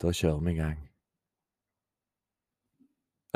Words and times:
Da 0.00 0.12
kjører 0.16 0.40
vi 0.40 0.52
i 0.54 0.56
gang. 0.56 0.78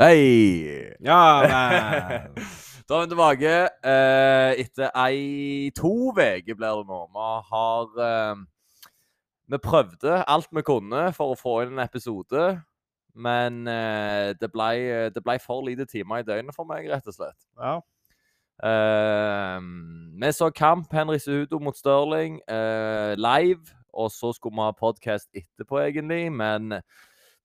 Hei! 0.01 0.93
Ja 1.05 1.19
vel. 1.45 2.31
Da 2.89 2.99
er 2.99 3.05
vi 3.05 3.09
tilbake 3.09 3.51
eh, 3.89 4.59
etter 4.61 4.91
ei 5.01 5.71
to 5.73 6.11
uker, 6.11 6.53
blir 6.57 6.81
det 6.81 6.85
nå. 6.89 6.99
Vi 7.13 7.29
har 7.49 8.01
eh, 8.07 8.43
Vi 9.49 9.57
prøvde 9.61 10.19
alt 10.29 10.51
vi 10.53 10.61
kunne 10.65 11.07
for 11.13 11.33
å 11.33 11.39
få 11.39 11.55
inn 11.63 11.73
en 11.73 11.85
episode. 11.85 12.43
Men 13.15 13.65
eh, 13.69 14.33
det 14.37 14.51
ble, 14.53 14.69
det 15.15 15.23
ble 15.25 15.37
for 15.41 15.65
lite 15.65 15.85
timer 15.89 16.21
i 16.21 16.27
døgnet 16.27 16.53
for 16.57 16.69
meg, 16.69 16.89
rett 16.91 17.09
og 17.09 17.17
slett. 17.17 17.39
Ja. 17.57 17.77
Eh, 18.69 19.61
vi 20.21 20.33
så 20.33 20.49
kamp 20.49 20.93
Henry 20.93 21.17
Suhudo 21.21 21.61
mot 21.61 21.77
Stirling 21.77 22.41
eh, 22.49 23.13
live. 23.17 23.73
Og 23.95 24.11
så 24.13 24.31
skulle 24.35 24.55
vi 24.57 24.65
ha 24.65 24.75
podkast 24.75 25.29
etterpå, 25.35 25.79
egentlig. 25.85 26.27
Men 26.35 26.73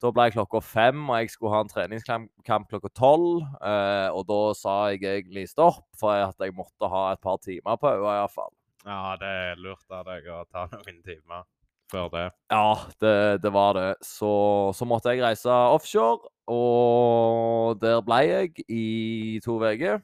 da 0.01 0.13
ble 0.17 0.31
klokka 0.33 0.63
fem, 0.65 1.03
og 1.11 1.21
jeg 1.21 1.35
skulle 1.35 1.53
ha 1.55 1.61
en 1.65 1.71
treningskamp 1.71 2.71
klokka 2.73 2.91
tolv. 2.97 3.45
Eh, 3.61 4.09
og 4.09 4.25
da 4.31 4.41
sa 4.57 4.77
jeg 4.95 5.05
egentlig 5.05 5.47
stopp, 5.51 5.85
for 6.01 6.17
at 6.17 6.41
jeg 6.41 6.57
måtte 6.57 6.89
ha 6.91 7.11
et 7.15 7.23
par 7.23 7.41
timer 7.45 7.81
på 7.81 7.93
øya 7.93 8.21
iallfall. 8.21 8.53
ja, 8.87 9.17
det 9.21 9.33
er 9.47 9.59
lurt 9.61 9.91
av 9.93 10.07
deg 10.09 10.29
å 10.33 10.45
ta 10.49 10.67
noen 10.73 11.03
timer 11.05 11.45
før 11.91 12.09
det. 12.15 12.27
Ja, 12.53 12.79
det, 13.03 13.17
det 13.45 13.53
var 13.53 13.75
det. 13.77 13.91
Så, 14.07 14.31
så 14.77 14.87
måtte 14.89 15.13
jeg 15.13 15.25
reise 15.25 15.51
offshore, 15.51 16.31
og 16.51 17.81
der 17.83 18.01
ble 18.07 18.23
jeg 18.25 18.65
i 18.69 19.41
to 19.45 19.59
uker. 19.61 20.01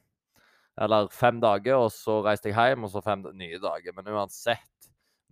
Eller 0.77 1.09
fem 1.09 1.39
dager, 1.41 1.87
og 1.87 1.93
så 1.95 2.19
reiste 2.27 2.51
jeg 2.51 2.57
hjem, 2.75 2.85
og 2.85 2.93
så 2.93 3.01
fem 3.01 3.23
nye 3.33 3.61
dager. 3.63 3.95
Men 3.97 4.11
uansett, 4.13 4.69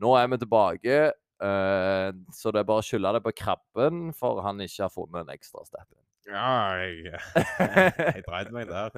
nå 0.03 0.17
er 0.19 0.31
vi 0.33 0.41
tilbake. 0.43 1.03
uh, 1.45 2.11
så 2.33 2.55
det 2.55 2.63
er 2.63 2.69
bare 2.69 2.83
å 2.83 2.87
skylde 2.87 3.13
det 3.17 3.25
på 3.25 3.35
krabben, 3.45 4.09
for 4.17 4.43
han 4.47 4.63
ikke 4.65 4.87
har 4.87 4.95
funnet 4.95 5.25
en 5.25 5.35
ekstra 5.35 5.65
step. 5.67 5.91
Ja, 6.25 6.81
jeg, 6.81 7.19
jeg 7.61 8.23
dreit 8.25 8.51
meg 8.55 8.71
der. 8.71 8.95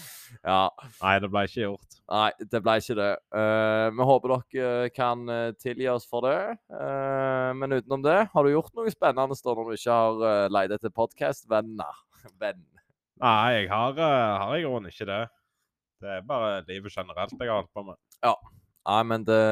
ja. 0.48 0.60
Nei, 1.02 1.14
det 1.20 1.28
ble 1.32 1.42
ikke 1.48 1.64
gjort. 1.66 1.96
Nei, 2.08 2.30
det 2.40 2.60
ble 2.64 2.76
ikke 2.80 2.96
det. 2.96 3.10
Uh, 3.36 3.88
vi 3.98 4.06
håper 4.08 4.32
dere 4.32 4.92
kan 4.96 5.26
eh, 5.28 5.50
tilgi 5.60 5.90
oss 5.92 6.08
for 6.08 6.24
det. 6.24 6.38
Uh, 6.72 7.52
men 7.60 7.76
utenom 7.76 8.04
det, 8.06 8.16
har 8.32 8.46
du 8.46 8.52
gjort 8.54 8.72
noe 8.78 8.92
spennende 8.92 9.36
da 9.36 9.56
når 9.58 9.68
du 9.68 9.76
ikke 9.76 9.98
har 9.98 10.24
uh, 10.24 10.46
leid 10.56 10.72
etter 10.76 10.94
podkastvenner? 10.96 12.00
Venn. 12.40 12.64
Nei, 13.20 13.36
jeg 13.58 13.68
har, 13.74 14.00
uh, 14.00 14.40
har 14.46 14.56
i 14.56 14.64
grunnen 14.64 14.88
ikke 14.88 15.08
det. 15.10 15.20
Det 16.00 16.16
er 16.16 16.24
bare 16.24 16.62
livet 16.64 16.96
generelt 16.96 17.36
jeg 17.36 17.44
har 17.44 17.60
holdt 17.60 17.74
på 17.76 17.84
med. 17.90 18.00
Nei, 18.88 19.02
men 19.06 19.24
det, 19.28 19.42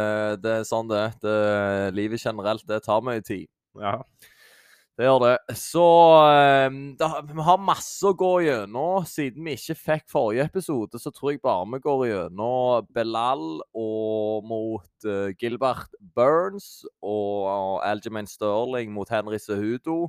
det 0.42 0.56
er 0.60 0.66
sånn 0.66 0.88
det 0.90 1.04
er. 1.04 1.92
Livet 1.94 2.22
generelt, 2.24 2.64
det 2.68 2.82
tar 2.86 3.04
mye 3.04 3.22
tid. 3.24 3.46
Ja. 3.78 3.98
Det 4.98 5.06
gjør 5.06 5.20
det. 5.22 5.54
Så 5.54 5.82
eh, 6.26 6.76
da, 6.98 7.08
vi 7.22 7.44
har 7.46 7.60
masse 7.62 8.02
å 8.02 8.16
gå 8.18 8.32
gjennom. 8.42 9.04
Siden 9.06 9.44
vi 9.46 9.54
ikke 9.54 9.76
fikk 9.78 10.08
forrige 10.10 10.48
episode, 10.48 10.98
så 10.98 11.12
tror 11.14 11.36
jeg 11.36 11.42
bare 11.44 11.68
vi 11.70 11.78
går 11.84 12.02
gjennom 12.08 12.88
Belal 12.96 13.44
og 13.78 14.48
mot 14.50 15.06
uh, 15.06 15.30
Gilbert 15.38 15.94
Burns 16.18 16.82
og 16.98 17.78
Algermain 17.86 18.26
Sterling 18.26 18.91
mot 18.91 19.14
Henry 19.14 19.38
Cejudo. 19.38 20.08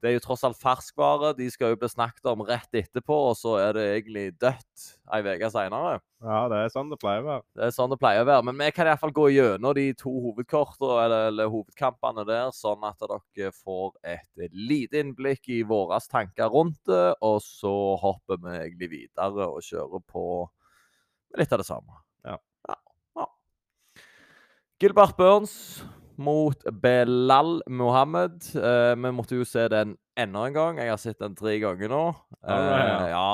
Det 0.00 0.08
er 0.08 0.14
jo 0.14 0.22
tross 0.24 0.42
alt 0.48 0.56
ferskvare. 0.56 1.34
De 1.36 1.46
skal 1.52 1.74
jo 1.74 1.78
bli 1.80 1.88
snakket 1.92 2.28
om 2.30 2.40
rett 2.48 2.76
etterpå, 2.80 3.16
og 3.30 3.34
så 3.36 3.58
er 3.60 3.74
det 3.76 3.82
egentlig 3.98 4.30
dødt 4.40 4.86
ei 5.12 5.20
uke 5.26 5.50
seinere. 5.52 5.98
ja, 6.24 6.38
det 6.48 6.60
er 6.60 6.72
sånn 6.72 6.92
det 6.92 6.98
pleier 7.02 7.20
å 7.20 7.26
være. 7.26 7.44
Det 7.58 7.66
er 7.66 7.74
sånn 7.76 7.92
det 7.92 7.98
pleier 8.00 8.24
å 8.24 8.28
være. 8.30 8.46
Men 8.48 8.62
vi 8.62 8.70
kan 8.76 8.88
iallfall 8.88 9.12
gå 9.16 9.26
gjennom 9.34 9.76
de 9.76 9.86
to 10.00 10.14
hovedkortene, 10.24 10.96
eller, 11.04 11.26
eller 11.34 11.52
hovedkampene 11.52 12.24
der, 12.28 12.48
sånn 12.56 12.88
at 12.88 13.04
dere 13.04 13.52
får 13.52 13.92
et 14.16 14.48
lite 14.56 15.04
innblikk 15.04 15.52
i 15.52 15.60
våre 15.68 16.00
tanker 16.08 16.48
rundt 16.48 16.80
det. 16.88 17.04
Og 17.20 17.42
så 17.44 17.76
hopper 18.00 18.40
vi 18.40 18.56
egentlig 18.56 18.92
videre 18.96 19.52
og 19.52 19.60
kjører 19.68 20.04
på 20.08 20.26
litt 21.36 21.52
av 21.52 21.60
det 21.60 21.68
samme. 21.68 22.00
Ja. 22.24 22.40
ja, 22.72 22.82
ja. 23.20 23.30
Gilbert 24.80 25.18
Burns 25.20 25.56
mot 26.20 26.66
Belal 26.82 27.60
Mohammed. 27.68 28.44
Eh, 28.56 28.92
vi 28.96 29.12
måtte 29.14 29.38
jo 29.38 29.46
se 29.48 29.66
den 29.72 29.96
enda 30.20 30.44
en 30.46 30.56
gang. 30.56 30.80
Jeg 30.82 30.92
har 30.92 31.00
sett 31.00 31.18
den 31.22 31.36
tre 31.38 31.56
ganger 31.62 31.90
nå. 31.92 32.04
Ja, 32.44 32.58
det 32.60 32.76
ja. 32.76 32.84
Eh, 33.00 33.08
ja. 33.14 33.30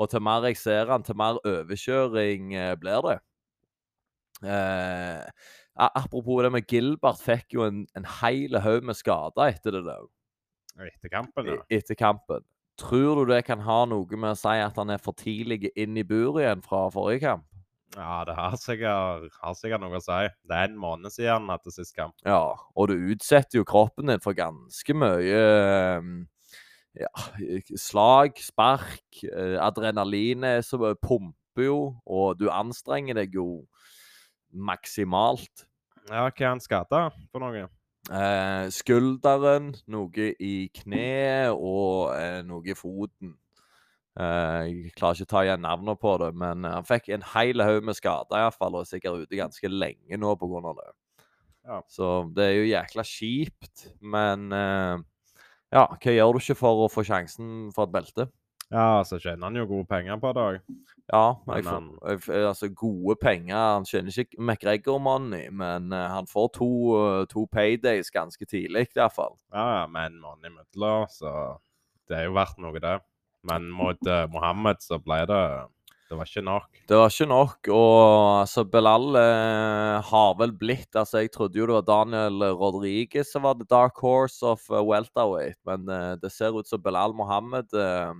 Og 0.00 0.08
til 0.08 0.22
mer 0.24 0.46
jeg 0.48 0.56
ser 0.56 0.88
han, 0.88 1.04
til 1.04 1.18
mer 1.20 1.40
overkjøring 1.44 2.54
eh, 2.56 2.72
blir 2.80 3.02
det. 3.08 3.18
Eh, 4.42 5.26
apropos 5.76 6.42
det 6.42 6.52
med 6.54 6.66
Gilbert, 6.68 7.20
fikk 7.22 7.58
jo 7.58 7.66
en, 7.66 7.84
en 7.98 8.08
hel 8.20 8.58
haug 8.64 8.88
med 8.88 8.98
skader 8.98 9.52
etter 9.52 9.76
det 9.76 9.84
der. 9.86 10.08
Etter 10.88 11.12
kampen, 11.12 11.52
ja. 11.52 11.60
e- 11.60 11.78
Etter 11.78 11.98
kampen. 11.98 12.46
Tror 12.80 13.20
du 13.20 13.32
det 13.34 13.42
kan 13.44 13.60
ha 13.60 13.82
noe 13.86 14.16
med 14.16 14.32
å 14.32 14.38
si 14.38 14.56
at 14.64 14.78
han 14.80 14.90
er 14.90 15.00
for 15.02 15.14
tidlig 15.18 15.68
inn 15.76 15.98
i 16.00 16.06
buret 16.08 16.40
igjen 16.46 16.64
fra 16.64 16.86
forrige 16.94 17.26
kamp? 17.26 17.44
Ja, 17.92 18.22
det 18.24 18.34
har 18.38 18.54
sikkert, 18.56 19.34
har 19.42 19.56
sikkert 19.58 19.82
noe 19.82 19.98
å 19.98 20.02
si. 20.02 20.20
Det 20.48 20.56
er 20.56 20.70
en 20.70 20.78
måned 20.80 21.12
siden 21.12 21.34
han 21.34 21.52
hadde 21.52 21.74
sist 21.74 21.94
kamp. 21.96 22.14
Ja, 22.24 22.54
og 22.56 22.88
du 22.88 22.94
utsetter 23.12 23.60
jo 23.60 23.66
kroppen 23.68 24.08
din 24.08 24.22
for 24.24 24.36
ganske 24.36 24.96
mye 24.96 25.42
eh, 25.42 26.08
ja, 27.02 27.12
slag, 27.76 28.40
spark. 28.40 29.04
eh, 29.28 29.58
Adrenalinet 29.60 30.64
som 30.64 30.86
pumper 31.02 31.68
jo, 31.68 31.78
og 32.08 32.40
du 32.40 32.48
anstrenger 32.52 33.20
deg 33.20 33.36
jo 33.36 33.66
maksimalt. 34.52 35.66
Ja, 36.08 36.24
hva 36.26 36.32
er 36.32 36.48
han 36.48 36.64
skada 36.64 37.06
for 37.30 37.44
noe? 37.44 37.68
Eh, 38.10 38.66
skulderen, 38.74 39.70
noe 39.86 40.32
i 40.42 40.66
kneet 40.74 41.52
og 41.54 42.10
eh, 42.16 42.40
noe 42.46 42.66
i 42.66 42.74
foten. 42.74 43.36
Eh, 44.20 44.64
jeg 44.68 44.92
klarer 44.98 45.16
ikke 45.16 45.28
å 45.28 45.32
ta 45.32 45.44
igjen 45.46 45.62
navnet 45.64 46.00
på 46.02 46.16
det, 46.20 46.32
men 46.36 46.66
eh, 46.68 46.74
han 46.76 46.88
fikk 46.88 47.08
en 47.14 47.24
hel 47.32 47.64
haug 47.64 47.86
med 47.88 47.96
skader 47.96 48.42
iallfall, 48.42 48.76
og 48.76 48.84
er 48.84 48.90
sikkert 48.90 49.24
ute 49.24 49.38
ganske 49.38 49.70
lenge 49.72 50.18
nå 50.20 50.34
pga. 50.40 50.74
det. 50.80 50.90
Ja. 51.62 51.80
Så 51.88 52.12
det 52.36 52.44
er 52.48 52.54
jo 52.58 52.68
jækla 52.68 53.06
kjipt, 53.06 53.88
men 54.00 54.52
eh, 54.52 55.00
ja, 55.72 55.86
hva 55.88 56.16
gjør 56.18 56.36
du 56.36 56.42
ikke 56.42 56.60
for 56.60 56.84
å 56.84 56.92
få 56.92 57.06
sjansen 57.08 57.70
for 57.72 57.88
et 57.88 57.94
belte? 57.94 58.28
Ja, 58.72 59.02
så 59.04 59.18
tjener 59.20 59.50
han 59.50 59.56
jo 59.56 59.66
gode 59.68 59.84
penger 59.88 60.16
på 60.20 60.30
det 60.32 60.42
òg. 60.42 60.58
Ja, 61.12 61.24
Men 61.44 61.58
jeg 61.58 61.64
får, 61.66 61.88
jeg, 62.08 62.44
altså 62.48 62.68
gode 62.72 63.18
penger. 63.20 63.56
Han 63.58 63.84
tjener 63.84 64.16
ikke 64.22 64.40
McGregor-money, 64.40 65.50
men 65.52 65.92
uh, 65.92 66.06
han 66.14 66.28
får 66.30 66.48
to, 66.56 66.70
uh, 66.96 67.24
to 67.28 67.44
paydays 67.52 68.08
ganske 68.14 68.48
tidlig, 68.48 68.86
iallfall. 68.96 69.36
Ja, 69.52 69.66
ja, 69.76 69.84
med 69.92 70.14
en 70.14 70.22
måned 70.24 70.48
imellom, 70.48 71.04
så 71.12 71.34
det 72.08 72.16
er 72.16 72.30
jo 72.30 72.36
verdt 72.38 72.64
noe, 72.64 72.80
det. 72.80 72.96
Men 73.48 73.70
mot 73.74 73.98
uh, 74.06 74.26
Mohammed 74.30 74.82
så 74.84 74.98
ble 75.02 75.22
det 75.26 75.40
Det 76.12 76.18
var 76.18 76.28
ikke 76.28 76.44
nok. 76.44 76.80
Det 76.88 76.98
var 76.98 77.08
ikke 77.10 77.26
nok, 77.30 77.68
og 77.72 77.96
altså 78.42 78.64
Belal 78.68 79.16
eh, 79.16 80.10
har 80.10 80.34
vel 80.36 80.52
blitt 80.60 80.92
altså 80.98 81.22
Jeg 81.22 81.30
trodde 81.32 81.56
jo 81.56 81.64
det 81.70 81.78
var 81.78 81.86
Daniel 81.88 82.44
Rodriguez 82.60 83.30
som 83.32 83.46
var 83.46 83.56
the 83.56 83.64
dark 83.70 83.96
horse 84.02 84.44
of 84.44 84.60
uh, 84.68 84.82
welterweight, 84.84 85.56
men 85.64 85.88
eh, 85.88 86.12
det 86.20 86.28
ser 86.34 86.52
ut 86.52 86.68
som 86.68 86.82
Belal 86.84 87.16
Mohammed 87.16 87.72
eh, 87.72 88.12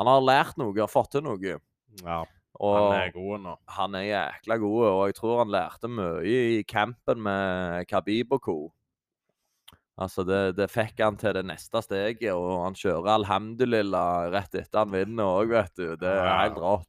Han 0.00 0.08
har 0.08 0.24
lært 0.24 0.56
noe, 0.56 0.72
har 0.80 0.88
fått 0.88 1.12
til 1.12 1.26
noe. 1.26 1.58
Ja, 2.06 2.22
Og 2.56 2.76
han 2.78 2.96
er 3.02 3.12
god 3.12 3.44
nå. 3.44 3.56
han 3.76 3.94
er 4.00 4.06
jækla 4.08 4.56
god, 4.64 4.80
og 4.88 5.02
jeg 5.10 5.18
tror 5.20 5.38
han 5.44 5.52
lærte 5.52 5.92
mye 5.92 6.40
i 6.56 6.62
campen 6.64 7.20
med 7.28 7.84
Khabib 7.90 8.32
og 8.32 8.40
co. 8.48 8.58
Altså, 10.00 10.24
det, 10.24 10.56
det 10.56 10.70
fikk 10.72 11.00
han 11.04 11.18
til 11.20 11.34
det 11.36 11.42
neste 11.44 11.82
steget, 11.84 12.30
og 12.32 12.62
han 12.64 12.76
kjører 12.78 13.10
alhamdulillah 13.18 14.30
rett 14.32 14.54
etter 14.56 14.80
han 14.84 14.94
vinner 14.94 15.28
òg, 15.28 15.50
vet 15.52 15.74
du. 15.76 15.90
Det 16.00 16.08
er 16.08 16.30
helt 16.40 16.60
rått. 16.62 16.88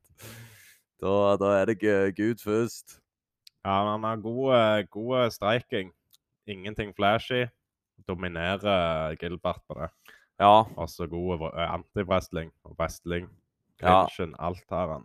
Da, 1.02 1.16
da 1.42 1.50
er 1.60 1.66
det 1.72 1.80
gu- 1.82 2.14
Gud 2.16 2.40
først. 2.46 3.00
Ja, 3.66 3.76
han 3.92 4.06
har 4.08 4.22
god, 4.24 4.54
streiking. 4.54 4.90
god 4.96 5.36
striking. 5.36 5.92
Ingenting 6.48 6.94
flashy. 6.98 7.44
Dominerer 8.08 9.16
Gilbert 9.20 9.62
på 9.68 9.78
det. 9.78 9.90
Ja, 10.42 10.64
Også 10.78 11.06
god 11.10 11.44
eh, 11.52 11.68
anti-wrestling 11.76 12.50
og 12.66 12.76
wrestling. 12.80 13.28
Ja. 13.82 14.06
Alt 14.40 14.64
har 14.70 14.88
han. 14.96 15.04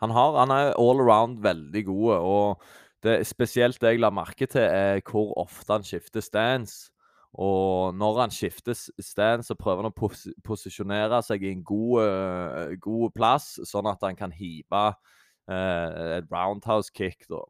han, 0.00 0.10
har, 0.10 0.36
han 0.38 0.50
er 0.50 0.74
all 0.78 1.00
around 1.00 1.38
veldig 1.44 1.84
god, 1.86 2.14
og 2.16 2.62
det 3.04 3.26
spesielt 3.28 3.80
det 3.80 3.94
jeg 3.94 4.00
la 4.00 4.10
merke 4.12 4.46
til, 4.48 4.60
er 4.64 5.00
hvor 5.04 5.32
ofte 5.40 5.72
han 5.72 5.84
skifter 5.84 6.20
stance. 6.24 6.90
Og 7.38 7.94
når 7.94 8.20
han 8.24 8.32
skifter 8.34 8.74
stand, 8.74 9.44
så 9.46 9.54
prøver 9.54 9.84
han 9.84 9.92
å 9.92 9.94
pos 9.94 10.26
posisjonere 10.42 11.20
seg 11.22 11.44
i 11.46 11.52
en 11.54 11.62
god, 11.62 12.02
uh, 12.02 12.74
god 12.82 13.14
plass, 13.14 13.52
sånn 13.70 13.86
at 13.86 14.02
han 14.02 14.18
kan 14.18 14.34
hive 14.34 14.82
uh, 14.90 16.16
et 16.18 16.26
roundhouse 16.32 16.90
kick, 16.90 17.28
da. 17.30 17.44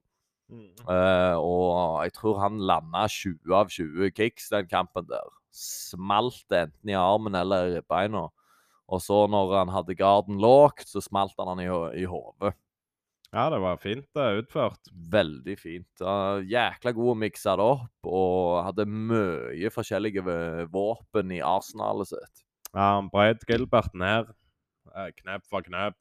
Eh, 0.51 1.37
og 1.39 2.03
jeg 2.05 2.15
tror 2.17 2.41
han 2.43 2.59
landa 2.67 3.05
20 3.07 3.55
av 3.55 3.71
20 3.71 4.11
kicks 4.17 4.51
den 4.51 4.67
kampen 4.71 5.07
der. 5.11 5.29
Smalt 5.55 6.43
det 6.51 6.65
enten 6.67 6.93
i 6.93 6.99
armen 6.99 7.39
eller 7.39 7.69
i 7.69 7.77
ribbeina. 7.77 8.27
Og 8.91 9.03
så 9.05 9.23
når 9.31 9.55
han 9.61 9.71
hadde 9.75 9.99
garden 9.99 10.41
lågt, 10.43 10.89
så 10.91 11.03
smalt 11.05 11.37
han 11.39 11.53
han 11.53 11.63
i, 11.63 11.69
i 12.03 12.09
hodet. 12.11 12.57
Ja, 13.31 13.47
det 13.53 13.61
var 13.63 13.79
fint 13.79 14.19
eh, 14.19 14.41
utført. 14.41 14.91
Veldig 15.13 15.55
fint. 15.61 15.91
Uh, 16.03 16.43
jækla 16.51 16.93
god 16.97 17.13
å 17.13 17.19
mikse 17.21 17.55
det 17.61 17.67
opp, 17.77 18.11
og 18.11 18.61
hadde 18.67 18.89
mye 18.91 19.71
forskjellige 19.71 20.25
våpen 20.75 21.37
i 21.37 21.43
arsenalet 21.45 22.11
sitt. 22.11 22.45
Ja, 22.73 22.97
han 22.97 23.11
brøt 23.11 23.47
Gilbert 23.49 23.95
ned 23.99 24.31
eh, 24.95 25.11
knep 25.23 25.47
for 25.51 25.67
knep. 25.67 25.99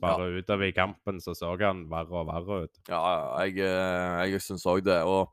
Bare 0.00 0.28
utover 0.36 0.68
i 0.68 0.74
kampen 0.76 1.22
så 1.24 1.32
så 1.36 1.54
han 1.60 1.86
verre 1.88 2.20
og 2.20 2.28
verre 2.28 2.66
ut. 2.66 2.80
Ja, 2.88 3.00
ja, 3.00 3.46
jeg, 3.46 3.62
eh, 3.64 4.26
jeg 4.32 4.42
syns 4.44 4.66
òg 4.68 4.82
det. 4.84 4.98
Og 5.08 5.32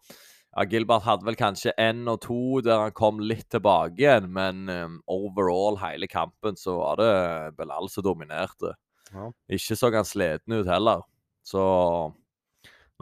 ja, 0.53 0.65
Gilbert 0.69 1.03
hadde 1.07 1.27
vel 1.27 1.39
kanskje 1.39 1.75
én 1.81 2.05
og 2.07 2.21
to 2.23 2.61
der 2.63 2.85
han 2.85 2.95
kom 2.95 3.19
litt 3.19 3.49
tilbake 3.51 3.99
igjen, 3.99 4.29
men 4.35 4.69
um, 4.69 4.99
overall 5.11 5.79
hele 5.81 6.07
kampen 6.07 6.59
så 6.59 6.77
var 6.79 7.01
det 7.01 7.13
Belal 7.59 7.91
som 7.91 8.05
dominerte. 8.05 8.75
Ja. 9.13 9.29
Ikke 9.53 9.77
så 9.77 9.91
han 9.93 10.07
sliten 10.07 10.59
ut 10.59 10.69
heller. 10.69 11.05
Så 11.45 11.63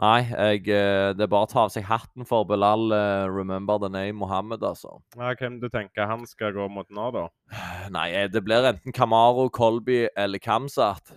Nei, 0.02 0.24
jeg, 0.24 0.64
eh, 0.72 1.12
det 1.14 1.22
er 1.22 1.30
bare 1.30 1.46
å 1.46 1.50
ta 1.50 1.60
av 1.66 1.70
seg 1.70 1.84
hatten 1.86 2.24
for 2.26 2.46
Belal. 2.48 2.90
eh, 2.90 3.28
remember 3.30 3.78
the 3.78 3.88
name 3.88 4.18
Mohammed, 4.18 4.62
altså. 4.62 4.96
Ja, 5.14 5.34
hvem 5.38 5.60
du 5.60 5.68
tenker 5.68 6.08
han 6.10 6.26
skal 6.26 6.52
gå 6.56 6.66
mot 6.72 6.88
nå, 6.90 7.10
da? 7.14 7.28
Nei, 7.96 8.08
eh, 8.10 8.26
det 8.26 8.42
blir 8.42 8.66
enten 8.66 8.92
Kamaro, 8.92 9.48
Colby 9.48 10.08
eller 10.16 10.42
Kamsat. 10.42 11.14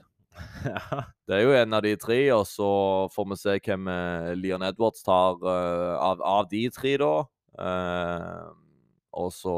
ja. 0.65 1.01
Det 1.25 1.39
er 1.39 1.41
jo 1.47 1.55
en 1.57 1.73
av 1.73 1.81
de 1.81 1.95
tre, 1.97 2.19
og 2.35 2.43
så 2.45 2.69
får 3.15 3.29
vi 3.31 3.39
se 3.39 3.55
hvem 3.65 3.87
Leon 4.37 4.61
Edwards 4.67 5.01
tar 5.01 5.39
uh, 5.41 5.95
av, 5.97 6.21
av 6.21 6.45
de 6.51 6.67
tre, 6.69 6.97
da. 7.01 7.25
Eh, 7.55 8.45
og 9.15 9.29
så 9.31 9.51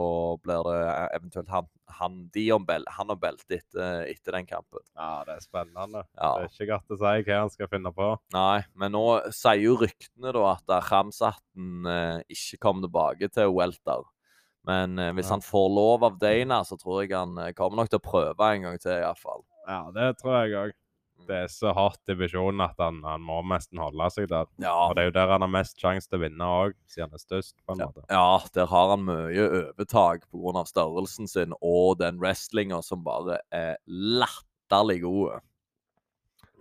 blir 0.46 0.62
det 0.68 0.80
eventuelt 1.18 1.50
han, 1.50 1.68
han, 1.98 2.18
de 2.36 2.44
om 2.54 2.66
bel, 2.68 2.84
han 2.94 3.10
om 3.14 3.18
beltet 3.20 3.56
etter, 3.58 4.04
etter 4.12 4.38
den 4.38 4.46
kampen. 4.50 4.84
ja, 4.96 5.24
det 5.26 5.34
er 5.38 5.42
spennende. 5.46 6.04
Ja. 6.18 6.30
Det 6.38 6.46
er 6.46 6.52
ikke 6.54 6.68
godt 6.74 6.94
å 6.94 7.00
si 7.02 7.14
hva 7.26 7.40
han 7.42 7.54
skal 7.54 7.72
finne 7.72 7.94
på. 7.96 8.10
Nei, 8.36 8.60
men 8.78 8.94
nå 8.94 9.06
sier 9.34 9.64
jo 9.64 9.78
ryktene 9.82 10.34
da 10.36 10.44
at 10.54 10.76
eh, 10.78 10.92
Ramsatten 10.92 11.90
eh, 11.90 12.20
ikke 12.38 12.62
kommer 12.68 12.86
tilbake 12.88 13.32
til 13.34 13.54
welter. 13.58 14.06
Men 14.68 15.00
eh, 15.00 15.14
hvis 15.16 15.30
Ja. 15.32 15.38
han 15.38 15.46
får 15.46 15.68
lov 15.74 16.04
av 16.04 16.20
Dana, 16.22 16.62
så 16.68 16.78
tror 16.78 17.02
jeg 17.06 17.16
han 17.18 17.38
eh, 17.40 17.54
kommer 17.58 17.82
nok 17.82 17.90
til 17.94 18.02
å 18.02 18.08
prøve 18.12 18.52
en 18.54 18.68
gang 18.68 18.78
til, 18.84 18.94
iallfall. 19.00 19.46
Ja, 19.68 19.82
det 19.96 20.12
tror 20.22 20.38
jeg 20.44 20.58
òg. 20.62 20.76
Det 21.28 21.38
er 21.44 21.50
så 21.52 21.74
hardt 21.76 22.00
divisjon 22.08 22.62
at 22.64 22.78
han, 22.82 23.02
han 23.04 23.24
må 23.24 23.42
nesten 23.52 23.82
holde 23.82 24.08
seg 24.14 24.30
der. 24.32 24.48
Ja, 24.64 24.74
Og 24.88 24.96
det 24.96 25.04
er 25.04 25.10
jo 25.10 25.16
der 25.18 25.34
han 25.36 25.44
har 25.44 25.52
mest 25.52 25.80
sjanse 25.82 26.08
til 26.08 26.20
å 26.20 26.24
vinne 26.24 26.50
òg, 26.58 26.76
siden 26.88 27.10
han 27.10 27.20
er 27.20 27.24
størst, 27.24 27.56
på 27.66 27.76
en 27.76 27.84
måte. 27.84 28.04
Ja, 28.12 28.40
der 28.56 28.70
har 28.72 28.94
han 28.94 29.06
mye 29.08 29.48
overtak 29.62 30.28
pga. 30.32 30.66
størrelsen 30.70 31.28
sin 31.32 31.56
og 31.60 32.00
den 32.02 32.22
wrestlinga 32.24 32.82
som 32.86 33.04
bare 33.06 33.42
er 33.52 33.76
latterlig 33.88 35.02
gode. 35.04 35.42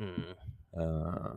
Mm. 0.02 0.32
Uh, 0.76 1.36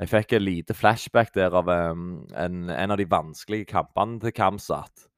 jeg 0.00 0.10
fikk 0.10 0.32
et 0.34 0.42
lite 0.42 0.74
flashback 0.74 1.34
der 1.36 1.54
av 1.54 1.68
um, 1.70 2.24
en, 2.34 2.70
en 2.70 2.94
av 2.94 2.98
de 2.98 3.06
vanskelige 3.06 3.68
kampene 3.70 4.18
til 4.22 4.34
Kamsat. 4.34 5.10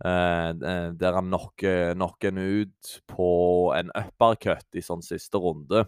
Uh, 0.00 0.56
eh, 0.56 0.86
der 0.96 1.12
han 1.12 1.26
knocker 1.28 1.90
knocker 1.92 2.30
en 2.30 2.38
ut 2.40 2.92
på 3.10 3.26
en 3.76 3.90
uppercut 3.92 4.78
i 4.78 4.80
sånn 4.80 5.02
siste 5.04 5.36
runde 5.36 5.82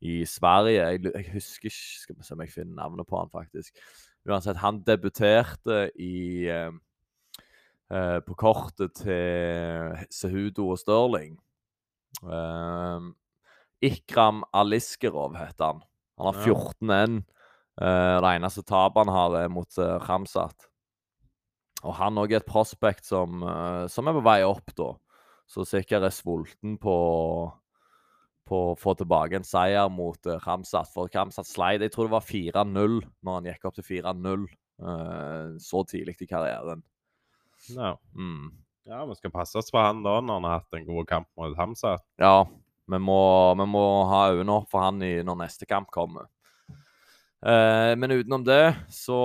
i 0.00 0.24
Sverige. 0.28 0.82
Jeg, 0.82 1.04
jeg 1.14 1.30
husker 1.32 1.70
ikke 1.70 2.00
Skal 2.02 2.16
vi 2.16 2.26
se 2.26 2.34
om 2.34 2.42
jeg 2.44 2.52
finner 2.52 2.82
navnet 2.82 3.08
på 3.08 3.18
han, 3.20 3.32
faktisk. 3.32 3.76
Uansett, 4.26 4.58
han 4.60 4.82
debuterte 4.86 5.86
i 6.02 6.46
eh, 6.50 6.72
eh, 7.92 8.18
På 8.26 8.34
kortet 8.34 8.96
til 9.00 10.06
Sehudo 10.10 10.70
og 10.74 10.80
Stirling. 10.82 11.38
Eh, 12.24 13.08
Ikram 13.86 14.44
Aliskerov 14.56 15.36
heter 15.36 15.72
han. 15.72 15.82
Han 16.18 16.32
har 16.32 16.44
14-1. 16.44 17.24
Uh, 17.76 18.16
det 18.24 18.30
eneste 18.38 18.62
tapet 18.64 19.04
han 19.04 19.12
har, 19.12 19.34
er 19.36 19.50
mot 19.52 19.68
uh, 19.76 19.98
Ramsat. 20.00 20.64
Og 21.84 21.92
han 21.98 22.16
òg 22.18 22.32
er 22.32 22.40
et 22.40 22.48
prospect 22.48 23.04
som, 23.06 23.42
eh, 23.44 23.84
som 23.92 24.08
er 24.08 24.16
på 24.16 24.22
vei 24.24 24.40
opp, 24.46 24.72
da. 24.78 24.94
Så 25.46 25.62
sikkert 25.68 26.06
er 26.08 26.14
sulten 26.14 26.78
på 26.82 26.94
på 28.46 28.60
å 28.70 28.76
få 28.78 28.94
tilbake 28.98 29.38
en 29.38 29.46
seier 29.46 29.88
mot 29.92 30.28
uh, 30.28 30.38
Ramsat. 30.44 30.90
For 30.92 31.10
Ramsat 31.12 31.48
sleit. 31.48 31.84
Jeg 31.84 31.94
tror 31.94 32.08
det 32.08 32.16
var 32.16 32.26
4-0 32.26 33.00
når 33.26 33.32
han 33.38 33.48
gikk 33.50 33.66
opp 33.68 33.78
til 33.78 33.88
4-0 33.88 34.46
eh, 34.46 35.56
så 35.62 35.82
tidlig 35.88 36.16
i 36.20 36.30
karrieren. 36.30 36.84
Ja. 37.72 37.96
Mm. 38.14 38.52
ja, 38.86 39.02
vi 39.08 39.16
skal 39.18 39.34
passe 39.34 39.58
oss 39.58 39.72
for 39.72 39.82
han 39.82 40.04
da, 40.06 40.20
når 40.20 40.38
han 40.38 40.46
har 40.46 40.60
hatt 40.60 40.78
en 40.78 40.86
god 40.86 41.10
kamp 41.10 41.28
mot 41.38 41.56
Ramsat. 41.58 42.04
Ja, 42.22 42.46
vi 42.86 43.02
må, 43.02 43.20
vi 43.58 43.66
må 43.66 43.84
ha 44.12 44.28
øynene 44.30 44.60
opp 44.60 44.70
for 44.70 44.86
han 44.86 45.02
i, 45.02 45.16
når 45.26 45.42
neste 45.42 45.66
kamp 45.68 45.90
kommer. 45.94 46.30
Eh, 47.46 47.92
men 48.00 48.10
utenom 48.10 48.42
det 48.46 48.74
så 48.90 49.16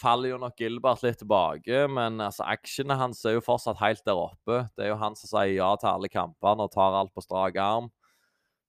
faller 0.00 0.32
jo 0.32 0.38
nok 0.42 0.56
Gilbert 0.58 1.04
litt 1.04 1.20
tilbake. 1.20 1.84
Men 1.90 2.22
altså, 2.24 2.46
actionet 2.46 2.98
hans 3.00 3.24
er 3.26 3.36
jo 3.36 3.44
fortsatt 3.44 3.82
helt 3.82 4.04
der 4.06 4.18
oppe. 4.18 4.64
Det 4.74 4.86
er 4.86 4.94
jo 4.94 5.02
han 5.02 5.18
som 5.18 5.30
sier 5.30 5.56
ja 5.58 5.74
til 5.78 5.92
alle 5.92 6.10
kampene 6.12 6.66
og 6.66 6.72
tar 6.74 6.96
alt 6.98 7.14
på 7.14 7.24
strak 7.24 7.58
arm. 7.60 7.90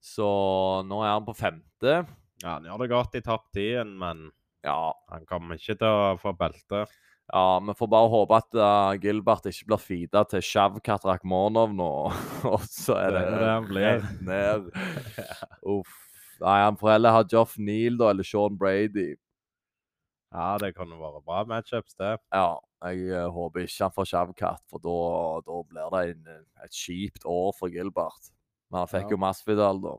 Så 0.06 0.26
nå 0.86 1.00
er 1.02 1.16
han 1.16 1.26
på 1.26 1.34
femte. 1.34 1.96
Ja, 2.44 2.52
han 2.58 2.66
gjør 2.68 2.82
det 2.84 2.90
godt 2.92 3.16
i 3.18 3.24
topp 3.26 3.48
10, 3.56 3.96
men 3.98 4.28
Ja, 4.66 4.92
han 5.12 5.26
kommer 5.26 5.58
ikke 5.58 5.76
til 5.78 5.86
å 5.88 6.14
få 6.20 6.32
belte. 6.38 6.84
ja 7.32 7.44
vi 7.66 7.74
får 7.74 7.88
bare 7.90 8.10
håpe 8.12 8.36
at 8.38 8.54
uh, 8.58 8.94
Gilbert 9.02 9.46
ikke 9.50 9.66
blir 9.72 9.82
feeda 9.82 10.22
til 10.30 10.42
Shavkat 10.46 11.04
Rakhmonov 11.08 11.74
nå. 11.74 11.90
og 12.52 12.62
så 12.70 12.98
er 13.02 13.16
Det 13.16 13.22
det, 13.34 13.46
han 13.50 13.66
blir. 13.70 14.06
ned. 14.26 14.68
Uff. 15.76 15.94
Nei, 16.42 16.58
han 16.66 16.76
får 16.76 16.90
heller 16.96 17.14
ha 17.16 17.22
Joff 17.32 17.54
Neal 17.58 17.96
da, 17.98 18.10
eller 18.12 18.26
Sean 18.28 18.58
Brady. 18.60 19.14
Ja, 20.34 20.56
det 20.60 20.74
kunne 20.76 20.98
vært 21.00 21.24
bra 21.24 21.44
matchups, 21.48 21.94
det. 21.96 22.18
Ja, 22.34 22.58
jeg 22.84 23.06
eh, 23.08 23.28
håper 23.32 23.62
ikke 23.64 23.86
han 23.86 23.94
får 23.94 24.08
Sjavkat, 24.10 24.60
for 24.68 24.82
da, 24.84 24.96
da 25.46 25.60
blir 25.70 25.94
det 25.94 26.02
en, 26.12 26.42
et 26.66 26.76
kjipt 26.76 27.24
år 27.24 27.54
for 27.56 27.72
Gilbert. 27.72 28.28
Men 28.70 28.82
han 28.82 28.88
fikk 28.90 29.06
Ja. 29.06 29.14
jo 29.14 29.20
Masvidal, 29.22 29.80
da. 29.82 29.96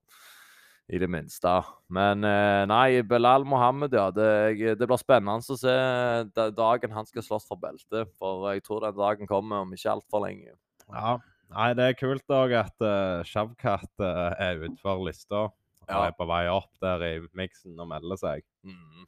I 0.89 0.99
det 1.03 1.09
minste. 1.11 1.51
Men 1.91 2.23
eh, 2.23 2.65
nei, 2.65 3.01
Belal 3.03 3.44
Mohammed, 3.44 3.92
ja. 3.94 4.06
Det, 4.11 4.77
det 4.80 4.87
blir 4.87 4.99
spennende 5.01 5.44
å 5.44 5.57
se 5.59 6.51
dagen 6.56 6.94
han 6.95 7.06
skal 7.09 7.25
slåss 7.25 7.47
for 7.47 7.59
beltet. 7.59 8.07
For 8.15 8.45
jeg 8.53 8.63
tror 8.63 8.85
den 8.85 8.95
dagen 8.95 9.27
kommer 9.27 9.65
om 9.65 9.73
ikke 9.75 9.92
altfor 9.97 10.23
lenge. 10.27 10.53
Ja. 10.87 11.18
Nei, 11.51 11.69
det 11.80 11.83
er 11.89 11.94
kult 11.99 12.27
òg 12.35 12.51
at 12.59 12.83
uh, 12.83 13.23
Shavkat 13.23 13.92
uh, 14.03 14.31
er 14.39 14.59
utenfor 14.63 15.03
lista. 15.07 15.45
Og 15.87 15.92
Ja. 15.92 16.07
er 16.09 16.15
på 16.19 16.25
vei 16.27 16.42
opp 16.51 16.71
der 16.83 17.03
i 17.07 17.11
miksen 17.39 17.80
og 17.80 17.87
melder 17.87 18.19
seg. 18.19 18.44
Mm. 18.68 19.06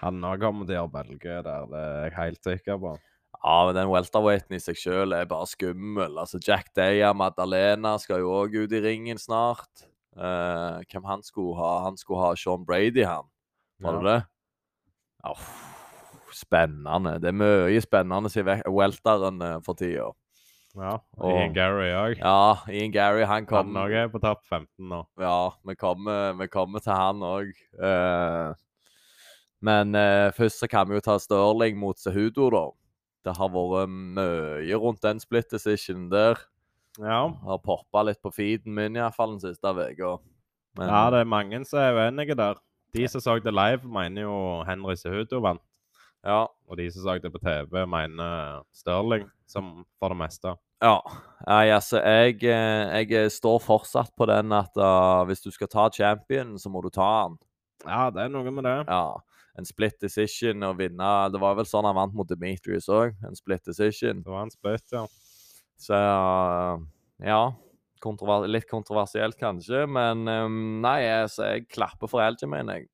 Han 0.00 0.24
òg 0.26 0.40
kommer 0.42 0.66
til 0.66 0.74
å 0.74 0.80
gjøre 0.80 0.94
belge 0.96 1.36
der, 1.46 1.66
det 1.70 1.82
er 1.82 2.08
jeg 2.08 2.16
helt 2.18 2.42
sikker 2.48 2.80
på. 2.82 2.94
Ja, 3.44 3.66
men 3.68 3.76
den 3.76 3.90
welterweighten 3.92 4.56
i 4.56 4.60
seg 4.62 4.78
sjøl 4.80 5.12
er 5.12 5.26
bare 5.28 5.44
skummel. 5.50 6.14
Altså, 6.16 6.38
Jack 6.40 6.70
Daya, 6.76 7.10
Madalena 7.12 7.98
skal 8.00 8.22
jo 8.22 8.30
òg 8.38 8.54
ut 8.56 8.72
i 8.72 8.80
ringen 8.80 9.20
snart. 9.20 9.84
Uh, 10.16 10.80
hvem 10.88 11.04
han 11.10 11.22
skulle 11.26 11.56
ha? 11.58 11.82
Han 11.84 11.98
skulle 12.00 12.22
ha 12.22 12.34
Sean 12.38 12.64
Brady, 12.64 13.02
han. 13.04 13.26
Var 13.84 13.98
det 13.98 14.04
det? 14.08 14.20
Oh, 15.28 15.42
spennende. 16.32 17.18
Det 17.20 17.28
er 17.32 17.36
mye 17.36 17.80
spennende, 17.84 18.30
sier 18.32 18.48
welteren 18.70 19.42
eh, 19.44 19.58
for 19.66 19.76
tida. 19.76 20.06
Ja, 20.74 20.94
Og- 21.18 21.30
Ian 21.36 21.52
Gary 21.54 21.90
òg. 21.94 22.16
Ja, 22.18 22.56
Ian 22.72 22.92
Gary, 22.94 23.22
han 23.24 23.44
Han 23.44 23.46
kom 23.50 23.76
òg 23.76 23.92
er 24.04 24.08
på 24.12 24.20
topp 24.22 24.40
15 24.48 24.88
nå. 24.88 25.02
Ja, 25.20 25.50
vi 25.66 25.74
kommer, 25.76 26.32
vi 26.40 26.48
kommer 26.48 26.80
til 26.80 26.92
han 26.96 27.20
òg. 27.20 27.52
men 29.64 29.94
uh, 29.94 30.30
først 30.36 30.60
så 30.60 30.68
kan 30.70 30.88
vi 30.88 30.94
jo 30.98 31.04
ta 31.04 31.18
Stirling 31.18 31.76
mot 31.80 31.98
Sehudo, 31.98 32.48
da. 32.50 32.64
Det 33.24 33.36
har 33.38 33.50
vært 33.52 33.90
mye 33.90 34.80
rundt 34.80 35.02
den 35.04 35.22
split 35.22 35.50
decision 35.52 36.08
der. 36.12 36.38
Ja. 37.00 37.26
Har 37.42 37.62
poppa 37.64 38.04
litt 38.06 38.20
på 38.22 38.32
feeden 38.34 38.76
min 38.76 38.98
iallfall 38.98 39.34
den 39.34 39.42
siste 39.42 39.72
uka. 39.74 40.16
Men 40.78 40.90
ja, 40.90 41.02
det 41.14 41.22
er 41.22 41.30
mange 41.30 41.60
som 41.66 41.80
er 41.80 41.96
uenige 41.98 42.36
der. 42.38 42.60
De 42.94 43.06
som 43.10 43.22
så 43.22 43.38
det 43.42 43.54
live, 43.54 43.82
mener 43.90 44.22
jo 44.22 44.36
Henry 44.66 44.94
Sehudo 44.98 45.40
vant. 45.42 45.62
ja, 46.24 46.46
Og 46.68 46.76
de 46.78 46.90
som 46.90 47.02
så 47.02 47.18
det 47.18 47.32
på 47.32 47.42
TV, 47.42 47.86
mener 47.86 48.62
Sterling, 48.72 49.26
som 49.46 49.84
for 49.98 50.08
det 50.08 50.18
meste. 50.18 50.54
ja. 50.82 50.98
Nei, 51.46 51.68
altså, 51.74 51.98
jeg, 52.00 52.38
eh, 52.44 53.04
jeg 53.04 53.30
står 53.30 53.58
fortsatt 53.60 54.14
på 54.16 54.26
den 54.26 54.52
at 54.52 54.72
uh, 54.80 55.26
hvis 55.28 55.42
du 55.44 55.50
skal 55.50 55.68
ta 55.68 55.90
champion, 55.92 56.58
så 56.58 56.70
må 56.70 56.80
du 56.80 56.88
ta 56.88 57.04
han. 57.24 57.36
Ja, 57.84 58.08
det 58.10 58.22
er 58.22 58.32
noe 58.32 58.50
med 58.50 58.64
det. 58.64 58.78
Ja. 58.88 59.18
En 59.54 59.66
split 59.68 59.94
decision 60.02 60.66
og 60.66 60.80
vinne 60.80 61.10
Det 61.30 61.40
var 61.42 61.54
vel 61.58 61.68
sånn 61.68 61.86
han 61.86 61.94
vant 61.98 62.16
mot 62.16 62.28
Demetrius 62.28 62.88
òg. 62.90 63.14
En 63.26 63.38
split 63.38 63.62
decision. 63.66 64.22
Det 64.24 64.32
var 64.32 64.46
en 64.46 64.54
split, 64.54 64.86
ja. 64.94 65.04
Så 65.80 65.98
uh, 65.98 66.80
ja. 67.22 67.44
Kontrover 68.04 68.50
litt 68.50 68.66
kontroversielt 68.68 69.38
kanskje, 69.40 69.86
men 69.88 70.26
um, 70.28 70.58
nei, 70.84 70.98
altså, 71.08 71.46
jeg 71.54 71.70
klapper 71.72 72.10
for 72.10 72.20
Aljamain, 72.20 72.68
jeg. 72.68 72.90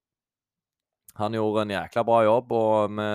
Han 1.19 1.35
gjorde 1.35 1.65
en 1.65 1.73
jækla 1.75 2.05
bra 2.07 2.21
jobb, 2.23 2.53
og 2.55 2.95
vi, 2.95 3.09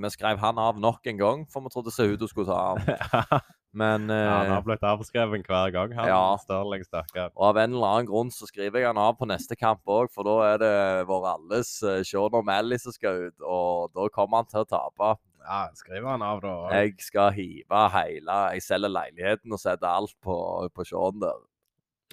vi 0.00 0.10
skrev 0.14 0.40
han 0.40 0.62
av 0.62 0.80
nok 0.80 1.10
en 1.12 1.20
gang, 1.20 1.44
for 1.52 1.66
vi 1.66 1.74
trodde 1.74 1.92
Sehudo 1.92 2.30
skulle 2.30 2.48
ta 2.48 2.62
han. 2.72 3.44
Men 3.74 4.06
Ja, 4.06 4.38
han 4.38 4.46
eh, 4.46 4.52
har 4.54 4.62
blitt 4.62 4.84
avskrevet 4.86 5.46
hver 5.50 5.72
gang, 5.74 5.92
han 5.98 6.06
Ja. 6.08 6.36
Stirling, 6.38 6.84
stakkar. 6.86 7.32
Og 7.34 7.48
av 7.48 7.58
en 7.58 7.74
eller 7.74 7.90
annen 7.96 8.08
grunn 8.10 8.30
så 8.30 8.46
skriver 8.46 8.84
jeg 8.84 8.86
han 8.92 9.00
av 9.02 9.16
på 9.18 9.26
neste 9.26 9.56
kamp 9.58 9.82
òg, 9.90 10.12
for 10.14 10.26
da 10.28 10.36
er 10.52 10.60
det 10.62 10.74
vår 11.10 11.26
alles 11.34 11.70
uh, 11.82 11.98
Sean 12.06 12.36
O'Malley 12.38 12.78
som 12.78 12.94
skal 12.94 13.28
ut, 13.28 13.40
og 13.42 13.90
da 13.96 14.06
kommer 14.14 14.42
han 14.44 14.50
til 14.52 14.62
å 14.62 14.68
tape. 14.70 15.16
Ja, 15.44 15.64
skriver 15.76 16.14
han 16.14 16.22
av, 16.24 16.38
da. 16.40 16.54
Jeg 16.72 16.94
skal 17.04 17.34
hive 17.36 17.80
hele 17.92 18.36
Jeg 18.54 18.62
selger 18.64 18.88
leiligheten 18.94 19.52
og 19.52 19.60
setter 19.60 19.90
alt 19.90 20.14
på, 20.24 20.36
på 20.72 20.86
Sean 20.88 21.18
der. 21.20 21.42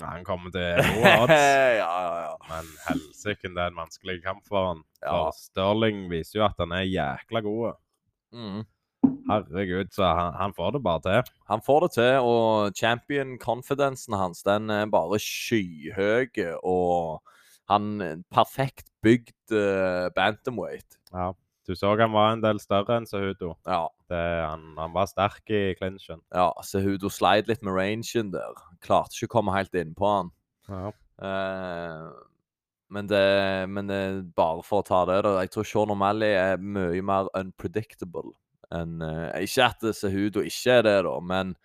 Ja, 0.02 0.10
han 0.16 0.26
kommer 0.26 0.50
til 0.52 0.82
gode 0.82 1.14
odds. 1.22 1.38
ja, 1.78 1.88
ja, 1.88 2.18
ja. 2.26 2.36
Men 2.50 2.70
helsike, 2.88 3.52
det 3.54 3.62
er 3.62 3.70
en 3.70 3.80
vanskelig 3.80 4.18
kamp 4.26 4.42
for 4.50 4.72
han. 4.72 4.84
Ja. 5.04 5.14
For 5.14 5.38
Stirling 5.38 6.08
viser 6.12 6.42
jo 6.42 6.46
at 6.48 6.58
han 6.60 6.74
er 6.76 6.88
jækla 6.90 7.44
god. 7.46 7.78
Mm. 8.34 8.64
Herregud, 9.32 9.92
så 9.96 10.10
han, 10.18 10.34
han 10.40 10.56
får 10.58 10.76
det 10.76 10.84
bare 10.86 11.04
til. 11.08 11.36
Han 11.52 11.64
får 11.66 11.86
det 11.86 11.92
til, 11.98 12.30
og 12.32 12.78
champion-confidencen 12.78 14.18
hans 14.20 14.44
den 14.48 14.70
er 14.74 14.90
bare 14.92 15.20
skyhøy. 15.22 16.32
Og 16.62 17.22
han 17.72 17.94
er 18.04 18.26
perfekt 18.34 18.92
bygd 19.06 19.56
uh, 19.56 20.10
bantamweight. 20.16 21.00
Ja. 21.14 21.32
Du 21.68 21.76
så 21.78 21.94
han 21.96 22.12
var 22.12 22.34
en 22.34 22.42
del 22.44 22.60
større 22.60 22.98
enn 22.98 23.06
Sehudo. 23.08 23.54
Ja, 23.70 23.86
Det, 24.10 24.18
han, 24.20 24.74
han 24.76 24.94
var 24.96 25.08
sterk 25.08 25.48
i 25.54 25.76
clinchen. 25.78 26.20
ja 26.34 26.50
Sehudo 26.66 27.08
sleit 27.10 27.48
litt 27.48 27.62
med 27.64 27.78
rangen 27.78 28.32
der. 28.34 28.58
Klarte 28.84 29.16
ikke 29.16 29.30
å 29.30 29.36
komme 29.38 29.56
helt 29.56 29.78
innpå 29.78 30.10
han. 30.10 30.32
Ja. 30.68 30.92
Uh, 31.22 32.10
men, 32.92 33.08
det, 33.08 33.24
men 33.70 33.88
det 33.88 34.00
er 34.08 34.22
bare 34.36 34.66
for 34.68 34.82
å 34.82 34.88
ta 34.88 35.06
det, 35.08 35.22
da. 35.24 35.38
Jeg 35.46 35.54
tror 35.54 35.70
Sean 35.70 35.94
O'Malley 35.94 36.34
er 36.36 36.58
mye 36.60 37.06
mer 37.06 37.30
unpredictable 37.38 38.34
enn 38.76 39.02
eh, 39.06 39.46
Ikke 39.46 39.70
at 39.70 39.88
Sehudo 39.98 40.44
ikke 40.46 40.78
er 40.80 40.86
det, 40.88 40.98
da, 41.08 41.16
men 41.24 41.56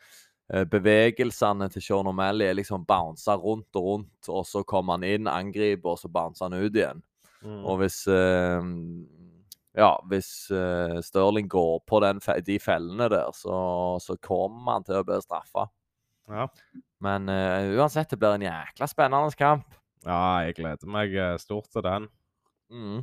eh, 0.52 0.64
bevegelsene 0.70 1.68
til 1.72 1.84
Sean 1.84 2.10
O'Malley 2.10 2.50
er 2.50 2.58
liksom 2.58 2.86
bounce 2.88 3.34
rundt 3.42 3.78
og 3.78 3.90
rundt, 3.90 4.30
og 4.30 4.46
så 4.48 4.64
kommer 4.66 4.98
han 4.98 5.06
inn, 5.06 5.30
angriper, 5.30 5.94
og 5.94 6.00
så 6.02 6.10
bouncer 6.12 6.48
han 6.48 6.58
ut 6.58 6.74
igjen. 6.74 7.04
Mm. 7.42 7.62
Og 7.64 7.80
hvis 7.84 8.02
eh, 8.10 8.72
Ja, 9.76 9.90
hvis 10.08 10.48
Stirling 11.04 11.50
går 11.52 11.82
på 11.84 11.98
den, 12.00 12.20
de 12.46 12.54
fellene 12.58 13.10
der, 13.12 13.28
så, 13.36 13.56
så 14.00 14.16
kommer 14.24 14.78
han 14.78 14.86
til 14.86 15.02
å 15.02 15.04
bli 15.04 15.18
straffa. 15.20 15.66
ja. 16.32 16.48
Men 17.04 17.28
uh, 17.28 17.76
uansett, 17.76 18.08
det 18.08 18.16
blir 18.16 18.38
en 18.38 18.46
jækla 18.46 18.86
spennende 18.88 19.36
kamp. 19.36 19.74
ja, 20.06 20.46
jeg 20.46 20.54
gleder 20.56 20.88
meg 20.88 21.12
stort 21.42 21.68
til 21.68 21.84
den. 21.84 22.06
Mm. 22.72 23.02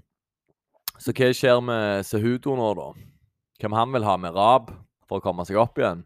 Så 0.98 1.14
hva 1.14 1.30
skjer 1.30 1.62
med 1.62 2.08
Sehudo 2.10 2.56
nå, 2.58 2.72
da? 2.80 2.88
Hvem 3.64 3.72
han 3.78 3.94
vil 3.96 4.04
ha 4.04 4.18
med 4.20 4.36
Rab 4.36 4.74
for 5.08 5.22
å 5.22 5.24
komme 5.24 5.46
seg 5.48 5.56
opp 5.62 5.78
igjen? 5.80 6.02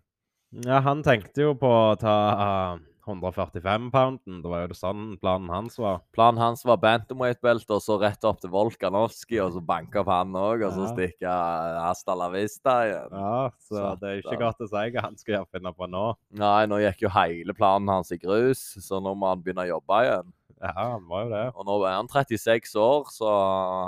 Ja, 0.61 0.77
han 0.85 0.99
tenkte 1.01 1.41
jo 1.41 1.55
på 1.57 1.65
å 1.65 1.95
ta 1.97 2.13
uh, 2.37 2.83
145-pounden. 3.09 4.43
Det 4.43 4.51
var 4.51 4.61
jo 4.61 4.69
det 4.69 4.77
sånn 4.77 5.07
planen 5.17 5.49
hans 5.49 5.79
var. 5.81 6.03
Planen 6.13 6.37
hans 6.41 6.61
var 6.67 6.77
bantamweight-belte, 6.83 7.79
og 7.79 7.81
så 7.81 7.97
rett 8.01 8.27
opp 8.29 8.43
til 8.43 8.51
Volkanovski, 8.53 9.39
og 9.41 9.55
så 9.55 9.63
banke 9.65 10.03
opp 10.03 10.11
han 10.11 10.37
òg, 10.37 10.67
og 10.67 10.75
så 10.75 10.85
stikke 10.91 11.33
Hasta 11.81 12.13
la 12.19 12.29
vista 12.35 12.77
igjen. 12.85 13.17
Ja, 13.17 13.41
så 13.57 13.79
så 13.79 13.89
det 14.03 14.11
er 14.11 14.21
ikke 14.21 14.39
godt 14.43 14.61
å 14.61 14.69
si 14.69 14.85
hva 14.93 15.05
han 15.07 15.17
skal 15.17 15.49
finne 15.49 15.73
på 15.73 15.89
nå. 15.89 16.05
Nei, 16.37 16.61
nå 16.69 16.81
gikk 16.85 17.07
jo 17.07 17.13
hele 17.17 17.57
planen 17.57 17.89
hans 17.95 18.13
i 18.13 18.19
grus, 18.21 18.63
så 18.85 19.01
nå 19.01 19.17
må 19.17 19.33
han 19.33 19.41
begynne 19.41 19.65
å 19.65 19.71
jobbe 19.73 20.03
igjen. 20.05 20.33
Ja, 20.61 20.73
han 20.93 21.09
var 21.09 21.25
jo 21.25 21.33
det. 21.33 21.45
Og 21.57 21.67
nå 21.73 21.81
er 21.85 21.97
han 21.97 22.13
36 22.13 22.77
år, 22.81 23.09
så 23.17 23.33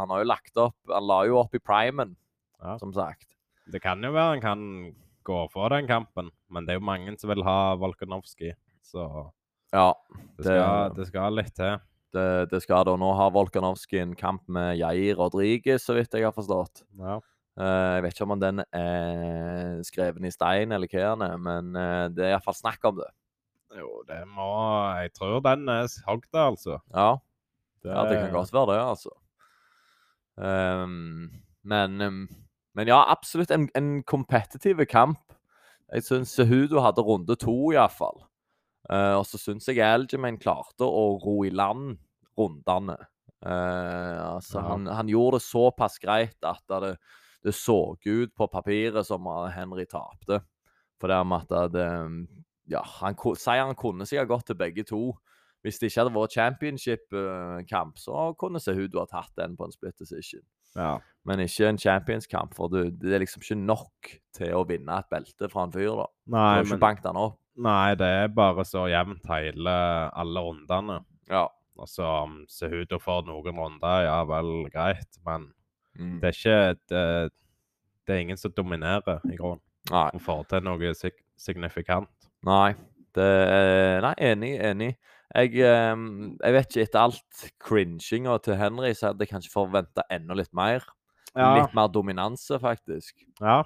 han 0.04 0.10
har 0.14 0.26
jo 0.26 0.28
lagt 0.34 0.58
opp 0.62 0.78
Han 0.94 1.06
la 1.10 1.24
jo 1.30 1.38
opp 1.42 1.54
i 1.54 1.62
primen, 1.62 2.18
Ja. 2.62 2.78
som 2.82 2.92
sagt. 2.94 3.30
Det 3.72 3.82
kan 3.84 4.02
jo 4.04 4.12
være 4.16 4.36
han 4.38 4.42
kan 4.42 4.96
gå 5.28 5.40
for 5.54 5.70
den 5.70 5.88
kampen, 5.88 6.32
men 6.50 6.66
det 6.66 6.74
er 6.76 6.80
jo 6.80 6.86
mange 6.88 7.14
som 7.20 7.30
vil 7.30 7.44
ha 7.46 7.76
Volkanovski. 7.78 8.54
Så 8.84 9.04
Ja, 9.72 9.94
det 10.38 10.38
Det- 10.38 10.46
skal, 10.46 10.94
det 10.96 11.08
skal 11.08 11.34
litt 11.36 11.54
til. 11.56 11.80
det, 12.14 12.50
det 12.50 12.62
skal 12.64 12.86
da. 12.86 12.96
Nå 12.98 13.16
har 13.16 13.30
Volkanovski 13.32 14.00
en 14.02 14.16
kamp 14.16 14.42
med 14.50 14.78
Jair 14.80 15.16
Rodriguez, 15.16 15.84
så 15.86 15.94
vidt 15.94 16.10
jeg 16.12 16.24
har 16.24 16.32
forstått. 16.34 16.82
Ja. 16.98 17.20
Eh, 17.60 17.96
jeg 18.00 18.04
vet 18.04 18.14
ikke 18.16 18.32
om 18.32 18.40
den 18.40 18.60
er 18.74 19.82
skreven 19.84 20.26
i 20.26 20.32
stein 20.32 20.72
eller 20.72 20.88
hva 20.88 21.14
den 21.14 21.22
er, 21.22 21.38
men 21.38 21.76
eh, 21.76 22.08
det 22.10 22.26
er 22.26 22.32
iallfall 22.34 22.56
snakk 22.56 22.84
om 22.86 22.96
det. 22.96 23.12
Jo, 23.78 24.02
det 24.08 24.24
må 24.28 24.50
Jeg 25.04 25.14
tror 25.14 25.42
den 25.44 25.70
er 25.70 25.86
hogd, 26.08 26.32
altså. 26.34 26.80
Ja, 26.96 27.18
ja, 27.86 28.04
det 28.10 28.18
kan 28.24 28.34
godt 28.34 28.52
være 28.54 28.74
det, 28.74 28.80
altså. 28.82 29.10
Um, 30.38 31.30
men, 31.64 32.02
ehm, 32.02 32.28
men 32.80 32.88
ja, 32.88 33.02
absolutt 33.12 33.52
en, 33.52 33.68
en 33.76 34.00
kompetitiv 34.08 34.80
kamp. 34.88 35.20
Jeg 35.92 36.06
syns 36.06 36.38
Hudo 36.48 36.80
hadde 36.86 37.04
runde 37.04 37.36
to, 37.36 37.74
iallfall. 37.74 38.22
Uh, 38.88 39.20
og 39.20 39.26
så 39.28 39.38
syns 39.42 39.68
jeg 39.68 39.84
Algermain 39.84 40.38
klarte 40.40 40.88
å 40.88 41.18
ro 41.20 41.42
i 41.44 41.52
land 41.52 41.98
rundene. 42.40 42.96
Uh, 43.44 44.38
altså, 44.38 44.62
Ja. 44.62 44.68
han, 44.72 44.88
han 44.88 45.12
gjorde 45.12 45.42
det 45.42 45.46
såpass 45.50 46.00
greit 46.00 46.48
at 46.48 46.64
det, 46.72 46.94
det 47.44 47.56
så 47.58 47.98
ut 48.00 48.32
på 48.36 48.48
papiret 48.48 49.08
som 49.08 49.28
Henry 49.52 49.86
tapte. 49.90 50.40
For 51.02 51.12
det 51.12 51.20
med 51.28 51.52
at 51.52 51.74
det, 51.76 51.90
ja, 52.72 52.86
han, 53.02 53.20
Seieren 53.36 53.76
kunne 53.76 54.08
sikkert 54.08 54.32
gått 54.32 54.48
til 54.52 54.60
begge 54.60 54.88
to. 54.88 55.04
Hvis 55.66 55.82
det 55.82 55.90
ikke 55.90 56.06
hadde 56.06 56.16
vært 56.16 56.38
championship-kamp, 56.38 58.00
så 58.00 58.30
kunne 58.40 58.62
Sehudo 58.64 59.02
ha 59.04 59.10
tatt 59.12 59.36
den 59.36 59.58
på 59.60 59.68
en 59.68 59.76
split 59.76 59.98
decision. 60.00 60.46
Ja. 60.78 60.98
Men 61.26 61.40
ikke 61.44 61.68
en 61.70 61.78
champions-kamp, 61.78 62.54
for 62.58 62.70
du, 62.72 62.90
det 62.90 63.14
er 63.14 63.20
liksom 63.24 63.42
ikke 63.44 63.58
nok 63.60 64.12
til 64.34 64.54
å 64.56 64.64
vinne 64.70 64.98
et 65.02 65.10
belte 65.12 65.50
fra 65.52 65.64
en 65.68 65.72
fyr. 65.74 65.92
da. 66.00 66.06
Du 66.26 66.36
har 66.38 66.62
ikke 66.64 66.70
men 66.76 66.80
banket 66.84 67.06
han 67.10 67.20
opp. 67.22 67.38
Nei, 67.60 67.96
det 68.00 68.08
er 68.08 68.28
bare 68.32 68.64
så 68.66 68.86
jevnt 68.90 69.26
hele 69.28 69.74
alle 70.16 70.44
rundene. 70.46 71.02
Ja. 71.30 71.48
Og 71.80 71.88
så 71.92 72.04
om 72.24 72.46
Sehudo 72.52 72.98
får 73.00 73.26
noen 73.28 73.56
runder, 73.60 74.06
ja 74.08 74.24
vel, 74.28 74.70
greit. 74.74 75.20
Men 75.26 75.52
Mm. 76.00 76.20
det 76.22 76.28
er 76.30 76.36
ikke 76.38 76.80
Det, 76.88 77.32
det 78.08 78.14
er 78.16 78.20
ingen 78.22 78.38
som 78.38 78.52
dominerer, 78.56 79.20
i 79.28 79.36
grunnen. 79.36 79.60
Nei. 79.92 80.10
Og 80.14 80.22
får 80.22 80.46
til 80.48 80.62
noe 80.64 80.94
sig 80.96 81.12
signifikant. 81.38 82.08
Nei. 82.46 82.74
Det, 83.14 83.26
nei, 84.06 84.14
enig, 84.22 84.52
enig. 84.64 84.96
Jeg, 85.36 85.60
eh, 85.62 86.06
jeg 86.42 86.56
vet 86.56 86.72
ikke, 86.72 86.86
etter 86.88 87.04
alt 87.04 87.44
cringinga 87.62 88.38
til 88.42 88.58
Henry, 88.58 88.94
så 88.98 89.12
hadde 89.12 89.26
jeg 89.26 89.34
kanskje 89.34 89.54
forventa 89.54 90.06
enda 90.10 90.38
litt 90.38 90.52
mer. 90.58 90.86
Ja. 91.36 91.52
Litt 91.60 91.76
mer 91.78 91.92
dominanse, 91.94 92.58
faktisk. 92.62 93.14
ja. 93.42 93.64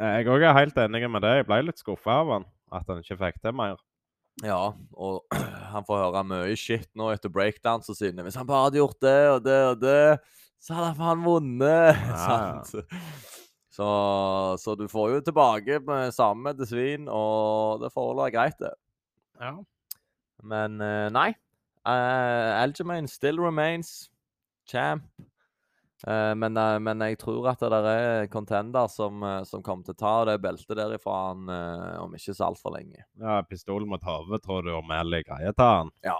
Jeg 0.00 0.30
òg 0.32 0.40
er 0.48 0.54
helt 0.56 0.78
enig 0.80 1.02
med 1.12 1.20
det. 1.20 1.30
Jeg 1.42 1.44
ble 1.44 1.58
litt 1.66 1.80
skuffa 1.82 2.22
av 2.22 2.30
han. 2.32 2.44
At 2.72 2.86
han 2.88 3.02
ikke 3.02 3.18
fikk 3.20 3.40
til 3.42 3.52
mer. 3.52 3.74
Ja, 4.40 4.70
og 4.96 5.26
han 5.74 5.84
får 5.84 6.00
høre 6.06 6.22
mye 6.24 6.54
shit 6.56 6.88
nå 6.96 7.10
etter 7.12 7.32
breakdansa 7.32 7.92
sine. 7.98 8.24
Hvis 8.24 8.38
han 8.40 8.48
bare 8.48 8.70
hadde 8.70 8.80
gjort 8.80 8.96
det 9.04 9.18
og 9.34 9.42
det 9.44 9.58
og 9.74 9.82
det, 9.82 10.04
så 10.56 10.78
hadde 10.78 10.94
han 11.02 11.26
vunnet! 11.26 12.00
Ja? 12.10 12.62
Så, 13.70 13.86
så 14.60 14.74
du 14.76 14.86
får 14.90 15.12
jo 15.12 15.20
tilbake 15.24 15.78
med 15.86 16.10
samme 16.12 16.50
medisin, 16.50 17.06
og 17.08 17.80
det 17.80 17.92
får 17.94 18.10
er 18.10 18.18
være 18.18 18.34
greit, 18.34 18.56
det. 18.60 18.72
Ja. 19.40 19.52
Men 20.42 20.80
eh, 20.80 21.08
nei. 21.12 21.30
Uh, 21.86 22.60
Algermain 22.60 23.08
still 23.08 23.38
remains 23.40 24.10
champ. 24.68 25.04
Uh, 26.06 26.32
men, 26.34 26.56
uh, 26.56 26.78
men 26.80 27.00
jeg 27.04 27.18
tror 27.20 27.48
at 27.50 27.60
det 27.60 27.78
er 27.90 28.26
contender 28.32 28.86
som, 28.88 29.20
eh, 29.26 29.42
som 29.44 29.60
kommer 29.64 29.84
til 29.84 29.92
å 29.92 30.00
ta 30.00 30.12
det 30.30 30.38
beltet 30.40 30.78
derifra 30.78 31.16
han 31.26 31.48
eh, 31.52 31.98
om 32.00 32.14
ikke 32.16 32.32
så 32.32 32.46
altfor 32.46 32.72
lenge. 32.72 33.02
ja 33.20 33.42
pistol 33.44 33.84
mot 33.88 34.00
hodet, 34.08 34.40
tror 34.46 34.64
du 34.64 34.70
O'Malley 34.78 35.26
greier 35.28 35.52
ta 35.56 35.66
han? 35.82 35.90
Ja. 36.04 36.16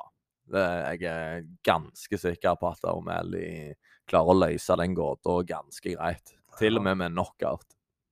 Det, 0.51 0.65
jeg 0.99 1.07
er 1.09 1.45
ganske 1.65 2.19
sikker 2.19 2.59
på 2.61 2.69
at 2.75 2.85
O'Malley 2.93 3.73
klarer 4.11 4.35
å 4.35 4.39
løse 4.43 4.77
den 4.83 4.97
gåta 4.99 5.39
ganske 5.49 5.95
greit. 5.97 6.35
Til 6.59 6.77
og 6.77 6.85
med 6.85 6.99
med 7.01 7.15
knockout. 7.15 7.65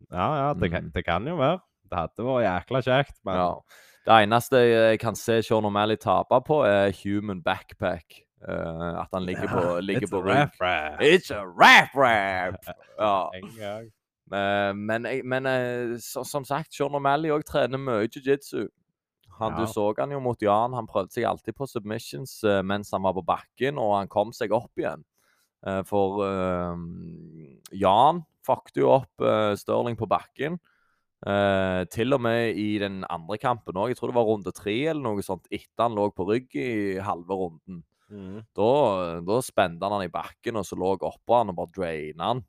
Ja, 0.09 0.29
ja, 0.39 0.49
det, 0.55 0.71
kan, 0.73 0.85
Mm. 0.89 0.93
det 0.95 1.05
kan 1.05 1.27
jo 1.27 1.37
være. 1.37 1.61
Det 1.91 1.99
hadde 1.99 2.25
vært 2.31 2.45
jækla 2.47 2.83
kjekt, 2.87 3.17
men 3.27 3.35
Ja. 3.35 3.51
Det 4.09 4.17
eneste 4.25 4.57
jeg 4.57 5.01
kan 5.03 5.17
se 5.17 5.43
Sean 5.45 5.67
O'Malley 5.69 5.99
tape 6.01 6.39
på, 6.47 6.63
er 6.65 6.95
human 7.03 7.43
backpack. 7.45 8.23
Uh, 8.49 9.03
at 9.03 9.09
han 9.13 9.27
ligger 9.27 9.49
på, 9.51 9.81
ligger 9.81 10.07
It's 10.07 10.11
på 10.11 10.19
a 10.19 10.23
rap 10.23 10.53
rap. 10.61 11.01
It's 11.03 11.31
a 11.35 11.45
rap-rap! 11.45 12.55
Ja. 12.99 13.29
En. 13.35 13.91
Eh, 14.33 14.75
men 14.77 15.07
men 15.25 15.47
eh, 15.47 15.99
så, 16.01 16.25
som 16.25 16.45
sagt, 16.45 16.75
Sean 16.75 16.95
O'Malley 16.95 17.33
òg 17.35 17.45
trener 17.49 17.79
mye 17.79 18.09
jiu-jitsu. 18.09 18.69
Han, 19.39 19.53
Ja. 19.53 19.61
Du 19.61 19.73
så 19.73 19.93
han 19.99 20.11
jo 20.13 20.21
mot 20.21 20.43
Jan. 20.43 20.73
Han 20.75 20.89
prøvde 20.89 21.13
seg 21.13 21.25
alltid 21.29 21.55
på 21.55 21.67
submissions 21.67 22.41
mens 22.65 22.91
han 22.91 23.03
var 23.03 23.13
på 23.13 23.23
bakken, 23.27 23.79
og 23.79 23.99
han 23.99 24.09
kom 24.09 24.33
seg 24.33 24.53
opp 24.53 24.73
igjen. 24.79 25.05
For 25.87 26.25
Jan 27.71 28.25
fucket 28.47 28.83
jo 28.83 28.91
opp 28.97 29.29
Stirling 29.61 29.97
på 29.97 30.11
bakken. 30.11 30.59
Eh, 31.27 31.83
til 31.91 32.15
og 32.15 32.21
med 32.23 32.55
i 32.61 32.79
den 32.79 33.01
andre 33.11 33.39
kampen 33.43 33.81
òg. 33.81 33.91
Jeg 33.91 33.99
tror 33.99 34.13
det 34.13 34.19
var 34.21 34.29
runde 34.29 34.53
tre 34.55 34.77
eller 34.93 35.03
noe 35.03 35.25
sånt, 35.27 35.49
etter 35.51 35.89
han 35.89 35.97
lå 35.99 36.07
på 36.15 36.29
rygg 36.29 36.55
i 36.55 36.71
halve 37.03 37.39
runden. 37.41 37.83
Mm. 38.09 38.45
Da, 38.57 38.71
da 39.27 39.41
spente 39.45 39.85
han 39.85 39.97
han 39.99 40.07
i 40.07 40.13
bakken, 40.13 40.57
og 40.57 40.65
så 40.65 40.79
lå 40.79 40.95
oppå 40.97 41.41
han 41.41 41.51
og 41.53 41.59
bare 41.59 41.75
draina 41.75 42.33
han. 42.33 42.45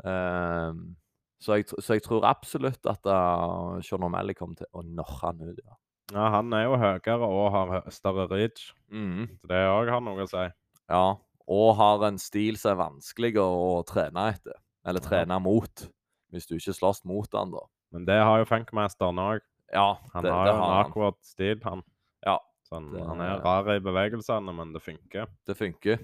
Uh, 0.00 0.96
Så 1.40 1.56
jeg, 1.56 1.66
så 1.72 1.96
jeg 1.96 2.02
tror 2.04 2.24
absolutt 2.28 2.84
at 2.88 3.06
uh, 3.08 3.80
Sean 3.80 4.04
O'Malley 4.04 4.36
kommer 4.36 4.58
til 4.58 4.68
å 4.76 4.82
knocke 4.84 5.20
han 5.24 5.40
ut. 5.40 5.60
ja. 5.64 5.76
Ja, 6.12 6.26
han 6.34 6.52
er 6.52 6.64
jo 6.66 6.74
høyere 6.76 7.26
og 7.26 7.52
har 7.54 7.90
større 7.94 8.26
reach. 8.28 8.74
Mm. 8.92 9.28
Så 9.40 9.48
det 9.48 9.60
òg 9.70 9.88
har 9.88 10.02
noe 10.04 10.26
å 10.26 10.28
si. 10.28 10.42
Ja, 10.90 11.04
og 11.50 11.68
har 11.78 12.04
en 12.08 12.18
stil 12.20 12.58
som 12.60 12.74
er 12.74 12.80
vanskelig 12.82 13.36
å, 13.40 13.46
å 13.78 13.82
trene 13.88 14.26
etter. 14.34 14.58
Eller 14.84 15.04
trene 15.04 15.38
mot, 15.40 15.84
hvis 16.34 16.48
du 16.50 16.56
ikke 16.58 16.74
slåss 16.76 17.04
mot 17.08 17.30
han, 17.38 17.54
da. 17.54 17.62
Men 17.92 18.04
det 18.06 18.18
har 18.22 18.38
jo 18.38 18.44
Funkmasteren 18.48 19.18
òg. 19.18 19.40
Ja, 19.72 19.96
Han 20.14 20.22
det, 20.24 20.30
har 20.32 20.44
det 20.46 20.52
jo 20.52 20.56
en 20.56 20.62
han. 20.62 20.84
awkward 20.84 21.14
stil, 21.22 21.60
han. 21.64 21.82
Ja. 22.26 22.38
Sånn, 22.70 22.92
Det- 22.92 23.04
han 23.06 23.20
er 23.20 23.40
rar 23.42 23.68
i 23.74 23.78
bevegelsene, 23.80 24.52
men 24.54 24.72
det 24.72 24.82
funker. 24.82 25.26
Det 25.46 25.56
funker. 25.56 25.98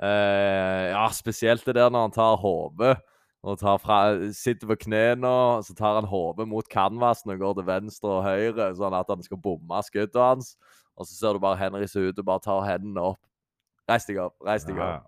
Eh, 0.00 0.90
ja, 0.90 1.08
spesielt 1.12 1.64
det 1.64 1.74
der 1.74 1.90
når 1.90 2.00
han 2.08 2.10
tar 2.10 2.36
hodet 2.40 2.98
og 3.42 3.58
tar 3.58 3.78
fra, 3.78 3.98
sitter 4.32 4.66
på 4.66 4.76
knærne, 4.86 5.62
så 5.64 5.74
tar 5.76 5.94
han 6.00 6.04
hodet 6.08 6.46
mot 6.48 6.66
canvasen 6.68 7.30
og 7.32 7.38
går 7.38 7.54
til 7.54 7.64
venstre 7.68 8.08
og 8.18 8.24
høyre, 8.24 8.70
sånn 8.76 8.92
at 8.98 9.06
han 9.08 9.22
skal 9.22 9.36
bomme 9.40 9.82
skuddet 9.86 10.14
hans. 10.20 10.56
Og 10.96 11.06
så 11.06 11.14
ser 11.16 11.32
du 11.32 11.38
bare 11.38 11.56
Henry 11.56 11.86
se 11.86 12.00
ut 12.00 12.18
og 12.18 12.24
bare 12.24 12.40
tar 12.44 12.66
hendene 12.66 13.00
opp. 13.12 13.18
Reis 13.88 14.04
deg 14.06 14.18
opp, 14.18 14.34
reis 14.44 14.64
deg 14.64 14.76
opp. 14.78 15.06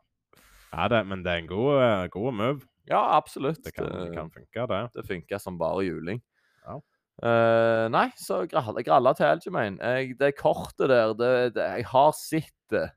ja 0.73 0.89
det, 0.89 1.07
men 1.07 1.23
det 1.23 1.33
er 1.33 1.43
en 1.43 1.47
god, 1.51 1.83
eh, 1.83 2.07
god 2.09 2.33
move. 2.35 2.63
Ja, 2.91 3.03
absolutt. 3.17 3.63
Det 3.65 3.75
kan, 3.77 3.91
det 3.91 4.15
kan 4.17 4.31
funke, 4.31 4.67
det. 4.67 4.81
Det 4.97 5.07
funker 5.07 5.39
som 5.39 5.59
bare 5.59 5.85
juling. 5.87 6.23
Ja. 6.67 6.81
Uh, 7.23 7.87
nei, 7.93 8.09
så 8.19 8.43
gralla, 8.51 8.83
gralla 8.83 9.13
til 9.15 9.29
Aljamain. 9.29 9.79
Jeg, 9.79 10.17
det 10.19 10.33
kortet 10.41 10.91
der, 10.91 11.13
det, 11.15 11.31
det, 11.55 11.69
jeg 11.79 11.87
har 11.93 12.11
sett 12.19 12.57
det. 12.73 12.89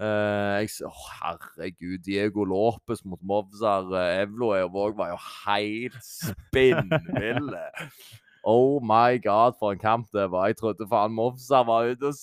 Uh, 0.00 0.58
jeg, 0.58 0.72
å, 0.82 0.90
herregud, 1.20 2.00
Diego 2.02 2.42
Lopez 2.50 3.04
mot 3.06 3.20
Movzar 3.22 3.86
uh, 3.92 4.24
Evloev 4.24 4.74
òg 4.74 4.96
var 4.98 5.12
jo 5.14 5.20
helt 5.44 6.02
spinnville. 6.02 7.68
Oh 8.44 8.76
my 8.84 9.16
god, 9.24 9.54
for 9.56 9.72
en 9.72 9.78
kamp 9.80 10.10
det 10.12 10.26
var. 10.28 10.50
Jeg 10.50 10.58
trodde 10.58 10.84
faen 10.90 11.14
Movzar 11.16 11.62
var 11.64 11.86
ute 11.88 12.10
og 12.10 12.16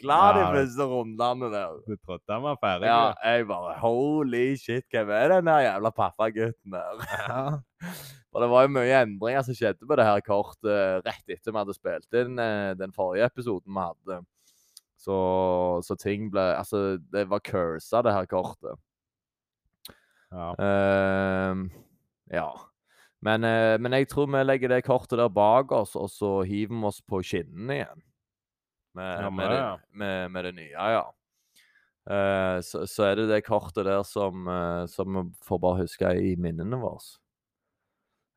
sykla 0.00 0.32
de 0.36 0.44
første 0.54 0.86
rundene 0.88 1.50
der. 1.52 1.76
Du 1.86 1.96
trodde 1.96 2.32
han 2.32 2.42
var 2.42 2.56
ferdig? 2.60 2.88
Ja, 2.88 3.12
jeg 3.24 3.46
bare 3.48 3.78
Holy 3.78 4.56
shit, 4.56 4.84
hvem 4.90 5.10
er 5.10 5.28
den 5.28 5.46
der 5.46 5.60
jævla 5.60 5.90
pappagutten 5.90 6.72
der? 6.72 7.04
ja. 7.28 7.60
For 8.30 8.38
det 8.44 8.50
var 8.50 8.62
jo 8.62 8.70
mye 8.70 8.98
endringer 9.02 9.42
som 9.42 9.56
skjedde 9.58 9.86
på 9.90 9.96
det 9.98 10.04
her 10.06 10.20
kortet 10.22 11.02
rett 11.02 11.32
etter 11.34 11.50
vi 11.50 11.58
hadde 11.58 11.74
spilt 11.74 12.14
inn 12.14 12.38
eh, 12.38 12.76
den 12.78 12.92
forrige 12.94 13.26
episoden 13.26 13.74
vi 13.74 13.82
hadde. 13.82 14.20
Så, 15.00 15.16
så 15.82 15.96
ting 15.98 16.28
ble 16.30 16.44
Altså, 16.54 17.00
det 17.10 17.24
var 17.26 17.42
cursa, 17.42 18.04
det 18.06 18.14
her 18.14 18.30
kortet. 18.30 18.78
ja. 20.30 20.52
Uh, 20.54 21.66
ja. 22.30 22.52
Men, 23.20 23.44
eh, 23.44 23.74
men 23.82 23.92
jeg 23.92 24.06
tror 24.08 24.30
vi 24.30 24.44
legger 24.44 24.70
det 24.70 24.84
kortet 24.86 25.18
der 25.18 25.28
bak 25.28 25.72
oss, 25.72 25.96
og 25.98 26.06
så 26.08 26.30
hiver 26.46 26.76
vi 26.76 26.86
oss 26.86 27.02
på 27.02 27.20
skinnene 27.26 27.80
igjen. 27.80 28.06
Med, 28.98 29.22
Ja, 29.22 29.30
med, 29.30 29.36
med 29.38 29.50
det, 29.54 29.64
med, 29.92 30.30
med 30.34 30.44
det 30.48 30.54
nye, 30.58 30.90
ja. 30.96 31.06
Eh, 32.10 32.60
så, 32.64 32.86
så 32.88 33.06
er 33.10 33.20
det 33.20 33.28
det 33.30 33.42
kortet 33.46 33.84
der 33.86 34.02
som, 34.06 34.46
eh, 34.48 34.84
som 34.90 35.14
vi 35.14 35.24
får 35.46 35.60
bare 35.62 35.82
huske 35.84 36.12
i 36.18 36.34
minnene 36.40 36.80
våre. 36.80 37.18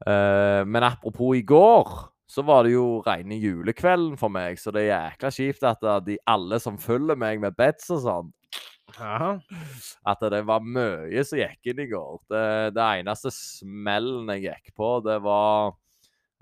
Eh, 0.06 0.62
men 0.68 0.84
apropos 0.84 1.38
i 1.38 1.46
går, 1.48 1.90
så 2.28 2.44
var 2.46 2.66
det 2.66 2.74
jo 2.76 3.02
rene 3.06 3.38
julekvelden 3.40 4.18
for 4.20 4.34
meg, 4.34 4.60
så 4.60 4.74
det 4.74 4.86
er 4.86 4.94
jækla 5.12 5.32
kjipt 5.36 5.66
at 5.70 5.84
de 6.06 6.18
alle 6.30 6.60
som 6.62 6.80
følger 6.82 7.20
meg 7.20 7.42
med 7.44 7.56
bets 7.58 7.92
og 7.94 8.02
sånn, 8.04 8.32
ja. 8.98 9.36
at 10.10 10.26
det 10.34 10.42
var 10.48 10.66
mye 10.66 11.24
som 11.28 11.40
gikk 11.40 11.72
inn 11.72 11.84
i 11.84 11.90
går. 11.92 12.20
Det, 12.32 12.46
det 12.78 12.88
eneste 13.00 13.32
smellen 13.36 14.32
jeg 14.34 14.48
gikk 14.48 14.74
på, 14.80 14.96
det 15.06 15.20
var 15.26 15.76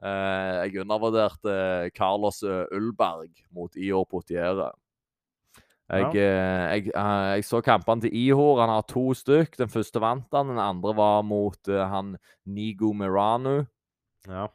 Jeg 0.01 0.81
undervurderte 0.81 1.91
Carlos 1.93 2.41
eh, 2.43 2.63
Ullberg 2.73 3.43
mot 3.53 3.75
Ior 3.77 4.07
Potiere. 4.09 4.71
Jeg, 5.91 6.07
eh, 6.15 6.63
jeg, 6.71 6.87
eh, 6.95 7.27
jeg 7.35 7.45
så 7.45 7.59
kampene 7.65 8.05
til 8.05 8.15
Ihor. 8.15 8.61
Han 8.63 8.71
har 8.71 8.87
to 8.87 9.11
stykk. 9.17 9.57
Den 9.59 9.69
første 9.69 10.01
vant 10.01 10.31
han. 10.33 10.53
Den 10.53 10.61
andre 10.61 10.95
var 10.95 11.21
mot 11.27 11.69
eh, 11.69 11.83
han 11.91 12.15
Nigo 12.45 12.93
Miranu. 12.93 13.65
ja. 14.27 14.47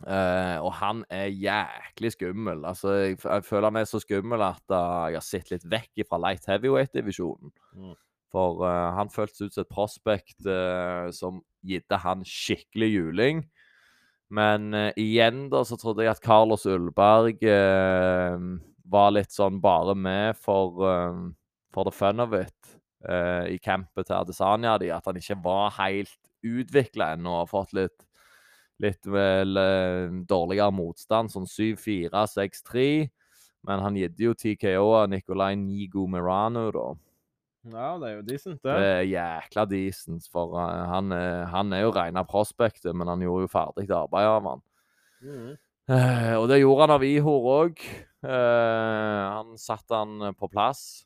Eh, 0.00 0.56
og 0.64 0.70
han 0.78 1.02
er 1.12 1.26
jæklig 1.28 2.12
skummel. 2.14 2.64
Altså, 2.64 2.92
jeg, 2.92 3.18
jeg 3.20 3.44
føler 3.44 3.68
han 3.68 3.76
er 3.76 3.84
så 3.84 3.98
skummel 4.00 4.40
at 4.40 4.62
uh, 4.72 5.10
jeg 5.12 5.18
har 5.18 5.26
sett 5.26 5.50
litt 5.52 5.66
vekk 5.68 6.06
fra 6.08 6.16
light 6.22 6.46
heavyweight-divisjonen. 6.48 7.52
Mm. 7.76 7.98
For 8.30 8.62
eh, 8.62 8.90
han 8.94 9.10
føltes 9.10 9.42
ut 9.42 9.54
som 9.56 9.66
et 9.66 9.72
prospect 9.74 10.46
eh, 10.46 11.10
som 11.14 11.42
gitte 11.66 11.98
han 11.98 12.22
skikkelig 12.24 12.90
juling. 12.94 13.42
Men 14.30 14.74
uh, 14.74 14.90
igjen 15.00 15.48
da, 15.50 15.64
så 15.66 15.78
trodde 15.80 16.04
jeg 16.06 16.14
at 16.14 16.22
Carlos 16.22 16.66
Ullberg 16.70 17.42
uh, 17.42 18.36
var 18.90 19.14
litt 19.14 19.34
sånn 19.34 19.58
bare 19.62 19.96
med 19.98 20.38
for, 20.38 20.84
uh, 20.86 21.24
for 21.74 21.86
the 21.88 21.94
fun 21.94 22.22
of 22.22 22.34
it 22.38 22.76
eh, 23.08 23.54
i 23.54 23.58
campet 23.62 24.08
til 24.08 24.16
Adesanya. 24.18 24.76
De, 24.78 24.90
at 24.94 25.06
han 25.06 25.18
ikke 25.20 25.38
var 25.44 25.74
helt 25.78 26.16
utvikla 26.46 27.14
ennå 27.14 27.34
og 27.34 27.42
har 27.44 27.50
fått 27.50 27.76
litt 27.76 28.06
litt 28.80 29.04
vel 29.12 29.60
eh, 29.60 30.06
dårligere 30.24 30.72
motstand, 30.72 31.28
sånn 31.28 31.44
7-4, 31.44 32.22
6-3. 32.32 32.84
Men 33.68 33.82
han 33.84 33.98
gitt 34.00 34.22
jo 34.24 34.32
TKO 34.32 34.86
av 35.02 35.10
Nicolay 35.12 35.58
Nigo 35.60 36.06
Mirano, 36.08 36.70
da. 36.72 36.86
Ja, 37.68 37.98
det 38.00 38.08
er 38.08 38.14
jo 38.16 38.22
decent, 38.24 38.62
Det 38.62 38.72
det. 38.76 38.86
er 38.88 39.02
jækla 39.10 39.64
decent, 39.68 40.28
for 40.32 40.54
eh, 40.56 40.84
han, 40.88 41.12
er- 41.12 41.44
han 41.52 41.72
er 41.76 41.82
jo 41.84 41.90
rena 41.92 42.22
prospektet, 42.24 42.94
men 42.96 43.08
han 43.08 43.20
gjorde 43.20 43.44
jo 43.48 43.52
ferdig 43.52 43.90
arbeid 43.90 44.26
av 44.26 44.48
han. 44.48 44.62
Mm. 45.20 45.50
Uh, 45.90 46.34
og 46.38 46.48
det 46.48 46.60
gjorde 46.60 46.80
han 46.86 46.94
av 46.94 47.02
Ihor 47.04 47.46
òg. 47.50 47.80
han 48.22 49.56
satte 49.58 49.94
han 49.96 50.34
på 50.38 50.48
plass. 50.52 51.04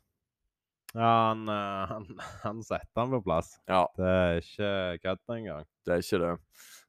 Ja, 0.95 1.31
han, 1.33 1.41
eh, 1.49 1.85
han, 1.91 2.05
han 2.45 2.61
setter 2.63 3.01
han 3.01 3.11
på 3.17 3.21
plass. 3.25 3.55
Ja, 3.67 3.85
Det 3.97 4.05
er 4.13 4.37
ikke 4.43 4.69
kødd 5.03 5.33
engang. 5.39 5.65
det 5.85 5.93
er 5.97 6.03
ikke 6.05 6.21
det. 6.21 6.33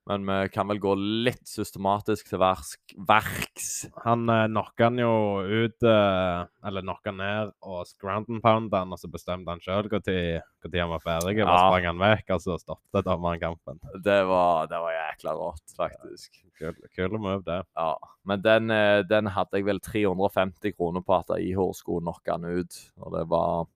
Men 0.06 0.22
vi 0.26 0.48
kan 0.54 0.68
vel 0.70 0.78
gå 0.78 0.92
litt 1.26 1.48
systematisk 1.50 2.28
til 2.30 2.38
verks. 2.38 3.70
Han 4.04 4.28
eh, 4.30 4.44
knocka 4.46 4.86
han 4.86 5.00
jo 5.02 5.14
ut 5.42 5.82
eh, 5.82 6.44
Eller 6.68 6.84
knocka 6.84 7.10
ned 7.10 7.50
og 7.66 7.90
ground 7.98 8.28
pounda 8.28 8.44
pound 8.44 8.76
han, 8.76 8.94
og 8.94 9.00
så 9.02 9.10
bestemte 9.10 9.50
han 9.50 9.62
sjøl 9.64 9.90
når 9.90 10.78
han 10.78 10.92
var 10.92 11.02
ferdig. 11.02 11.36
Ja. 11.40 11.56
sprang 11.58 11.88
han 11.90 12.00
vekk, 12.02 12.30
og 12.36 12.42
så 12.42 12.56
stoppet 12.58 13.06
dommeren 13.06 13.42
kampen. 13.42 13.80
Det 14.04 14.20
var, 14.28 14.70
det 14.70 14.80
var 14.82 14.94
jækla 14.94 15.34
rått, 15.38 15.74
faktisk. 15.78 16.40
Kul, 16.58 16.78
kul 16.94 17.18
move, 17.18 17.42
det. 17.46 17.60
Ja, 17.76 17.92
men 18.26 18.42
den, 18.42 18.70
eh, 18.70 19.02
den 19.06 19.30
hadde 19.34 19.58
jeg 19.58 19.66
vel 19.66 19.82
350 19.82 20.76
kroner 20.78 21.04
på 21.06 21.18
at 21.18 21.34
Ihor 21.42 21.74
skulle 21.76 22.04
knocke 22.06 22.34
han 22.34 22.46
ut. 22.46 22.78
Og 23.02 23.14
det 23.18 23.26
var 23.30 23.66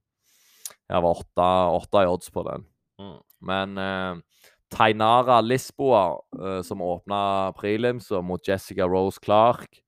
Jeg 0.90 1.02
var 1.02 1.20
åtte, 1.22 1.48
åtte 1.78 2.02
i 2.02 2.10
odds 2.10 2.30
på 2.34 2.42
den. 2.46 2.64
Mm. 2.98 3.18
Men 3.46 3.78
eh, 3.78 4.46
Tainara 4.70 5.40
Lisboa, 5.42 6.18
eh, 6.38 6.60
som 6.62 6.82
åpna 6.82 7.52
og 7.52 8.24
mot 8.24 8.48
Jessica 8.48 8.86
Rose 8.86 9.18
Clark 9.20 9.82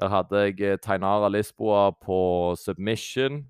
Der 0.00 0.08
hadde 0.08 0.36
jeg 0.36 0.60
eh, 0.60 0.76
Tainara 0.78 1.28
Lisboa 1.28 1.90
på 1.92 2.54
submission. 2.56 3.46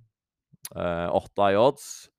eh, 0.76 1.08
Åtte 1.08 1.52
i 1.52 1.56
odds. 1.56 2.10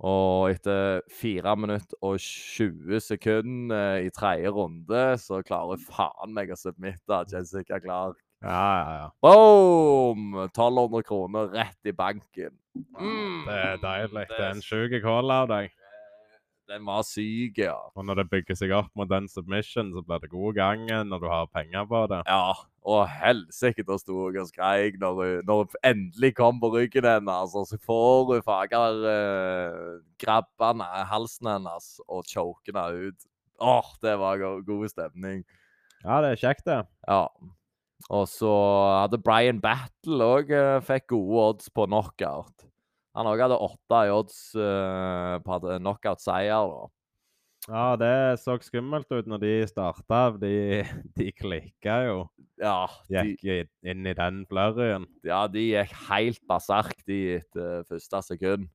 Og 0.00 0.50
etter 0.50 1.02
4 1.12 1.56
minutter 1.56 1.96
og 2.02 2.16
20 2.18 3.00
sekunder 3.00 4.00
i 4.00 4.08
tredje 4.08 4.48
runde, 4.48 5.02
så 5.20 5.42
klarer 5.44 5.76
faen 5.76 6.32
meg 6.32 6.50
å 6.50 6.56
submitte 6.56 7.24
Jessica 7.30 7.78
Clark. 7.78 8.16
Ja, 8.40 8.48
ja, 8.80 8.92
ja. 8.96 9.08
Boom! 9.20 10.32
1200 10.48 11.04
kroner 11.04 11.52
rett 11.52 11.84
i 11.84 11.92
banken. 11.92 12.56
Mm. 12.96 13.44
Det 13.44 13.58
er 13.58 13.82
deilig. 13.82 14.24
Det 14.32 14.40
er 14.40 14.54
en 14.54 14.64
sjuk 14.64 14.96
call 15.04 15.34
av 15.34 15.50
deg. 15.52 15.68
Den 16.70 16.84
var 16.86 17.02
syk, 17.02 17.56
ja. 17.58 17.74
Og 17.98 18.04
når 18.06 18.20
det 18.20 18.30
bygger 18.30 18.58
seg 18.58 18.70
opp 18.76 18.90
mot 18.98 19.08
den 19.10 19.24
submission, 19.30 19.88
så 19.90 20.02
blir 20.06 20.20
det 20.22 20.30
god 20.30 20.54
gangen 20.54 21.08
når 21.10 21.24
du 21.24 21.26
har 21.32 21.48
penger 21.50 21.88
på 21.90 22.04
det. 22.12 22.20
Ja, 22.30 22.52
og 22.86 23.00
helsike, 23.10 23.82
da 23.88 23.96
sto 23.98 24.28
jeg 24.28 24.44
og 24.44 24.52
skreik 24.52 25.00
når 25.02 25.18
hun 25.18 25.48
når 25.48 25.64
hun 25.64 25.80
endelig 25.90 26.30
kom 26.38 26.60
på 26.62 26.70
ryggen 26.76 27.08
hennes. 27.08 27.56
Og 27.58 27.66
så 27.66 27.80
får 27.82 28.30
hun 28.30 28.46
fager 28.46 29.02
uh, 29.02 29.98
grabbene 30.22 30.86
halsen 31.10 31.50
hennes 31.56 31.90
og 32.06 32.30
choker 32.30 32.70
henne 32.70 33.10
ut. 33.10 33.28
Åh, 33.60 33.90
det 34.06 34.14
var 34.22 34.38
go 34.38 34.54
god 34.64 34.94
stemning. 34.94 35.42
Ja, 36.04 36.22
det 36.22 36.36
er 36.36 36.42
kjekt, 36.46 36.68
det. 36.70 36.84
Ja. 37.10 37.26
Og 38.14 38.30
så 38.30 38.54
hadde 39.02 39.20
Brian 39.20 39.58
Battle 39.60 40.32
òg 40.38 40.54
fikk 40.86 41.10
gode 41.16 41.46
odds 41.50 41.74
på 41.74 41.90
knockout. 41.90 42.69
Han 43.18 43.26
òg 43.26 43.42
hadde 43.42 43.58
åtte 43.58 44.00
i 44.06 44.10
odds 44.14 44.40
uh, 44.54 45.36
på 45.42 45.56
at- 45.58 45.68
knockout-seier. 45.82 46.74
Ja, 47.68 47.94
det 48.00 48.40
så 48.40 48.54
skummelt 48.64 49.10
ut 49.12 49.26
når 49.28 49.40
de 49.42 49.52
starta. 49.68 50.20
De, 50.40 50.80
de 51.18 51.30
klikka 51.36 51.98
jo. 52.06 52.18
Ja, 52.60 52.86
de, 53.10 53.34
Gikk 53.36 53.68
inn 53.84 54.06
i 54.08 54.14
den 54.16 54.44
flurryen. 54.48 55.06
ja, 55.26 55.46
de 55.50 55.66
gikk 55.72 55.92
helt 56.08 56.40
berserk 56.48 57.02
de 57.08 57.40
etter 57.40 57.82
første 57.88 58.22
sekund. 58.30 58.68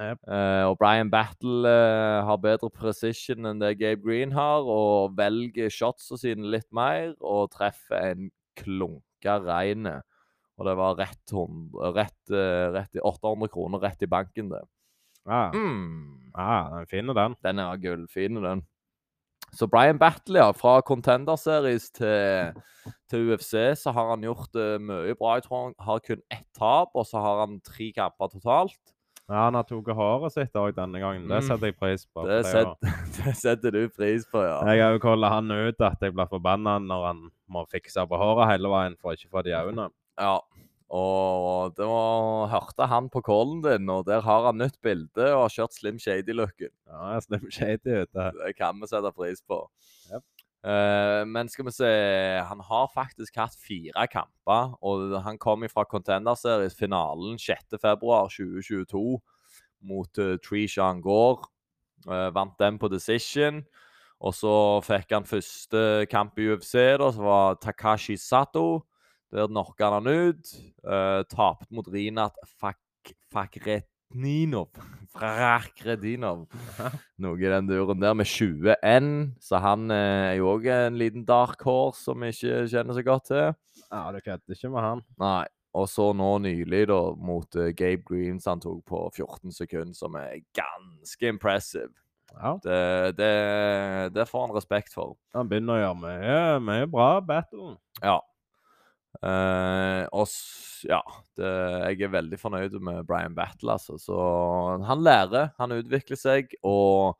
Yep. 0.00 0.22
Uh, 0.24 0.64
og 0.70 0.78
Brian 0.80 1.10
Battle 1.12 1.68
uh, 1.68 2.24
har 2.24 2.38
bedre 2.40 2.70
precision 2.72 3.44
enn 3.50 3.60
det 3.60 3.74
Gabe 3.82 4.00
Green 4.00 4.32
har, 4.32 4.64
og 4.64 5.12
velger 5.18 5.68
shotsa 5.68 6.16
sine 6.16 6.48
litt 6.54 6.68
mer, 6.72 7.12
og 7.20 7.50
treffer 7.52 8.14
en 8.14 8.30
klunka 8.56 9.36
reine. 9.44 9.98
Og 10.60 10.66
det 10.68 10.74
var 10.76 10.98
rett, 10.98 11.32
rett, 11.96 12.30
eh, 12.36 12.66
rett 12.74 12.98
i 12.98 13.00
800 13.00 13.48
kroner 13.48 13.80
rett 13.80 14.02
i 14.04 14.06
banken, 14.10 14.50
det. 14.52 14.60
Ja, 15.26 15.50
Mm. 15.54 16.30
ja 16.36 16.68
den 16.68 16.78
er 16.82 16.86
fin, 16.90 17.06
den. 17.16 17.36
Den 17.42 17.58
er 17.58 17.76
gullfin, 17.80 18.42
den. 18.42 18.62
Så 19.52 19.66
Brian 19.66 19.98
Battle, 19.98 20.38
ja. 20.38 20.52
Fra 20.52 20.80
Contender 20.86 21.36
Series 21.36 21.90
til, 21.90 22.52
til 23.10 23.32
UFC 23.32 23.74
så 23.80 23.90
har 23.92 24.10
han 24.12 24.22
gjort 24.22 24.52
det 24.54 24.80
mye 24.80 25.16
bra. 25.18 25.34
Jeg 25.40 25.44
tror 25.48 25.64
han 25.64 25.74
har 25.80 25.98
kun 26.04 26.20
ett 26.30 26.46
tap, 26.54 26.92
og 26.94 27.04
så 27.08 27.18
har 27.24 27.40
han 27.46 27.58
tre 27.64 27.90
kamper 27.96 28.28
totalt. 28.36 28.76
Ja, 29.30 29.44
Han 29.46 29.54
har 29.54 29.62
tatt 29.64 29.86
håret 29.94 30.32
sitt 30.34 30.52
òg 30.58 30.74
denne 30.74 30.98
gangen. 31.00 31.26
Det 31.28 31.40
Mm. 31.42 31.46
setter 31.48 31.66
jeg 31.70 31.78
pris 31.78 32.06
på. 32.14 32.26
Det, 32.26 32.44
set, 32.46 32.66
det 33.24 33.34
setter 33.36 33.70
du 33.70 33.88
pris 33.88 34.24
på, 34.26 34.42
ja. 34.42 34.60
Jeg 34.72 34.82
har 34.82 34.92
jo 34.92 34.98
kalla 34.98 35.28
han 35.30 35.50
ut 35.50 35.80
at 35.80 35.98
jeg 36.02 36.12
blir 36.14 36.26
forbanna 36.28 36.78
når 36.82 37.06
han 37.06 37.30
må 37.48 37.64
fikse 37.70 38.06
på 38.06 38.18
håret 38.18 38.50
hele 38.50 38.68
veien 38.68 38.96
for 39.00 39.12
ikke 39.14 39.28
å 39.30 39.34
få 39.38 39.42
de 39.44 39.50
øynene. 39.54 39.90
ja. 40.18 40.38
Og 40.90 41.76
da 41.78 41.86
hørte 42.50 42.86
han 42.90 43.06
på 43.14 43.22
callen 43.22 43.60
din, 43.62 43.90
og 43.94 44.08
der 44.08 44.24
har 44.26 44.48
han 44.48 44.58
nytt 44.58 44.80
bilde 44.82 45.28
og 45.36 45.44
har 45.44 45.52
kjørt 45.54 45.76
Slim 45.76 46.00
Shady-looken. 46.02 46.72
Ja, 46.90 47.20
Slim 47.22 47.46
shady 47.50 48.02
ute. 48.02 48.30
Det 48.40 48.56
kan 48.58 48.80
vi 48.80 48.90
sette 48.90 49.12
pris 49.14 49.42
på. 49.46 49.62
Yep. 50.10 50.24
Uh, 50.60 51.22
men 51.24 51.48
skal 51.48 51.64
vi 51.64 51.72
se 51.72 51.88
Han 52.44 52.60
har 52.60 52.90
faktisk 52.92 53.38
hatt 53.40 53.54
fire 53.56 54.06
kamper. 54.10 54.74
Og 54.82 55.14
han 55.22 55.38
kom 55.38 55.62
fra 55.70 55.86
Contender 55.86 56.34
Series 56.34 56.74
finalen 56.76 57.38
6.2.2022 57.38 59.20
mot 59.86 60.18
uh, 60.18 60.36
Trishan 60.42 61.00
Gaard. 61.06 61.46
Uh, 62.08 62.34
vant 62.34 62.58
den 62.58 62.82
på 62.82 62.90
decision. 62.90 63.62
Og 64.20 64.34
så 64.34 64.52
fikk 64.84 65.14
han 65.14 65.24
første 65.24 66.04
kamp 66.10 66.38
i 66.38 66.50
UFC, 66.50 66.74
da, 67.00 67.08
som 67.14 67.24
var 67.24 67.60
Takashi 67.62 68.18
Sato. 68.20 68.82
Der 69.30 69.46
knocka 69.46 69.90
han 69.90 70.06
han 70.06 70.30
ut. 70.30 70.54
Uh, 70.84 71.22
Tapte 71.30 71.70
mot 71.74 71.88
Rinat 71.88 72.36
Fak 72.58 72.78
Fakretninov. 73.32 74.70
Fakredinov. 75.14 76.46
Noe 77.22 77.38
i 77.38 77.52
den 77.52 77.70
duren 77.70 78.02
der, 78.02 78.16
med 78.18 78.26
20-1. 78.26 79.12
Så 79.42 79.62
han 79.62 79.86
uh, 79.90 80.32
er 80.32 80.36
jo 80.40 80.50
òg 80.56 80.66
en 80.74 80.98
liten 80.98 81.24
dark 81.28 81.62
horse 81.66 82.02
som 82.06 82.20
vi 82.22 82.32
ikke 82.34 82.66
kjenner 82.72 82.98
så 82.98 83.06
godt 83.06 83.30
til. 83.30 83.48
Ja, 83.86 84.04
du 84.10 84.20
kødder 84.20 84.58
ikke 84.58 84.74
med 84.74 84.86
han. 84.86 85.02
Nei. 85.22 85.46
Og 85.78 85.86
så 85.86 86.08
nå 86.18 86.32
nylig, 86.42 86.88
da, 86.90 86.98
mot 87.14 87.54
uh, 87.54 87.70
Gabe 87.78 88.02
Green, 88.06 88.40
som 88.42 88.56
han 88.56 88.64
tok 88.64 88.82
på 88.90 89.04
14 89.14 89.54
sekunder, 89.54 89.94
som 89.94 90.18
er 90.18 90.40
ganske 90.58 91.30
impressive. 91.30 91.94
Ja, 92.30 92.58
Det, 92.62 93.16
det, 93.18 93.30
det 94.14 94.26
får 94.28 94.46
han 94.46 94.54
respekt 94.54 94.94
for. 94.94 95.16
Han 95.34 95.48
begynner 95.50 95.76
å 95.76 95.80
gjøre 95.80 96.00
mye, 96.02 96.42
mye 96.62 96.90
bra 96.90 97.08
battle. 97.26 97.76
Ja. 98.02 98.18
Eh, 99.22 100.04
og 100.16 100.28
ja 100.88 101.00
det, 101.36 101.48
Jeg 101.90 102.06
er 102.06 102.12
veldig 102.14 102.38
fornøyd 102.40 102.78
med 102.80 103.02
Brian 103.08 103.34
Battle, 103.36 103.74
altså. 103.76 103.98
Så 104.00 104.16
han 104.86 105.02
lærer, 105.04 105.50
han 105.58 105.74
utvikler 105.76 106.16
seg, 106.16 106.54
og 106.64 107.18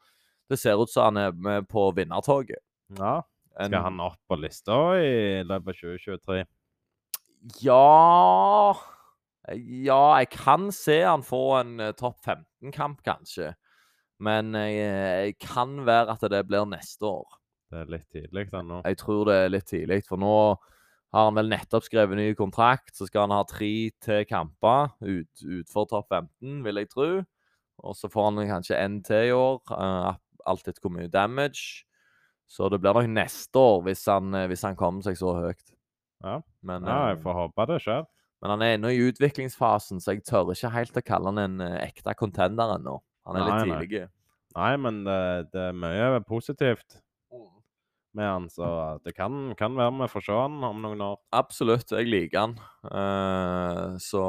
det 0.50 0.58
ser 0.58 0.80
ut 0.80 0.90
som 0.90 1.10
han 1.10 1.20
er 1.26 1.32
med 1.36 1.68
på 1.68 1.90
vinnertoget. 1.96 2.62
Ja, 2.98 3.20
En- 3.60 3.68
Skal 3.70 3.82
han 3.82 4.00
opp 4.00 4.16
på 4.30 4.38
lista 4.40 4.72
i 4.96 5.42
løpet 5.44 5.68
av 5.68 5.74
2023? 5.82 6.44
Ja 7.64 8.74
Ja, 9.56 10.18
jeg 10.20 10.28
kan 10.30 10.70
se 10.72 11.00
han 11.02 11.22
få 11.26 11.40
en 11.60 11.80
eh, 11.80 11.92
topp 11.98 12.18
15-kamp, 12.26 13.00
kanskje. 13.06 13.54
Men 14.20 14.52
jeg 14.54 15.38
kan 15.40 15.78
være 15.86 16.12
at 16.12 16.20
det 16.30 16.42
blir 16.46 16.66
neste 16.68 17.08
år. 17.08 17.38
Det 17.72 17.78
er 17.80 17.88
litt 17.94 18.08
tidlig 18.12 18.44
ennå. 18.52 18.82
Jeg 18.84 18.98
tror 19.00 19.24
det 19.30 19.36
er 19.46 19.48
litt 19.54 19.66
tidlig, 19.70 20.02
for 20.06 20.20
nå 20.20 20.34
har 21.10 21.26
han 21.26 21.36
vel 21.38 21.50
nettopp 21.50 21.86
skrevet 21.86 22.18
ny 22.18 22.30
kontrakt. 22.38 22.94
Så 22.94 23.08
skal 23.08 23.26
han 23.26 23.34
ha 23.34 23.42
tre 23.48 23.90
til 24.02 24.24
kamper 24.30 24.92
ut, 25.02 25.44
utfor 25.58 25.88
topp 25.90 26.14
15, 26.14 26.60
vil 26.66 26.82
jeg 26.82 26.90
tro. 26.92 27.10
Og 27.80 27.96
så 27.96 28.10
får 28.12 28.28
han 28.28 28.50
kanskje 28.50 28.78
én 28.78 29.00
til 29.04 29.30
i 29.30 29.34
år, 29.34 29.60
uh, 29.72 30.14
alt 30.48 30.68
etter 30.68 30.84
hvor 30.84 30.94
mye 30.94 31.10
damage. 31.10 31.82
Så 32.50 32.68
det 32.70 32.80
blir 32.82 32.94
nok 32.96 33.10
neste 33.10 33.58
år, 33.58 33.82
hvis 33.86 34.02
han, 34.10 34.34
eh, 34.34 34.48
hvis 34.50 34.64
han 34.66 34.74
kommer 34.78 35.04
seg 35.06 35.14
så 35.20 35.36
høyt. 35.36 35.68
Ja. 36.18 36.40
Men, 36.66 36.82
ja, 36.82 37.12
jeg 37.12 37.20
eh, 37.20 37.22
får 37.22 37.36
håpe 37.36 37.66
det 37.70 37.76
skjer. 37.84 38.08
men 38.42 38.50
han 38.50 38.64
er 38.64 38.72
ennå 38.74 38.90
i 38.90 39.04
utviklingsfasen, 39.06 40.00
så 40.02 40.16
jeg 40.16 40.24
tør 40.26 40.50
ikke 40.50 40.72
helt 40.74 40.98
å 40.98 41.02
kalle 41.06 41.30
han 41.30 41.38
en 41.38 41.62
ekte 41.78 42.14
contender 42.18 42.74
ennå. 42.74 42.96
Han 43.28 43.38
er 43.38 43.46
litt 43.46 43.68
tidlig. 43.68 44.00
nei. 44.00 44.10
Nei, 44.56 44.72
men 44.82 45.04
det, 45.06 45.20
det 45.54 45.68
er 45.68 45.78
mye 45.78 46.22
positivt 46.26 46.98
med 48.16 48.26
han, 48.26 48.46
så 48.50 48.66
det 49.04 49.14
kan, 49.16 49.52
kan 49.58 49.76
være 49.78 49.94
vi 50.00 50.08
får 50.10 50.24
se 50.26 50.36
han 50.36 50.58
om 50.66 50.80
noen 50.82 51.02
år. 51.06 51.18
Absolutt, 51.36 51.92
jeg 51.94 52.08
liker 52.10 52.40
han. 52.40 52.56
Uh, 52.84 53.98
så 54.02 54.24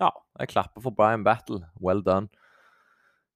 ja, 0.00 0.10
jeg 0.38 0.52
klapper 0.52 0.84
for 0.84 0.94
Brian 0.94 1.24
Battle. 1.26 1.64
Well 1.82 2.04
done. 2.06 2.30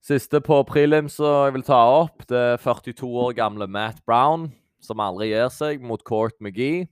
Siste 0.05 0.40
på 0.44 0.59
prelim 0.68 1.09
som 1.09 1.47
jeg 1.47 1.55
vil 1.57 1.64
ta 1.64 1.81
opp, 2.03 2.27
det 2.29 2.37
er 2.37 2.61
42 2.61 3.09
år 3.09 3.33
gamle 3.38 3.66
Matt 3.66 4.03
Brown, 4.05 4.51
som 4.85 5.01
aldri 5.01 5.31
gir 5.31 5.49
seg, 5.53 5.81
mot 5.81 6.03
Court 6.05 6.37
McGee. 6.44 6.85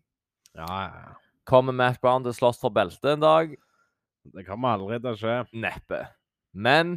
Ja, 0.56 0.78
ja. 0.88 1.12
Kommer 1.48 1.76
Matt 1.76 2.00
Brown 2.00 2.24
til 2.24 2.32
å 2.32 2.38
slåss 2.38 2.60
for 2.62 2.72
beltet 2.72 3.10
en 3.12 3.24
dag? 3.24 3.52
Det 4.32 4.46
kommer 4.46 4.78
aldri 4.78 5.00
til 5.02 5.12
å 5.12 5.18
skje. 5.18 5.36
Neppe. 5.60 6.04
Men 6.54 6.96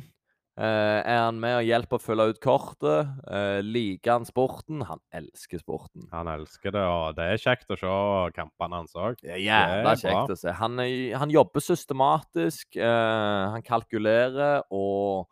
er 0.55 1.19
han 1.19 1.39
med 1.43 1.57
og 1.57 1.67
hjelper 1.67 1.97
å 1.97 2.03
fylle 2.03 2.25
ut 2.31 2.37
kortet? 2.43 3.09
Eh, 3.27 3.59
liker 3.65 4.13
han 4.13 4.27
sporten? 4.27 4.85
Han 4.87 5.01
elsker 5.15 5.59
sporten. 5.59 6.05
Han 6.13 6.29
elsker 6.31 6.71
det, 6.71 6.83
og 6.87 7.17
det 7.17 7.25
er 7.33 7.41
kjekt 7.41 7.73
å 7.75 7.77
se 7.81 7.95
kampene 8.37 8.79
hans 8.79 8.95
òg. 8.95 9.19
Jævla 9.25 9.95
kjekt 9.99 10.31
å 10.31 10.39
se. 10.39 10.53
Han, 10.61 10.79
er, 10.79 11.17
han 11.19 11.33
jobber 11.33 11.63
systematisk, 11.65 12.79
eh, 12.79 13.43
han 13.51 13.65
kalkulerer, 13.67 14.63
og 14.71 15.27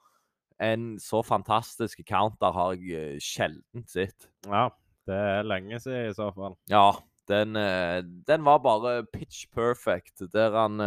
en 0.63 0.93
så 1.01 1.23
fantastisk 1.25 2.03
counter 2.07 2.51
har 2.55 2.75
jeg 2.75 3.15
eh, 3.15 3.17
sjelden 3.23 3.87
sett. 3.87 4.27
Ja, 4.47 4.67
det 5.07 5.23
er 5.37 5.47
lenge 5.47 5.79
siden 5.79 6.11
i 6.11 6.15
så 6.19 6.33
fall. 6.35 6.59
Ja, 6.71 6.89
den, 7.31 7.55
eh, 7.55 8.01
den 8.03 8.43
var 8.43 8.59
bare 8.63 9.05
pitch 9.07 9.47
perfect, 9.55 10.27
der 10.35 10.59
han 10.59 10.83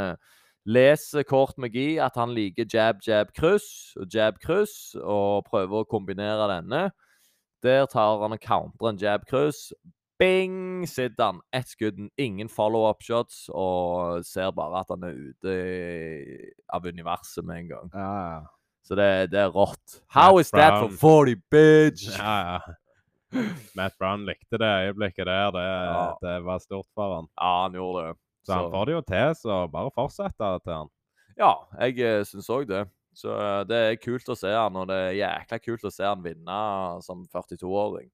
leser 0.66 1.22
Court 1.24 1.54
McGee 1.58 1.98
at 2.02 2.16
han 2.18 2.32
liker 2.34 2.66
jab, 2.72 3.00
jab, 3.06 3.32
kryss 3.36 3.94
og 3.96 4.08
jab, 4.12 4.38
kryss, 4.42 4.94
og 4.98 5.44
prøver 5.46 5.82
å 5.84 5.88
kombinere 5.88 6.48
denne. 6.56 6.88
Der 7.64 7.86
tar 7.90 8.20
han 8.22 8.34
og 8.36 8.42
counter 8.42 8.90
en 8.90 8.98
jab, 9.00 9.24
kryss. 9.30 9.70
Bing! 10.18 10.86
Sitter 10.88 11.24
han. 11.32 11.40
Ett 11.52 11.68
skudd, 11.68 11.98
ingen 12.16 12.48
follow-up 12.48 13.02
shots, 13.04 13.46
og 13.52 14.24
ser 14.24 14.50
bare 14.56 14.80
at 14.80 14.92
han 14.94 15.04
er 15.04 15.18
ute 15.28 15.56
av 16.72 16.86
universet 16.88 17.44
med 17.44 17.64
en 17.64 17.68
gang. 17.74 17.90
Ja, 17.94 18.12
ja. 18.32 18.42
Så 18.86 18.94
det, 18.94 19.32
det 19.32 19.40
er 19.42 19.50
rått. 19.50 20.00
How 20.14 20.36
Matt 20.36 20.44
is 20.46 20.50
that 20.54 20.76
for 20.78 21.24
40, 21.26 21.40
bitch? 21.50 22.06
Ja, 22.16 22.36
ja. 22.54 22.76
Matt 23.76 23.96
Brown 23.98 24.22
likte 24.24 24.56
det 24.62 24.68
øyeblikket 24.86 25.26
der. 25.26 25.50
Det, 25.52 25.64
Ja. 25.66 26.04
det 26.22 26.36
var 26.46 26.58
stort 26.62 26.86
for 26.94 27.16
han. 27.16 27.26
Ja, 27.34 27.50
han 27.64 27.74
gjorde 27.74 28.04
det. 28.06 28.14
Så 28.46 28.54
han 28.54 28.70
får 28.72 28.86
det 28.86 28.94
jo 28.94 29.06
til, 29.10 29.32
så 29.40 29.62
bare 29.72 29.94
fortsette 29.94 30.52
til 30.62 30.74
han. 30.76 30.92
Ja, 31.36 31.52
jeg 31.82 31.98
eh, 32.00 32.22
syns 32.28 32.50
òg 32.52 32.68
det. 32.70 32.84
Så 33.16 33.32
eh, 33.32 33.62
det 33.68 33.80
er 33.80 33.98
kult 34.00 34.28
å 34.32 34.36
se 34.38 34.52
han, 34.52 34.76
og 34.76 34.88
det 34.90 35.00
er 35.08 35.18
jækla 35.20 35.58
kult 35.62 35.88
å 35.88 35.92
se 35.92 36.06
han 36.06 36.22
vinne 36.24 36.60
som 37.04 37.24
42-åring. 37.32 38.08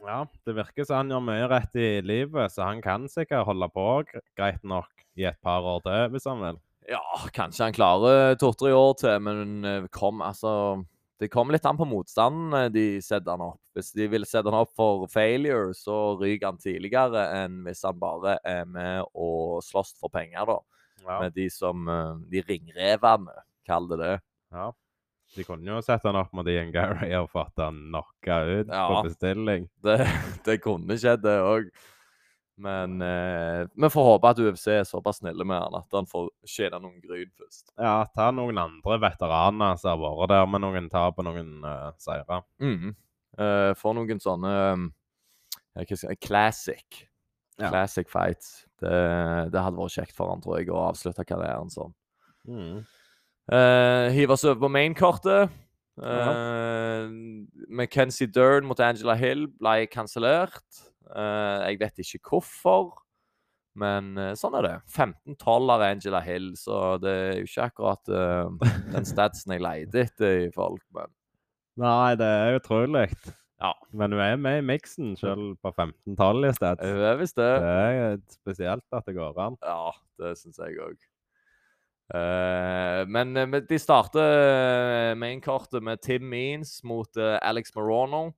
Ja, 0.00 0.22
det 0.48 0.56
virker 0.56 0.86
som 0.88 1.02
han 1.02 1.12
gjør 1.12 1.24
mye 1.26 1.48
rett 1.50 1.76
i 1.76 1.90
livet, 2.00 2.52
så 2.54 2.64
han 2.70 2.80
kan 2.84 3.04
sikkert 3.10 3.44
holde 3.48 3.68
på 3.74 3.86
greit 4.38 4.62
nok 4.64 5.04
i 5.20 5.26
et 5.28 5.36
par 5.44 5.66
år 5.66 5.82
til, 5.84 6.06
hvis 6.14 6.28
han 6.30 6.40
vil. 6.40 6.60
Ja, 6.90 7.02
kanskje 7.36 7.68
han 7.68 7.76
klarer 7.76 8.38
to-tre 8.40 8.72
år 8.74 8.94
til, 9.02 9.18
men 9.26 9.66
eh, 9.68 9.90
kom, 9.94 10.24
altså 10.24 10.52
Det 11.20 11.28
kommer 11.28 11.52
litt 11.52 11.66
an 11.68 11.76
på 11.76 11.84
motstanden 11.84 12.54
eh, 12.56 12.68
de 12.72 12.84
setter 13.04 13.34
han 13.34 13.44
opp. 13.44 13.60
Hvis 13.76 13.92
de 13.92 14.06
vil 14.08 14.24
sette 14.28 14.48
han 14.48 14.62
opp 14.62 14.72
for 14.76 15.04
failure, 15.12 15.74
så 15.76 16.16
ryker 16.20 16.48
han 16.48 16.60
tidligere 16.60 17.26
enn 17.42 17.60
hvis 17.66 17.84
han 17.84 17.98
bare 18.00 18.38
er 18.48 18.64
med 18.64 19.04
og 19.12 19.60
slåss 19.66 19.92
for 20.00 20.12
penger, 20.12 20.48
da. 20.48 20.58
Ja. 21.04 21.18
Med 21.24 21.36
de 21.36 21.46
som 21.52 21.88
eh, 21.88 22.16
De 22.32 22.44
ringrevene, 22.48 23.36
kall 23.68 23.90
det 23.92 24.00
det. 24.00 24.14
ja. 24.56 24.70
De 25.36 25.44
kunne 25.46 25.68
jo 25.68 25.76
sette 25.78 26.08
han 26.08 26.16
opp 26.18 26.32
mot 26.34 26.48
Ian 26.50 26.72
Gary 26.74 27.12
og 27.14 27.28
fått 27.30 27.60
han 27.62 27.76
knocka 27.92 28.40
ut 28.48 28.72
på 28.72 29.02
bestilling. 29.06 29.68
Det, 29.78 30.00
det 30.48 30.56
kunne 30.64 30.96
skjedd, 30.98 31.22
det 31.22 31.36
òg. 31.46 31.68
Men 32.60 33.00
eh, 33.02 33.66
vi 33.72 33.88
får 33.90 34.04
håpe 34.04 34.30
at 34.30 34.40
UFC 34.42 34.66
er 34.74 34.82
såpass 34.84 35.22
snille 35.22 35.46
med 35.48 35.56
han 35.56 35.76
at 35.78 35.96
han 35.96 36.08
får 36.08 36.28
tjene 36.48 36.80
noen 36.82 36.98
gryn 37.00 37.30
først. 37.38 37.70
Ja, 37.80 38.02
ta 38.12 38.28
noen 38.36 38.60
andre 38.60 38.98
veteraner 39.00 39.78
som 39.80 39.94
har 39.94 40.02
vært 40.02 40.34
der 40.34 40.50
med 40.50 40.64
noen 40.66 40.90
tap 40.92 41.22
og 41.22 41.26
noen 41.28 41.54
uh, 41.64 41.88
seire. 42.00 42.42
Mm. 42.60 42.90
Eh, 43.40 43.70
får 43.80 43.96
noen 43.96 44.20
sånne 44.20 44.52
um, 44.76 44.84
si, 45.88 46.12
classic. 46.20 47.06
Ja. 47.60 47.70
Classic 47.70 48.12
fights. 48.12 48.52
Det, 48.80 48.92
det 49.52 49.64
hadde 49.64 49.80
vært 49.80 49.96
kjekt 49.96 50.16
for 50.16 50.32
han, 50.32 50.44
tror 50.44 50.60
jeg, 50.60 50.68
å 50.72 50.84
avslutte 50.90 51.24
karrieren 51.28 51.72
sånn. 51.72 51.96
Mm. 52.48 52.84
Uh, 53.50 54.12
hive 54.12 54.36
oss 54.36 54.44
over 54.44 54.60
på 54.66 54.72
mainkortet. 54.72 55.56
Uh, 56.00 57.08
Mackenzie 57.72 58.28
Dern 58.28 58.68
mot 58.68 58.80
Angela 58.84 59.16
Hill 59.16 59.48
ble 59.56 59.88
kansellert. 59.92 60.84
Uh, 61.10 61.66
jeg 61.66 61.80
vet 61.80 62.02
ikke 62.04 62.20
hvorfor, 62.30 62.92
men 63.80 64.12
uh, 64.18 64.32
sånn 64.38 64.56
er 64.60 64.66
det. 64.66 64.74
15-12 64.94 65.74
av 65.74 65.86
Angela 65.86 66.22
Hill, 66.24 66.52
så 66.58 66.96
det 67.02 67.14
er 67.14 67.32
jo 67.40 67.48
ikke 67.50 67.68
akkurat 67.70 68.12
uh, 68.14 68.72
den 68.94 69.08
statsen 69.08 69.56
jeg 69.56 69.64
leide 69.64 70.06
etter 70.06 70.46
i 70.46 70.50
folk. 70.54 70.82
Men 70.96 71.10
Nei, 71.80 72.16
det 72.18 72.26
er 72.26 72.58
utrolig. 72.58 73.06
Ja. 73.60 73.74
Men 73.92 74.14
hun 74.14 74.22
er 74.24 74.36
med 74.40 74.58
i 74.62 74.64
miksen, 74.64 75.14
selv 75.20 75.54
på 75.60 75.72
15-12 75.74 76.48
i 76.48 76.52
stedet. 76.56 76.90
hun 76.94 77.06
er 77.10 77.16
visst 77.20 77.36
det. 77.36 77.48
Det 77.60 77.72
er 77.76 78.18
spesielt 78.32 78.96
at 78.96 79.06
det 79.06 79.16
går 79.16 79.40
an. 79.40 79.56
Ja, 79.64 79.92
det 80.20 80.34
syns 80.40 80.60
jeg 80.62 80.80
òg. 80.80 80.96
men 83.06 83.36
eh, 83.36 83.46
men 83.46 83.66
de 83.68 83.78
starter 83.78 85.14
mainkortet 85.14 85.82
med 85.82 86.00
Tim 86.02 86.22
Means 86.22 86.80
mot 86.82 87.16
uh, 87.16 87.38
Alex 87.42 87.70
Morono. 87.76 88.32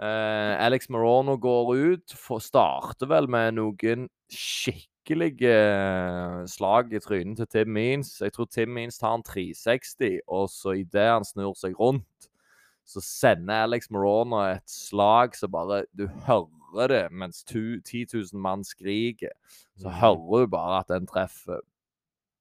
Eh, 0.00 0.54
Alex 0.64 0.88
Morono 0.88 1.34
går 1.36 1.74
ut, 1.76 2.12
for 2.16 2.40
starter 2.40 3.06
vel 3.10 3.26
med 3.28 3.58
noen 3.58 4.06
skikkelige 4.32 5.50
eh, 5.52 6.38
slag 6.48 6.94
i 6.96 7.00
trynet 7.04 7.36
til 7.42 7.50
Tim 7.52 7.72
Means. 7.76 8.14
Jeg 8.24 8.32
tror 8.32 8.48
Tim 8.48 8.72
Means 8.72 8.96
tar 8.98 9.18
en 9.18 9.22
360, 9.26 10.20
og 10.28 10.48
så 10.48 10.72
idet 10.80 11.04
han 11.10 11.26
snur 11.28 11.52
seg 11.58 11.76
rundt, 11.80 12.30
så 12.88 13.02
sender 13.04 13.66
Alex 13.66 13.90
Morono 13.92 14.40
et 14.48 14.64
slag 14.70 15.36
som 15.38 15.52
bare 15.52 15.82
Du 15.94 16.06
hører 16.26 16.88
det 16.88 17.02
mens 17.12 17.44
tu, 17.44 17.76
10 17.84 18.06
000 18.14 18.40
mann 18.40 18.64
skriker. 18.64 19.34
Så 19.76 19.88
Mhm. 19.90 19.98
hører 20.00 20.40
du 20.40 20.46
bare 20.56 20.80
at 20.80 20.88
den 20.88 21.06
treffer 21.06 21.60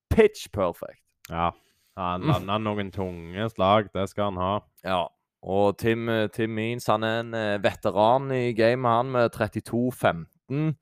pitch 0.10 0.48
perfect. 0.52 1.02
Ja. 1.30 1.52
Han 1.98 2.22
lander 2.22 2.58
noen 2.63 2.91
tunge 2.91 3.50
slag, 3.52 3.89
det 3.93 4.08
skal 4.10 4.32
han 4.32 4.38
ha. 4.38 4.60
Ja. 4.86 5.08
Og 5.47 5.78
Tim, 5.80 6.10
eh, 6.12 6.28
Tim 6.36 6.52
Means 6.52 6.88
han 6.91 7.04
er 7.08 7.21
en 7.23 7.34
eh, 7.34 7.58
veteran 7.63 8.32
i 8.36 8.52
gamet, 8.58 8.91
han, 8.91 9.12
med 9.13 9.36
32-15. 9.36 10.75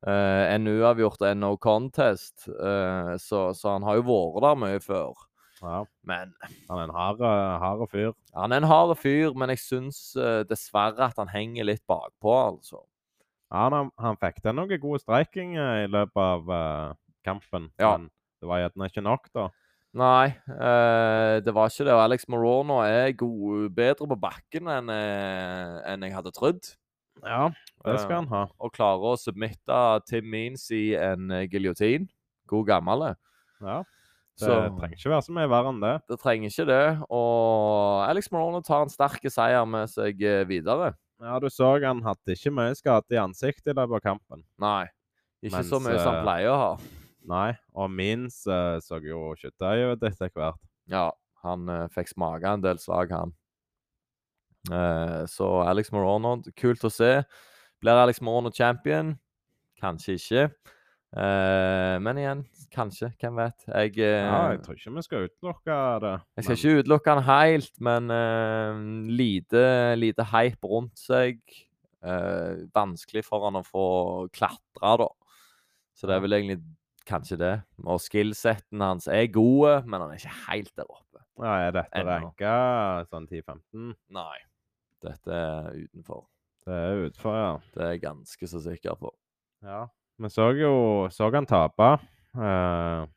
Uh, 0.00 0.46
en 0.48 0.64
uavgjort 0.64 1.20
og 1.20 1.26
en 1.28 1.42
no 1.44 1.50
contest. 1.60 2.46
eh, 2.48 3.10
så, 3.20 3.50
så 3.52 3.74
han 3.74 3.84
har 3.84 3.98
jo 3.98 4.06
vært 4.08 4.46
der 4.46 4.60
mye 4.62 4.80
før. 4.80 5.26
Ja. 5.60 5.82
Men 6.08 6.32
Han 6.70 6.78
er 6.78 6.84
en 6.86 6.94
hard, 6.96 7.20
hard 7.60 7.82
fyr. 7.92 8.14
han 8.32 8.52
er 8.52 8.62
en 8.62 8.70
hard 8.70 8.94
fyr, 8.96 9.34
men 9.36 9.52
jeg 9.52 9.60
syns 9.60 9.98
eh, 10.16 10.40
dessverre 10.48 11.10
at 11.10 11.20
han 11.20 11.28
henger 11.28 11.68
litt 11.68 11.84
bakpå, 11.84 12.32
altså. 12.32 12.80
Ja, 13.52 13.66
han, 13.68 13.90
han 14.00 14.16
fikk 14.16 14.40
til 14.40 14.56
noe 14.56 14.80
god 14.80 15.02
streiking 15.02 15.58
i 15.58 15.84
løpet 15.90 16.16
av 16.22 16.96
kampen. 17.26 17.68
Ja. 17.82 17.98
Men 17.98 18.08
det 18.40 18.48
var 18.48 18.62
gjerne 18.62 18.88
ikke 18.88 19.04
nok, 19.04 19.28
da. 19.36 19.50
Nei, 19.98 20.26
eh, 20.54 21.40
det 21.42 21.52
var 21.54 21.70
ikke 21.70 21.86
det. 21.88 21.94
Og 21.96 22.02
Alex 22.04 22.28
Morono 22.30 22.78
er 22.86 23.10
god, 23.18 23.70
bedre 23.74 24.06
på 24.06 24.18
bakken 24.22 24.68
enn 24.70 24.92
eh, 24.94 25.80
enn 25.90 26.04
jeg 26.06 26.14
hadde 26.14 26.32
trodd. 26.36 26.68
Ja, 27.24 27.48
det 27.84 27.96
skal 28.00 28.12
Eh, 28.14 28.18
han 28.20 28.28
ha. 28.30 28.44
Og 28.62 28.72
klarer 28.72 29.10
å 29.12 29.18
submitte 29.18 29.80
Tim 30.08 30.30
Means 30.30 30.68
i 30.70 30.94
en 30.96 31.26
giljotin. 31.50 32.06
God 32.48 32.68
gammel. 32.70 33.10
Ja. 33.60 33.80
Det 34.40 34.46
Så 34.46 34.54
trenger 34.78 34.94
ikke 34.96 35.10
være 35.12 35.26
så 35.26 35.34
mye 35.36 35.50
verre 35.50 35.68
enn 35.74 35.82
det. 35.82 35.96
det 36.08 36.18
trenger 36.22 36.48
ikke 36.54 36.68
det. 36.70 36.84
Og 37.10 38.06
Alex 38.08 38.30
Morono 38.32 38.62
tar 38.64 38.86
en 38.86 38.94
sterk 38.94 39.26
seier 39.28 39.66
med 39.68 39.90
seg 39.90 40.22
eh, 40.22 40.44
videre. 40.48 40.94
Ja, 41.20 41.36
du 41.42 41.50
så 41.52 41.74
han 41.82 42.00
hadde 42.06 42.32
ikke 42.32 42.54
mye 42.56 42.72
skade 42.78 43.12
i 43.12 43.20
ansiktet 43.20 43.74
i 43.74 43.76
løpet 43.76 43.98
av 43.98 44.06
kampen. 44.06 44.46
Nei, 44.56 44.86
ikke 45.42 45.58
Mens, 45.58 45.68
så 45.68 45.82
mye 45.82 45.98
som 45.98 46.14
han 46.14 46.22
eh, 46.22 46.24
pleier 46.24 46.54
å 46.54 46.56
ha. 46.62 46.70
Nei, 47.30 47.50
og 47.78 47.90
Mins 47.94 48.40
uh, 48.50 48.80
så 48.82 48.98
jo 49.04 49.30
kjøttdeig 49.38 49.92
ut 49.92 50.06
etter 50.08 50.32
hvert. 50.34 50.58
Ja, 50.90 51.10
han 51.44 51.68
uh, 51.70 51.84
fikk 51.94 52.10
smake 52.10 52.48
en 52.56 52.64
del 52.64 52.80
slag, 52.82 53.12
han. 53.14 53.34
Uh, 54.68 55.22
så 55.30 55.46
Alex 55.64 55.92
Morono, 55.94 56.36
kult 56.58 56.82
å 56.84 56.90
se. 56.92 57.20
Blir 57.80 58.00
Alex 58.02 58.20
Morono 58.24 58.50
champion? 58.52 59.14
Kanskje 59.80 60.16
ikke. 60.18 60.42
Uh, 61.16 61.96
men 62.02 62.18
igjen, 62.20 62.42
kanskje. 62.74 63.12
Hvem 63.22 63.38
vet. 63.40 63.64
Jeg, 63.70 63.94
uh, 64.02 64.26
Ja, 64.26 64.42
jeg 64.56 64.60
tror 64.66 64.76
ikke 64.76 64.92
vi 64.98 65.06
skal 65.06 65.24
utelukke 65.30 65.78
det. 66.04 66.12
jeg 66.36 66.44
skal 66.44 66.52
men- 66.56 66.60
ikke 66.60 66.82
utelukke 66.82 67.14
han 67.14 67.24
helt, 67.30 67.72
men 67.80 68.12
lite, 69.22 69.64
lite 70.02 70.26
hype 70.34 70.66
rundt 70.74 70.98
seg. 70.98 71.40
Vanskelig 72.00 73.24
for 73.26 73.44
han 73.44 73.58
å 73.60 73.64
få 73.66 73.86
klatre, 74.32 74.92
da. 75.04 75.08
Så 75.94 76.08
det 76.08 76.14
er 76.16 76.22
vel 76.24 76.32
egentlig 76.38 76.60
kanskje 77.08 77.38
det. 77.40 77.54
Og 77.84 78.00
skillsetten 78.02 78.82
hans 78.84 79.08
er 79.10 79.28
gode, 79.32 79.80
men 79.86 80.02
han 80.02 80.12
er 80.12 80.20
ikke 80.20 80.36
helt 80.48 80.72
der 80.76 80.88
oppe. 80.88 81.22
Ja, 81.40 81.54
er 81.68 81.72
dette 81.72 82.02
ranka 82.04 82.56
sånn 83.08 83.28
10-15? 83.30 83.94
Nei. 84.12 84.36
Dette 85.00 85.32
er 85.32 85.70
utenfor. 85.86 86.26
Det 86.66 86.76
er 86.76 87.06
utenfor, 87.06 87.38
ja. 87.38 87.54
Det 87.72 87.84
er 87.86 87.94
jeg 87.94 88.02
ganske 88.04 88.50
så 88.50 88.60
sikker 88.66 88.98
på. 89.00 89.12
Ja. 89.64 89.86
Vi 90.20 90.28
så 90.28 90.50
jo 90.52 90.74
så 91.08 91.30
han 91.32 91.48
tape, 91.48 91.94
uh, 92.36 93.08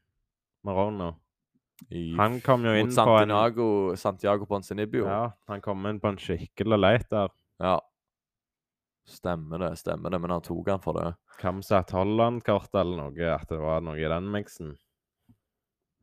Marono. 0.64 1.12
Han 1.92 2.38
kom 2.46 2.64
jo 2.64 2.76
inn 2.80 2.88
på 2.88 3.16
en 3.20 3.34
Santiago, 3.34 3.66
Santiago 4.00 4.48
Ponzinibbio. 4.48 5.04
Ja, 5.10 5.26
han 5.52 5.64
kom 5.64 5.84
inn 5.90 6.00
på 6.00 6.14
en 6.14 6.22
skikkelig 6.22 6.80
leit 6.80 7.10
der. 7.12 7.34
ja. 7.60 7.80
Stemmer 9.10 9.60
det, 9.60 9.76
stemmer 9.82 10.10
det. 10.10 10.20
Men 10.24 10.36
han 10.36 10.44
tok 10.46 10.70
han 10.72 10.84
for 10.84 11.00
det. 11.00 11.14
Kamsat 11.42 11.92
Holland-kort 11.92 12.76
eller 12.80 13.02
noe, 13.02 13.32
at 13.34 13.50
det 13.50 13.60
var 13.60 13.84
noe 13.84 14.00
i 14.00 14.10
den 14.10 14.30
miksen. 14.32 14.76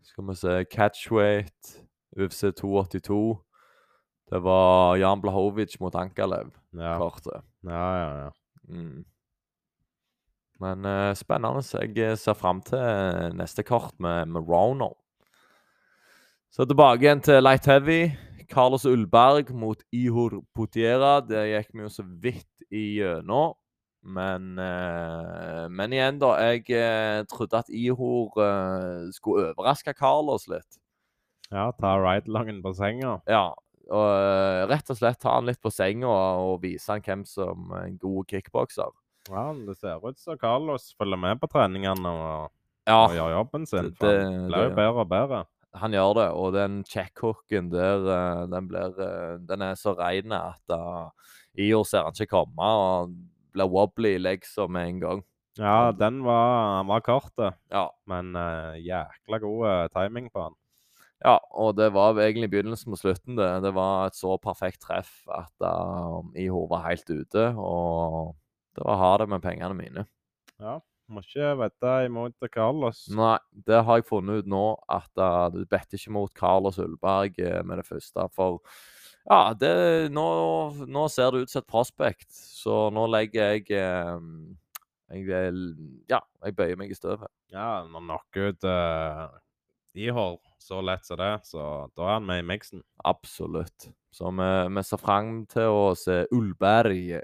Skal 0.04 0.26
vi 0.28 0.36
se 0.36 0.56
Catchweight, 0.72 1.76
UFC 2.16 2.50
282. 2.58 3.38
Det 4.30 4.42
var 4.44 4.96
Jan 4.96 5.20
Blahovic 5.20 5.78
mot 5.80 5.94
Ankalev-kortet. 5.94 7.40
Ja, 7.66 7.70
ja, 7.72 7.94
ja. 7.98 8.28
ja. 8.28 8.30
Mm. 8.68 9.04
Men 10.60 10.84
uh, 10.84 11.14
spennende. 11.16 11.62
Jeg 11.80 11.96
eh, 11.98 12.16
ser 12.20 12.36
fram 12.36 12.60
til 12.62 12.78
eh, 12.78 13.30
neste 13.32 13.64
kort 13.64 13.96
med, 13.98 14.28
med 14.28 14.44
Rono. 14.48 14.92
Så 16.52 16.66
tilbake 16.68 17.06
igjen 17.06 17.22
til 17.24 17.40
light 17.42 17.66
heavy. 17.70 18.10
Carlos 18.50 18.84
Ullberg 18.88 19.50
mot 19.54 19.80
Ihor 19.94 20.40
Potiera. 20.56 21.20
Det 21.24 21.44
gikk 21.52 21.72
vi 21.74 21.84
jo 21.86 21.90
så 21.92 22.04
vidt 22.22 22.64
igjennom. 22.70 23.54
Men, 24.02 24.54
eh, 24.58 25.66
men 25.68 25.92
igjen, 25.92 26.18
da. 26.22 26.30
Jeg 26.40 26.64
eh, 26.72 27.22
trodde 27.28 27.58
at 27.60 27.68
Ihor 27.68 28.32
eh, 28.40 29.10
skulle 29.12 29.50
overraske 29.52 29.92
Carlos 29.98 30.46
litt. 30.48 30.78
ja 31.50 31.70
ta 31.74 31.96
ride-langen 31.98 32.62
på 32.62 32.72
senga. 32.78 33.18
Ja. 33.28 33.50
Og 33.90 34.68
rett 34.70 34.90
og 34.92 34.96
slett 35.00 35.18
ta 35.20 35.32
han 35.34 35.48
litt 35.50 35.58
på 35.60 35.70
senga 35.74 36.06
og, 36.08 36.60
vise 36.62 36.92
han 36.92 37.02
hvem 37.02 37.24
som 37.26 37.72
er 37.74 37.88
en 37.88 37.96
god 37.98 38.28
kickbokser. 38.30 38.92
Ja, 39.28 39.48
det 39.52 39.74
ser 39.76 39.98
ut 40.06 40.18
som 40.18 40.38
Carlos 40.38 40.94
følger 40.98 41.18
med 41.20 41.40
på 41.42 41.48
treningene 41.50 42.08
og, 42.08 42.50
Ja. 42.86 43.02
og 43.04 43.16
gjør 43.18 43.32
jobben 43.36 43.66
sin. 43.66 43.90
det- 43.90 43.98
for 43.98 44.06
han 44.22 44.32
det- 44.46 44.52
blir 44.54 44.68
jo 44.70 44.74
bedre 44.76 45.00
og 45.04 45.08
bedre. 45.10 45.44
Han 45.78 45.94
gjør 45.94 46.14
det, 46.18 46.28
og 46.34 46.54
den 46.56 46.80
checkhooken 46.88 47.70
der, 47.70 48.06
eh, 48.10 48.44
den 48.50 48.66
blir 48.70 48.96
eh, 48.98 49.36
Den 49.46 49.62
er 49.62 49.76
så 49.78 49.94
rein 49.94 50.32
at 50.34 50.74
uh, 50.74 51.10
Ior 51.54 51.84
ser 51.86 52.06
han 52.06 52.16
ikke 52.16 52.34
komme, 52.34 52.70
og 52.70 53.12
blir 53.54 53.70
wobbly 53.70 54.16
i 54.16 54.22
legsa 54.22 54.66
med 54.70 54.88
en 54.88 55.00
gang. 55.02 55.22
Ja, 55.58 55.92
den 55.92 56.22
var, 56.24 56.76
han 56.78 56.88
var 56.88 57.02
kort. 57.04 57.34
Ja. 57.70 57.88
men 58.06 58.34
uh, 58.36 58.74
jækla 58.78 59.38
god 59.42 59.66
eh, 59.68 59.86
timing 59.94 60.30
på 60.30 60.48
han. 60.48 60.54
ja, 61.24 61.38
og 61.52 61.76
det 61.76 61.90
var 61.92 62.18
egentlig 62.18 62.50
begynnelsen 62.50 62.94
på 62.94 62.96
slutten, 62.96 63.36
det. 63.36 63.62
Det 63.62 63.74
var 63.74 64.06
et 64.06 64.16
så 64.16 64.38
perfekt 64.40 64.80
treff 64.80 65.26
at 65.28 65.52
uh, 65.60 66.22
Ihor 66.34 66.68
var 66.70 66.86
helt 66.88 67.10
ute, 67.10 67.50
og 67.58 68.36
det 68.76 68.86
var 68.86 69.02
ha 69.02 69.16
det 69.18 69.28
med 69.28 69.42
pengene 69.42 69.74
mine. 69.74 70.06
Ja, 70.60 70.78
må 71.10 71.24
ikke 71.24 71.52
vedde 71.60 71.96
imot 72.06 72.48
Carlos. 72.54 73.02
Nei, 73.14 73.36
det 73.66 73.82
har 73.86 74.00
jeg 74.00 74.08
funnet 74.08 74.42
ut 74.44 74.50
nå, 74.50 74.64
at 74.90 75.10
uh, 75.20 75.48
du 75.52 75.64
better 75.66 75.98
ikke 75.98 76.14
mot 76.16 76.32
Carlos 76.36 76.80
Ullberg 76.82 77.38
uh, 77.42 77.60
med 77.66 77.82
det 77.82 77.86
første. 77.88 78.26
For 78.36 78.60
ja, 79.28 79.52
det, 79.58 79.74
nå, 80.14 80.26
nå 80.88 81.04
ser 81.12 81.34
det 81.34 81.44
ut 81.44 81.52
som 81.52 81.62
et 81.62 81.70
prospect, 81.70 82.30
så 82.32 82.88
nå 82.94 83.04
legger 83.12 83.56
jeg 83.56 83.66
uh, 83.76 84.18
jeg 85.10 85.54
Ja, 86.10 86.20
jeg 86.44 86.56
bøyer 86.56 86.78
meg 86.78 86.92
i 86.94 86.98
støvet. 86.98 87.30
Ja, 87.50 87.82
når 87.90 88.06
knocker 88.06 88.52
ut 88.52 88.66
uh, 88.68 89.26
Ihor 89.98 90.38
så 90.60 90.78
lett 90.84 91.04
som 91.06 91.18
det, 91.18 91.32
så 91.50 91.64
da 91.96 92.06
er 92.06 92.16
han 92.18 92.26
med 92.28 92.44
i 92.44 92.46
miksen. 92.46 92.84
Absolutt. 93.04 93.88
Så 94.14 94.30
vi, 94.30 94.48
vi 94.76 94.84
ser 94.86 95.02
fram 95.02 95.44
til 95.50 95.74
å 95.74 95.84
se 95.98 96.22
Ullberg, 96.34 97.18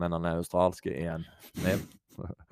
men 0.00 0.16
han 0.16 0.28
er 0.28 0.40
australsk 0.40 0.88
igjen. 0.88 1.26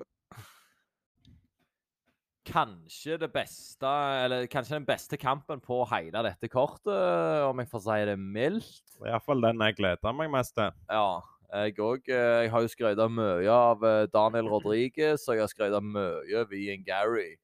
Kanskje 2.57 3.19
det 3.21 3.27
beste, 3.29 3.89
eller 4.23 4.47
kanskje 4.49 4.79
den 4.79 4.85
beste 4.87 5.17
kampen 5.21 5.59
på 5.61 5.83
hele 5.91 6.23
dette 6.25 6.47
kortet, 6.49 7.43
om 7.45 7.59
jeg 7.61 7.69
får 7.69 7.81
si 7.85 7.97
det 8.09 8.15
mildt. 8.17 8.95
Iallfall 9.05 9.43
den 9.45 9.61
jeg 9.61 9.75
gleder 9.77 10.15
meg 10.17 10.31
mest 10.33 10.55
til. 10.57 10.71
Ja, 10.89 11.19
jeg 11.53 11.75
òg. 11.85 12.09
Jeg 12.09 12.49
har 12.49 12.63
jo 12.65 12.71
skrøyta 12.71 13.05
mye 13.13 13.51
av 13.53 13.85
eh, 13.85 14.07
Daniel 14.09 14.49
Rodriguez, 14.49 15.27
og 15.27 15.37
jeg 15.37 15.43
har 15.43 15.51
skrøyta 15.51 15.83
mye 15.85 16.41
av 16.41 16.55
Ian 16.57 16.87
Gary. 16.87 17.35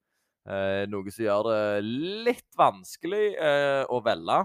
Eh, 0.49 0.81
noe 0.89 1.13
som 1.13 1.27
gjør 1.27 1.49
det 1.51 1.61
litt 2.31 2.57
vanskelig 2.57 3.27
eh, 3.37 3.83
å 3.85 4.01
velge. 4.01 4.39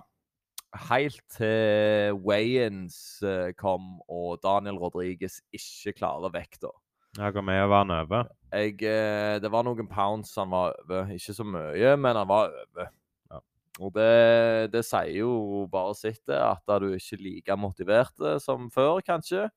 Helt 0.91 1.25
til 1.33 2.21
Wayans 2.29 3.23
kom 3.57 4.03
og 4.05 4.37
Daniel 4.45 4.77
Rodriguez 4.83 5.41
ikke 5.49 5.97
klarer 6.03 6.35
vekta. 6.35 6.75
Ja, 7.17 7.31
Hvor 7.33 7.43
mye 7.43 7.65
var 7.71 7.85
han 7.87 7.95
over? 7.95 8.29
Jeg, 8.53 8.77
eh, 8.85 9.39
det 9.41 9.51
var 9.53 9.65
noen 9.67 9.89
pounds 9.91 10.35
han 10.37 10.51
var 10.53 10.77
over. 10.85 11.09
Ikke 11.15 11.35
så 11.37 11.45
mye, 11.45 11.95
men 11.97 12.17
han 12.17 12.29
var 12.29 12.53
over. 12.53 12.91
Ja. 13.33 13.41
Og 13.81 13.93
det, 13.95 14.73
det 14.75 14.85
sier 14.87 15.21
jo 15.21 15.65
bare 15.73 15.95
sitt, 15.97 16.21
det, 16.29 16.37
at 16.39 16.65
du 16.83 16.91
ikke 16.93 17.17
er 17.19 17.25
like 17.25 17.57
motivert 17.61 18.21
eh, 18.21 18.39
som 18.43 18.69
før, 18.75 19.01
kanskje. 19.05 19.49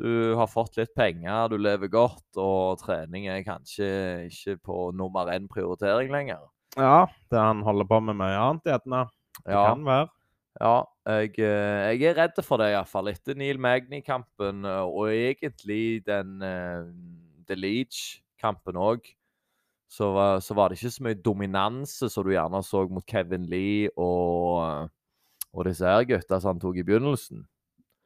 Du 0.00 0.34
har 0.38 0.48
fått 0.48 0.78
litt 0.78 0.94
penger, 0.96 1.50
du 1.50 1.58
lever 1.60 1.90
godt, 1.92 2.24
og 2.40 2.78
trening 2.80 3.26
er 3.28 3.42
kanskje 3.44 3.88
ikke 4.30 4.56
på 4.70 4.76
nummer 4.96 5.28
én 5.34 5.48
prioritering 5.50 6.12
lenger. 6.14 6.46
Ja, 6.78 7.04
det 7.30 7.40
han 7.42 7.60
holder 7.66 7.88
på 7.90 7.98
med 8.06 8.16
mye 8.20 8.38
annet, 8.38 8.70
gjerne. 8.70 9.02
Det 9.42 9.52
Ja, 9.52 9.64
kan 9.72 9.84
være. 9.84 10.08
Ja 10.58 10.78
jeg, 11.10 11.38
eh, 11.38 12.00
jeg 12.00 12.10
er 12.10 12.18
redd 12.18 12.40
for 12.44 12.60
det, 12.60 12.70
iallfall. 12.74 13.10
Etter 13.10 13.38
Neil 13.38 13.60
Magny-kampen, 13.60 14.64
eh, 14.68 14.82
og 14.86 15.10
egentlig 15.12 16.02
den 16.06 16.42
uh, 16.44 16.86
The 17.48 17.56
Leach-kampen 17.58 18.78
òg, 18.78 19.08
så, 19.90 20.06
så 20.38 20.54
var 20.54 20.70
det 20.70 20.78
ikke 20.78 20.92
så 20.94 21.02
mye 21.02 21.18
dominanse 21.18 22.08
som 22.12 22.22
du 22.22 22.30
gjerne 22.30 22.60
så 22.62 22.84
mot 22.86 23.06
Kevin 23.10 23.48
Lee 23.50 23.88
og, 23.98 24.86
og 25.50 25.66
disse 25.66 25.82
her 25.82 26.04
gutta 26.06 26.38
som 26.38 26.52
han 26.52 26.60
tok 26.62 26.78
i 26.78 26.84
begynnelsen. 26.86 27.42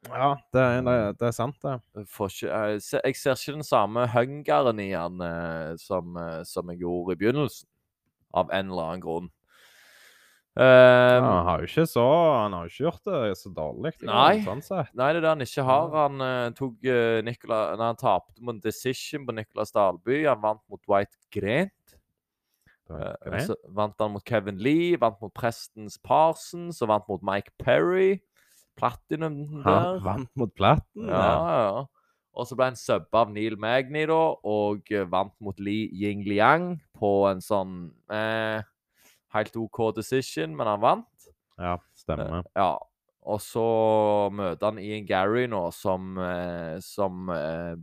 Ja, 0.09 0.31
det 0.53 0.63
er, 0.63 0.81
det, 1.13 1.27
er 1.27 1.33
sant, 1.33 1.59
det. 1.61 1.75
Ikke, 2.01 2.47
jeg, 2.47 2.81
ser, 2.81 3.05
jeg 3.05 3.19
ser 3.19 3.37
ikke 3.37 3.57
den 3.59 3.67
samme 3.67 4.07
hungeren 4.09 4.81
i 4.81 4.91
han 4.95 5.21
som, 5.81 6.17
som 6.45 6.73
jeg 6.73 6.81
gjorde 6.81 7.13
i 7.13 7.21
begynnelsen, 7.21 7.69
av 8.33 8.49
en 8.49 8.73
eller 8.73 8.89
annen 8.89 9.05
grunn. 9.05 9.29
Ja, 10.55 10.63
Ehm, 10.63 11.23
han 11.25 11.45
har 11.49 11.59
jo 11.59 11.67
ikke 11.67 11.83
så 11.89 12.03
Han 12.31 12.53
har 12.55 12.63
jo 12.63 12.71
ikke 12.71 12.83
gjort 12.85 13.07
det 13.09 13.37
så 13.37 13.49
dårlig. 13.51 13.91
Nei. 14.07 14.39
Sånn. 14.45 14.61
Nei, 14.95 15.09
det 15.11 15.19
er 15.19 15.25
det 15.25 15.31
han 15.33 15.43
ikke 15.43 15.65
har. 15.67 15.89
Han 15.99 16.23
uh, 16.23 16.51
tok 16.55 16.87
uh, 16.87 17.19
Nikola, 17.27 17.57
nei, 17.75 17.89
Han 17.91 17.99
tapte 17.99 18.45
mot 18.45 18.61
decision 18.63 19.25
på 19.27 19.35
Nicolas 19.35 19.75
Dalby. 19.75 20.21
Han 20.23 20.39
vant 20.43 20.63
mot 20.71 20.79
White 20.87 21.19
Grant. 21.35 21.73
Greit. 22.85 23.47
så 23.47 23.55
vant 23.73 23.97
han 23.97 24.13
mot 24.13 24.23
Kevin 24.23 24.59
Lee, 24.61 24.93
vant 25.01 25.17
mot 25.17 25.33
Prestons 25.33 25.97
Parsons, 26.05 26.83
og 26.85 26.91
vant 26.91 27.07
mot 27.09 27.23
Mike 27.25 27.55
Perry. 27.57 28.19
Platinum 28.77 29.63
der. 29.63 29.65
Han 29.65 30.03
vant 30.05 30.31
mot 30.37 30.53
Platten. 30.55 31.09
Ja, 31.09 31.25
ja. 31.65 31.83
Og 32.35 32.47
så 32.47 32.55
ble 32.59 32.67
han 32.69 32.77
subba 32.77 33.23
av 33.23 33.31
Neil 33.33 33.55
Magny, 33.57 34.03
da, 34.07 34.21
og 34.45 34.91
vant 35.11 35.33
mot 35.43 35.59
Li 35.63 35.87
Ying 35.95 36.23
Liang 36.27 36.75
på 36.95 37.11
en 37.29 37.41
sånn 37.41 37.77
eh, 38.11 38.59
helt 39.35 39.55
OK 39.59 39.89
decision, 39.95 40.55
men 40.55 40.67
han 40.67 40.83
vant. 40.83 41.31
ja 41.59 41.77
stemmer. 42.05 42.37
Eh, 42.39 42.51
ja. 42.59 42.75
Og 43.25 43.39
så 43.41 43.65
møter 44.37 44.67
han 44.69 44.77
Ian 44.77 45.07
Gary 45.09 45.47
nå, 45.49 45.63
som, 45.73 46.13
eh, 46.21 46.75
som 46.85 47.31
eh, 47.33 47.73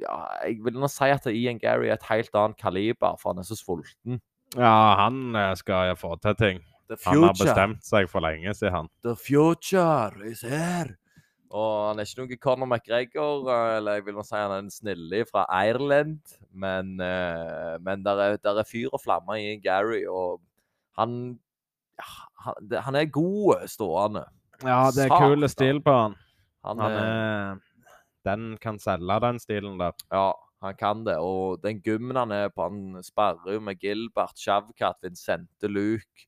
Ja, 0.00 0.14
jeg 0.46 0.62
vil 0.64 0.78
nå 0.80 0.88
si 0.88 1.10
at 1.12 1.28
Ian 1.28 1.60
Gary 1.60 1.90
er 1.90 1.98
et 1.98 2.08
helt 2.08 2.32
annet 2.32 2.56
kaliber, 2.56 3.18
for 3.20 3.34
han 3.34 3.42
er 3.42 3.48
så 3.48 3.58
sulten. 3.58 4.22
Ja, 4.56 4.96
han 4.96 5.36
skal 5.60 5.92
få 6.00 6.14
til 6.22 6.38
ting. 6.40 6.62
Han 7.04 7.20
har 7.20 7.36
bestemt 7.36 7.84
seg 7.84 8.08
for 8.08 8.24
lenge 8.24 8.54
sier 8.56 8.72
han. 8.72 8.88
The 9.04 9.12
future 9.12 10.24
is 10.24 10.40
here. 10.40 10.96
Og 11.52 11.90
han 11.90 12.00
er 12.00 12.08
ikke 12.08 12.24
noe 12.24 12.38
Conor 12.40 12.68
McGregor, 12.68 13.44
eller 13.76 13.98
jeg 13.98 14.06
vil 14.06 14.16
nå 14.16 14.24
si 14.24 14.36
han 14.36 14.54
er 14.54 14.62
en 14.64 14.72
snille 14.72 15.20
fra 15.28 15.44
Ireland. 15.52 16.20
Men, 16.48 16.96
men 16.96 18.06
der 18.06 18.24
er, 18.24 18.40
der 18.40 18.62
er 18.62 18.68
fyr 18.68 18.88
og 18.88 19.04
flamme 19.04 19.36
i 19.36 19.58
Gary, 19.60 20.06
og 20.08 20.40
han 20.98 21.38
han, 22.44 22.72
han 22.84 22.98
er 22.98 23.04
god 23.12 23.68
stående. 23.70 24.24
Ja, 24.62 24.90
det 24.94 25.06
er 25.06 25.12
Satan. 25.12 25.30
kul 25.30 25.48
stil 25.48 25.80
på 25.82 25.94
han. 25.94 26.18
Han, 26.66 26.78
Han 26.82 26.92
er, 26.92 27.06
er 27.06 27.58
Den 28.26 28.56
kan 28.60 28.78
selge, 28.82 29.20
den 29.22 29.38
stilen 29.38 29.78
der. 29.80 29.94
Ja, 30.12 30.32
han 30.62 30.74
kan 30.76 31.04
det. 31.06 31.16
Og 31.22 31.62
den 31.62 31.80
gymmen 31.82 32.16
han 32.16 32.32
er 32.34 32.48
på, 32.48 32.66
han 32.66 33.02
sparrer 33.02 33.54
jo 33.54 33.60
med 33.60 33.78
Gilbert, 33.80 34.38
Sjavkat, 34.38 34.98
Vincente 35.02 35.70
Luke 35.70 36.26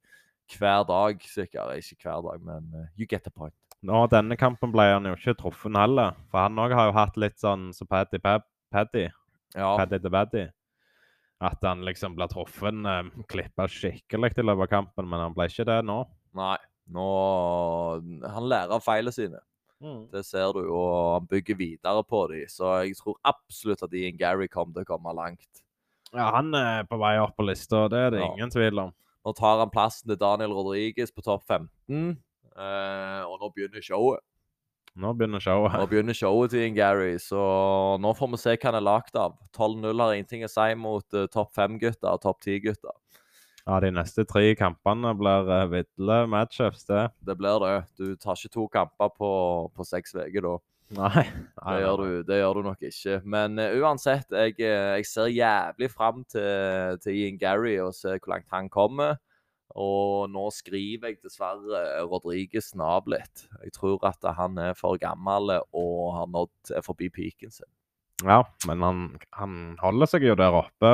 hver 0.58 0.84
dag, 0.86 1.20
sikkert. 1.22 1.76
Ikke 1.78 2.08
hver 2.08 2.22
dag, 2.26 2.40
men 2.42 2.70
uh, 2.74 2.86
you 2.98 3.06
get 3.06 3.22
the 3.22 3.30
point. 3.30 3.54
Nå, 3.82 4.04
denne 4.12 4.36
kampen 4.36 4.72
ble 4.74 4.84
han 4.92 5.06
jo 5.08 5.16
ikke 5.16 5.38
truffet 5.40 5.76
heller. 5.78 6.16
For 6.30 6.44
han 6.44 6.58
òg 6.60 6.74
har 6.76 6.90
jo 6.90 6.96
hatt 6.96 7.16
litt 7.16 7.38
sånn 7.40 7.70
som 7.72 7.86
så 7.86 7.90
Paddy 7.90 8.20
Paddy. 8.20 9.06
Ja, 9.56 9.74
Paddy 9.78 9.98
the 9.98 10.12
Baddy. 10.12 10.48
At 11.40 11.62
han 11.64 11.80
liksom 11.86 12.14
ble 12.18 12.26
truffet, 12.28 12.74
eh, 12.86 13.22
klippa 13.32 13.64
skikkelig 13.70 14.34
i 14.38 14.42
løpet 14.44 14.66
av 14.66 14.68
kampen, 14.68 15.08
men 15.08 15.20
han 15.20 15.32
ble 15.34 15.46
ikke 15.48 15.64
det 15.68 15.78
nå. 15.88 16.02
nei. 16.34 16.56
Nå 16.90 17.04
Han 18.34 18.48
lærer 18.50 18.72
av 18.74 18.82
feilene 18.82 19.12
sine. 19.14 19.38
Det 20.12 20.24
ser 20.26 20.52
du, 20.52 20.64
og 20.68 21.20
han 21.20 21.26
bygger 21.30 21.56
videre 21.56 22.02
på 22.04 22.26
dem. 22.28 22.44
Så 22.52 22.68
jeg 22.84 22.96
tror 22.98 23.16
absolutt 23.24 23.82
at 23.86 23.94
Ian 23.96 24.18
Gary 24.18 24.48
kommer 24.48 24.74
til 24.74 24.84
å 24.84 24.90
komme 24.90 25.14
langt. 25.16 25.62
Ja, 26.12 26.26
han 26.34 26.52
er 26.58 26.82
på 26.90 26.98
vei 27.00 27.14
opp 27.22 27.36
på 27.38 27.46
lista, 27.46 27.86
det 27.88 27.98
er 27.98 28.10
det 28.10 28.20
Ja. 28.20 28.34
ingen 28.34 28.50
tvil 28.50 28.78
om. 28.82 28.92
Nå 29.24 29.32
tar 29.36 29.58
han 29.60 29.70
plassen 29.70 30.08
til 30.08 30.16
Daniel 30.16 30.50
Rodriguez 30.52 31.10
på 31.12 31.22
topp 31.22 31.44
15, 31.46 32.18
eh, 32.56 33.22
og 33.24 33.38
nå 33.40 33.52
begynner 33.54 33.80
showet. 33.80 34.20
Nå 35.00 35.14
begynner 35.16 35.40
showet. 35.40 35.76
Nå 35.80 35.86
begynner 35.88 36.16
showet 36.16 36.52
til 36.52 36.66
Ian 36.66 36.74
Gary, 36.76 37.14
så 37.22 37.40
nå 38.02 38.10
får 38.18 38.34
vi 38.34 38.40
se 38.42 38.56
hva 38.56 38.68
han 38.68 38.76
er 38.80 38.84
lagd 38.84 39.16
av. 39.16 39.36
12-0 39.56 40.02
har 40.02 40.16
ingenting 40.16 40.44
å 40.44 40.50
si 40.52 40.74
mot 40.76 41.16
uh, 41.16 41.28
topp 41.32 41.54
5-gutter 41.56 42.10
og 42.10 42.20
topp 42.26 42.42
10-gutter. 42.44 42.96
Ja, 43.64 43.78
de 43.80 43.92
neste 43.94 44.26
tre 44.28 44.50
kampene 44.58 45.14
blir 45.16 45.48
uh, 45.48 45.68
vidle 45.72 46.18
matchups, 46.28 46.84
det. 46.90 47.06
Det 47.24 47.36
blir 47.40 47.62
det. 47.64 47.76
Du 47.96 48.12
tar 48.20 48.36
ikke 48.36 48.52
to 48.56 48.66
kamper 48.72 49.12
på, 49.16 49.30
på 49.72 49.88
seks 49.88 50.16
uker 50.18 50.44
da. 50.44 50.54
Nei. 50.98 51.24
Det 51.54 51.74
gjør, 51.84 52.00
du, 52.02 52.22
det 52.26 52.38
gjør 52.40 52.58
du 52.58 52.62
nok 52.66 52.86
ikke. 52.90 53.20
Men 53.24 53.56
uh, 53.62 53.72
uansett, 53.80 54.28
jeg, 54.34 54.56
eh, 54.58 54.96
jeg 54.98 55.08
ser 55.08 55.32
jævlig 55.32 55.90
fram 55.92 56.24
til, 56.28 57.00
til 57.04 57.20
Ian 57.22 57.40
Gary 57.40 57.76
og 57.80 57.94
se 57.96 58.18
hvor 58.18 58.34
langt 58.34 58.50
han 58.52 58.68
kommer. 58.72 59.16
Og 59.78 60.30
nå 60.32 60.48
skriver 60.50 61.12
jeg 61.12 61.20
dessverre 61.22 62.02
Rodriges 62.10 62.72
nav 62.74 63.06
litt. 63.06 63.44
Jeg 63.62 63.72
tror 63.76 64.02
at 64.08 64.24
han 64.36 64.58
er 64.58 64.74
for 64.74 64.98
gammel 64.98 65.52
og 65.60 66.14
har 66.16 66.26
nådd 66.26 66.72
er 66.76 66.82
forbi 66.82 67.08
peaken 67.14 67.50
sin. 67.54 67.68
Ja, 68.26 68.42
men 68.66 68.82
han, 68.82 69.04
han 69.32 69.54
holder 69.80 70.06
seg 70.10 70.26
jo 70.26 70.34
der 70.36 70.52
oppe 70.58 70.90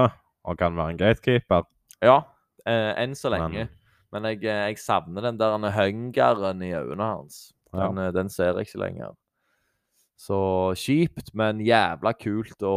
og 0.47 0.59
kan 0.61 0.77
være 0.79 0.93
en 0.95 1.01
gatekeeper. 1.01 1.65
Ja, 2.05 2.21
eh, 2.67 2.93
enn 3.03 3.15
så 3.19 3.33
lenge. 3.33 3.65
Men- 3.67 3.83
Men 4.12 4.23
jeg, 4.23 4.45
eh, 4.47 4.69
jeg 4.71 4.79
savner 4.79 5.21
den 5.21 5.37
der 5.37 5.57
hungeren 5.75 6.62
i 6.62 6.71
øynene 6.73 7.03
hans. 7.17 7.53
Den, 7.75 7.97
ja. 7.99 8.11
den 8.15 8.29
ser 8.31 8.53
jeg 8.55 8.69
ikke 8.69 8.79
lenger. 8.81 9.17
Så 10.17 10.73
kjipt, 10.79 11.35
men 11.35 11.59
jævla 11.61 12.12
kult 12.17 12.62
å, 12.62 12.71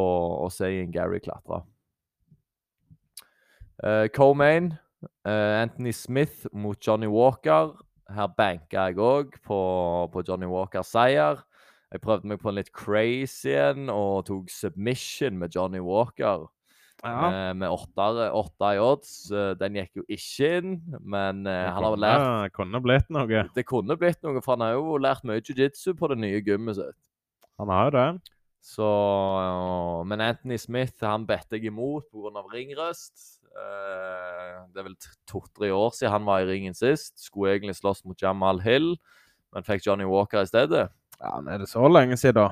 å 0.44 0.50
se 0.52 0.66
en 0.82 0.92
Gary 0.92 1.20
klatre. 1.20 1.62
Co-Main, 4.12 4.74
eh, 5.26 5.62
Anthony 5.62 5.92
Smith 5.92 6.48
mot 6.54 6.80
Johnny 6.88 7.08
Walker. 7.08 7.76
Her 8.10 8.30
banka 8.34 8.90
jeg 8.90 8.98
òg 8.98 9.36
på, 9.46 9.60
på 10.14 10.24
Johnny 10.26 10.50
Walkers 10.50 10.94
seier. 10.96 11.44
Jeg 11.90 12.02
prøvde 12.02 12.30
meg 12.30 12.40
på 12.42 12.52
en 12.52 12.58
litt 12.60 12.72
crazy 12.74 13.54
en 13.58 13.90
og 13.94 14.28
tok 14.30 14.50
submission 14.54 15.38
med 15.42 15.56
Johnny 15.56 15.82
Walker. 15.82 16.48
Ja. 17.00 17.30
Uh, 17.32 17.54
med 17.56 17.72
åtte, 17.72 18.66
i 18.76 18.82
odds. 18.84 19.14
Uh, 19.32 19.54
den 19.58 19.78
gikk 19.80 20.02
jo 20.02 20.04
ikke 20.12 20.50
inn, 20.60 20.74
men 21.00 21.46
han 21.48 21.86
har 21.86 21.96
lært 21.96 22.26
Det 22.50 22.56
kunne 22.58 22.82
blitt 22.84 23.08
noe. 23.14 23.46
Det 23.56 23.66
kunne 23.66 23.98
blitt 23.98 24.20
noe, 24.26 24.42
for 24.44 24.58
han 24.58 24.66
har 24.68 24.76
jo 24.76 25.00
lært 25.00 25.24
mye 25.28 25.40
jiu-jitsu 25.40 25.94
på 25.98 26.12
det 26.12 26.20
nye 26.26 26.44
gymmet 26.44 26.78
sitt. 26.82 27.00
Han 27.62 27.72
har 27.72 27.90
jo 27.90 27.96
det. 27.96 28.36
Så 28.62 30.04
Men 30.06 30.22
Anthony 30.22 30.58
Smith 30.60 31.00
han 31.06 31.26
bedte 31.28 31.58
jeg 31.58 31.72
imot 31.72 32.10
pga. 32.12 32.43
ringrøst. 32.54 33.39
Eh, 33.58 34.56
det 34.74 34.82
er 34.82 34.88
vel 34.89 34.97
to-tre 35.30 35.72
år 35.74 35.93
siden 35.97 36.14
han 36.14 36.28
var 36.28 36.43
i 36.43 36.50
ringen 36.50 36.76
sist. 36.78 37.16
Skulle 37.24 37.56
egentlig 37.58 37.78
slåss 37.80 38.04
mot 38.06 38.22
Jamal 38.22 38.62
Hill, 38.64 38.93
men 39.56 39.66
fikk 39.68 39.88
Johnny 39.88 40.08
Walker 40.08 40.43
i 40.45 40.50
stedet. 40.50 40.89
Ja, 41.20 41.39
men 41.41 41.54
Er 41.54 41.58
det 41.64 41.70
så 41.70 41.88
lenge 41.88 42.18
siden, 42.18 42.36
da? 42.43 42.50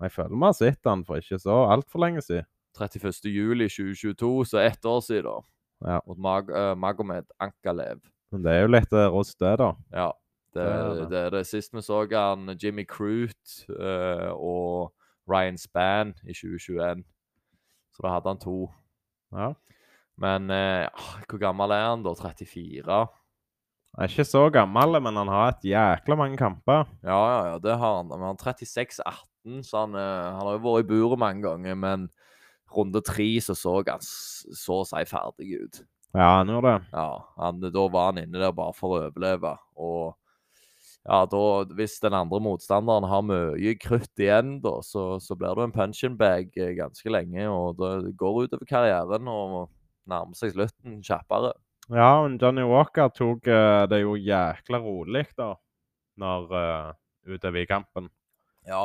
Jeg 0.00 0.12
føler 0.14 0.36
vi 0.36 0.44
har 0.44 0.54
sett 0.54 0.86
han 0.86 1.04
for 1.04 1.18
ikke 1.18 1.40
så 1.42 1.64
altfor 1.72 2.04
lenge 2.04 2.22
siden. 2.22 2.46
31. 2.78 3.24
juli 3.34 3.66
2022, 3.68 4.44
så 4.46 4.58
ett 4.62 4.84
år 4.86 5.00
siden, 5.02 5.24
da. 5.26 5.40
Ja. 5.94 5.98
Mot 6.06 6.18
Mag 6.18 6.50
eh, 6.50 6.74
Magomed 6.78 7.26
Ankalev. 7.40 8.00
Men 8.32 8.42
det 8.44 8.52
er 8.54 8.62
jo 8.62 8.70
litt 8.70 8.92
eh, 8.92 9.08
rost, 9.10 9.38
det, 9.40 9.56
da. 9.58 9.72
Ja. 9.94 10.10
Det, 10.54 10.62
Det 10.64 10.72
er 10.72 10.94
det, 10.94 11.10
det. 11.10 11.18
er 11.18 11.30
det. 11.30 11.46
Sist 11.46 11.74
vi 11.74 11.82
så 11.84 12.00
han 12.14 12.56
Jimmy 12.62 12.84
Crute 12.88 13.66
eh, 13.68 14.30
og 14.32 14.94
Ryan 15.28 15.58
Spann 15.58 16.14
i 16.24 16.32
2021. 16.32 17.04
Så 17.92 18.02
da 18.02 18.14
hadde 18.14 18.32
han 18.32 18.40
to. 18.40 18.70
Ja. 19.32 19.52
Men 20.18 20.50
eh, 20.50 21.06
hvor 21.28 21.40
gammel 21.42 21.72
er 21.74 21.88
han 21.92 22.04
da? 22.04 22.14
34? 22.18 23.00
Han 23.98 24.04
er 24.04 24.12
ikke 24.12 24.26
så 24.28 24.44
gammel, 24.54 24.98
men 25.02 25.16
han 25.18 25.30
har 25.32 25.48
hatt 25.48 25.66
jækla 25.66 26.16
mange 26.18 26.38
kamper. 26.38 26.86
Ja, 27.06 27.18
ja, 27.18 27.38
ja, 27.52 27.58
det 27.62 27.76
har 27.80 28.00
han. 28.00 28.10
Men 28.10 28.26
han 28.26 28.38
er 28.38 28.56
36-18, 28.58 29.62
så 29.66 29.84
han, 29.84 29.94
eh, 29.98 30.26
han 30.36 30.42
har 30.44 30.58
jo 30.58 30.64
vært 30.66 30.84
i 30.84 30.88
buret 30.90 31.22
mange 31.22 31.42
ganger. 31.46 31.78
Men 31.78 32.08
runde 32.74 33.02
tre 33.06 33.30
så 33.42 33.56
så 33.56 33.78
han 33.86 34.04
så 34.04 34.82
å 34.82 34.86
si 34.86 35.04
ferdig 35.08 35.54
ut. 35.62 35.82
Ja, 36.16 36.38
han 36.40 36.50
gjorde 36.52 36.74
det. 36.74 36.88
Ja, 36.92 37.08
han, 37.38 37.60
Da 37.60 37.88
var 37.92 38.12
han 38.12 38.22
inne 38.22 38.42
der 38.42 38.54
bare 38.56 38.74
for 38.76 38.96
å 38.96 39.00
overleve. 39.08 39.54
Og 39.78 40.16
ja, 41.08 41.22
da, 41.30 41.42
hvis 41.78 41.98
den 42.02 42.16
andre 42.16 42.40
motstanderen 42.44 43.06
har 43.08 43.24
mye 43.24 43.74
krutt 43.80 44.20
igjen, 44.20 44.58
da, 44.64 44.78
så, 44.84 45.16
så 45.22 45.36
blir 45.38 45.56
du 45.56 45.64
en 45.64 45.74
punching 45.74 46.18
bag 46.20 46.52
eh, 46.58 46.74
ganske 46.76 47.12
lenge. 47.12 47.48
Og 47.48 47.78
det 47.80 48.14
går 48.20 48.44
utover 48.46 48.68
karrieren 48.68 49.30
og 49.32 49.68
nærmer 50.10 50.38
seg 50.38 50.54
slutten 50.54 51.00
kjappere. 51.04 51.54
Ja, 51.88 52.10
men 52.24 52.36
Johnny 52.40 52.64
Walker 52.68 53.08
tok 53.14 53.48
eh, 53.48 53.84
det 53.88 54.02
jo 54.02 54.16
jækla 54.20 54.80
rolig, 54.84 55.24
da, 55.38 55.54
når 56.20 56.52
uh, 56.52 56.96
utover 57.28 57.62
i 57.62 57.68
kampen. 57.68 58.10
Ja, 58.68 58.82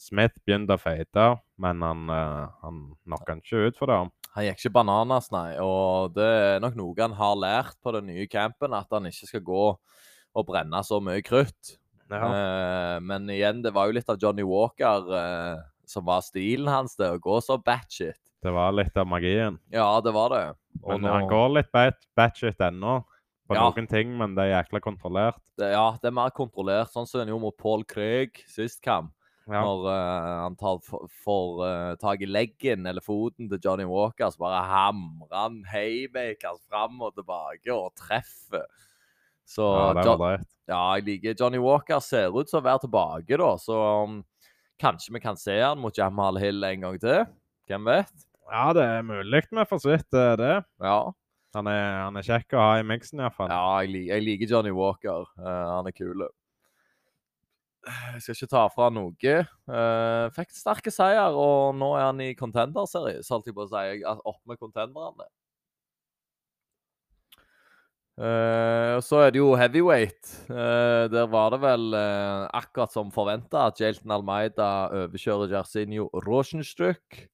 Smith 0.00 0.40
begynte 0.42 0.74
å 0.74 0.80
feite, 0.80 1.26
men 1.62 1.84
han, 1.86 2.08
uh, 2.10 2.48
han 2.64 2.80
knocka 3.04 3.36
ikke 3.38 3.68
ut 3.68 3.78
for 3.78 3.92
det. 3.92 4.00
Han 4.34 4.46
gikk 4.46 4.64
ikke 4.64 4.74
bananas, 4.80 5.28
nei. 5.34 5.58
Og 5.62 6.16
det 6.16 6.26
er 6.26 6.64
nok 6.64 6.78
noe 6.78 6.98
han 6.98 7.14
har 7.18 7.38
lært 7.38 7.78
på 7.82 7.94
den 7.94 8.10
nye 8.10 8.26
campen, 8.30 8.74
at 8.74 8.90
han 8.94 9.06
ikke 9.10 9.30
skal 9.30 9.44
gå 9.46 9.66
og 9.70 10.46
brenne 10.46 10.82
så 10.86 10.98
mye 11.02 11.22
krutt. 11.26 11.76
Eh, 12.10 12.96
men 13.06 13.30
igjen, 13.30 13.62
det 13.62 13.72
var 13.74 13.86
jo 13.86 13.94
litt 13.94 14.10
av 14.10 14.18
Johnny 14.20 14.42
Walker 14.46 15.10
uh, 15.14 15.62
som 15.86 16.06
var 16.06 16.24
stilen 16.26 16.70
hans, 16.70 16.96
det 16.98 17.10
å 17.10 17.22
gå 17.22 17.38
så 17.44 17.58
batshit. 17.62 18.18
Det 18.42 18.52
var 18.56 18.72
litt 18.72 18.96
av 18.96 19.06
magien. 19.06 19.58
Ja, 19.72 20.00
det 20.00 20.12
var 20.16 20.30
det. 20.32 20.44
Og 20.82 20.94
Men 20.94 21.02
nå- 21.02 21.12
han 21.12 21.28
går 21.28 21.48
litt 21.58 21.72
bat- 21.72 22.06
batshit 22.16 22.56
ennå 22.58 23.04
på 23.50 23.54
Ja. 23.54 23.68
noen 23.70 23.86
ting, 23.88 24.16
men 24.16 24.34
det 24.34 24.44
er 24.46 24.62
jækla 24.62 24.80
kontrollert. 24.80 25.40
det, 25.58 25.72
ja, 25.72 25.90
det 26.00 26.08
er 26.08 26.10
mer 26.16 26.30
kontrollert, 26.30 26.88
sånn 26.88 27.06
som 27.06 27.20
han 27.20 27.28
gjorde 27.28 27.42
mot 27.42 27.56
Paul 27.58 27.84
Krøg 27.84 28.30
sist 28.48 28.80
kamp. 28.82 29.12
Ja. 29.50 29.62
Når 29.64 29.86
uh, 29.90 30.42
han 30.44 30.54
tar, 30.56 30.78
får 31.24 31.64
eh, 31.66 31.96
tak 31.96 32.20
i 32.22 32.26
leggen 32.26 32.86
eller 32.86 33.00
foten 33.02 33.48
til 33.50 33.58
Johnny 33.58 33.84
Walker, 33.84 34.30
så 34.30 34.38
bare 34.38 34.62
hamrer 34.64 35.34
han 35.34 35.64
haymakers 35.64 36.60
fram 36.70 37.00
og 37.02 37.14
tilbake 37.16 37.66
og 37.74 37.90
treffer. 37.96 38.64
Så 39.44 39.64
ja, 39.66 39.92
det 39.94 40.06
var 40.06 40.18
drøyt. 40.18 40.46
Ja, 40.68 40.94
jeg 40.94 41.04
liker 41.04 41.34
Johnny 41.34 41.58
Walker. 41.58 41.98
Ser 41.98 42.30
ut 42.30 42.48
som 42.48 42.62
å 42.62 42.68
være 42.68 42.84
tilbake, 42.86 43.36
da. 43.36 43.56
Så 43.58 43.74
um, 44.04 44.24
kanskje 44.78 45.12
vi 45.16 45.18
kan 45.24 45.36
se 45.36 45.58
han 45.60 45.80
mot 45.82 45.92
Jamal 45.98 46.38
Hill 46.38 46.62
en 46.62 46.80
gang 46.86 46.98
til. 47.02 47.26
Hvem 47.66 47.84
vet? 47.90 48.12
Ja, 48.50 48.72
det 48.74 48.82
er 48.82 49.06
mulig 49.06 49.44
vi 49.46 49.64
får 49.70 49.80
sett 49.84 50.16
eh, 50.16 50.34
det. 50.40 50.54
Ja, 50.82 51.12
Han 51.54 51.70
er, 51.70 51.86
han 52.06 52.18
er 52.18 52.26
kjekk 52.26 52.54
å 52.54 52.62
ha 52.64 52.72
i 52.80 52.86
miksen, 52.86 53.22
iallfall. 53.22 53.50
ja 53.50 53.82
jeg, 53.86 54.04
jeg 54.08 54.26
liker 54.26 54.50
Johnny 54.50 54.72
Walker. 54.74 55.26
Uh, 55.38 55.76
han 55.76 55.86
er 55.90 55.94
kul. 55.94 56.26
Jeg 57.86 58.22
skal 58.22 58.36
ikke 58.36 58.50
ta 58.52 58.64
fra 58.74 58.90
noe. 58.92 59.36
Uh, 59.70 60.26
fikk 60.34 60.54
sterke 60.54 60.92
seier, 60.94 61.34
og 61.34 61.76
nå 61.78 61.92
er 61.96 62.08
han 62.08 62.22
i 62.22 62.32
contender-series, 62.38 63.30
holdt 63.30 63.50
jeg 63.50 63.56
på 63.56 63.66
å 63.66 63.70
si. 63.70 63.84
Er 64.02 64.24
Opp 64.26 64.42
med 64.50 64.58
contenderne. 64.62 65.30
Uh, 68.20 68.98
så 69.00 69.22
er 69.24 69.32
det 69.32 69.40
jo 69.40 69.54
heavyweight. 69.56 70.20
Uh, 70.50 71.06
der 71.08 71.30
var 71.30 71.54
det 71.54 71.62
vel 71.62 71.94
akkurat 72.50 72.92
som 72.92 73.14
forventa 73.14 73.68
at 73.70 73.80
Jelton 73.80 74.18
Almeida 74.18 74.70
overkjører 75.06 75.54
Jarsinho 75.54 76.10
Rosenstruck. 76.26 77.24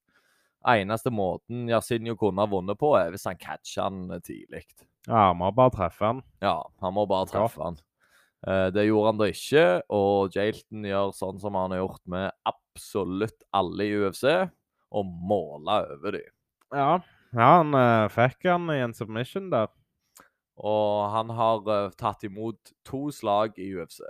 Eneste 0.67 1.11
måten 1.13 1.67
Yasinio 1.71 2.17
kunne 2.19 2.43
ha 2.43 2.51
vunnet 2.51 2.79
på, 2.79 2.91
er 2.99 3.13
hvis 3.13 3.27
han 3.29 3.39
catcher 3.39 3.87
han 3.87 4.05
eh, 4.11 4.23
tidlig. 4.23 4.65
Ja, 5.07 5.29
han 5.29 5.39
må 5.39 5.51
bare 5.55 5.73
treffe 5.75 6.09
han. 6.09 6.23
Ja, 6.43 6.59
han 6.83 6.95
må 6.97 7.05
bare 7.09 7.29
treffe 7.31 7.63
han. 7.63 7.79
Eh, 8.47 8.67
det 8.75 8.87
gjorde 8.87 9.13
han 9.13 9.21
da 9.21 9.29
ikke, 9.31 9.65
og 9.95 10.35
Jalton 10.35 10.87
gjør 10.89 11.13
sånn 11.15 11.39
som 11.41 11.57
han 11.57 11.75
har 11.75 11.85
gjort 11.85 12.03
med 12.11 12.51
absolutt 12.51 13.47
alle 13.55 13.87
i 13.87 13.95
UFC, 14.01 14.25
og 14.91 15.07
måler 15.07 15.87
over 15.95 16.19
dem. 16.19 16.29
Ja, 16.75 16.91
ja 17.37 17.49
han 17.61 17.75
eh, 17.77 18.05
fikk 18.13 18.47
han 18.51 18.67
i 18.73 18.81
en 18.83 18.95
submission 18.97 19.51
der. 19.53 19.71
Og 20.57 21.11
han 21.13 21.29
har 21.37 21.67
tatt 21.99 22.23
imot 22.25 22.71
to 22.87 23.07
slag 23.13 23.59
i 23.61 23.69
UFC. 23.77 24.01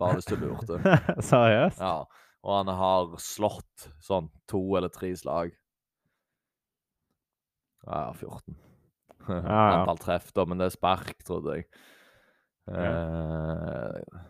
Bare 0.00 0.18
hvis 0.18 0.28
du 0.28 0.36
lurte. 0.40 0.76
Seriøst? 1.30 1.80
Ja. 1.80 2.04
Og 2.40 2.54
han 2.56 2.70
har 2.72 3.14
slått 3.20 3.90
sånn 4.00 4.30
to 4.48 4.62
eller 4.78 4.88
tre 4.92 5.10
slag. 5.18 5.52
Ja, 7.84 8.10
14. 8.16 8.56
ja. 9.28 9.60
Antall 9.80 10.00
treff, 10.00 10.32
da, 10.36 10.46
men 10.48 10.60
det 10.60 10.70
er 10.70 10.76
spark, 10.76 11.14
trodde 11.28 11.60
jeg. 11.60 11.68
Eh, 12.70 14.20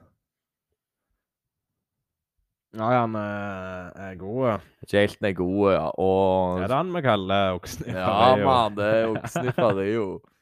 Ja, 2.70 2.86
han 3.02 3.16
er 3.18 4.14
god. 4.14 4.60
Jalton 4.86 5.26
er 5.26 5.32
god, 5.34 5.64
ja. 5.74 5.86
Og 5.98 6.60
Er 6.62 6.68
det 6.70 6.76
han 6.76 6.92
vi 6.94 7.00
kaller 7.02 7.56
oksen 7.56 7.88
i 7.90 7.94
Ja, 7.96 8.36
mann, 8.38 8.76
det 8.78 8.86
er 9.00 9.08
oksen 9.10 9.48
fra 9.56 9.72
Rio. 9.74 10.04
Eh, 10.20 10.39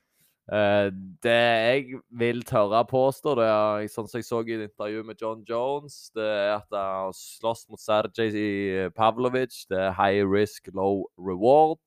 det 0.49 1.35
jeg 1.35 1.99
vil 2.17 2.41
tørre 2.49 2.81
å 2.81 2.89
påstå, 2.89 3.35
det 3.37 3.49
er 3.53 3.91
sånn 3.93 4.09
som 4.09 4.17
jeg 4.17 4.25
så 4.25 4.41
i 4.47 4.55
et 4.57 4.65
intervju 4.71 5.03
med 5.05 5.21
John 5.21 5.43
Jones, 5.49 5.99
det 6.17 6.25
er 6.25 6.55
at 6.55 6.69
han 6.73 6.95
har 7.05 7.17
slåss 7.17 7.67
mot 7.69 7.83
Sergej 7.83 8.89
Pavlovic. 8.97 9.67
Det 9.69 9.83
er 9.91 9.97
high 9.99 10.25
risk, 10.25 10.71
low 10.73 11.05
reward. 11.21 11.83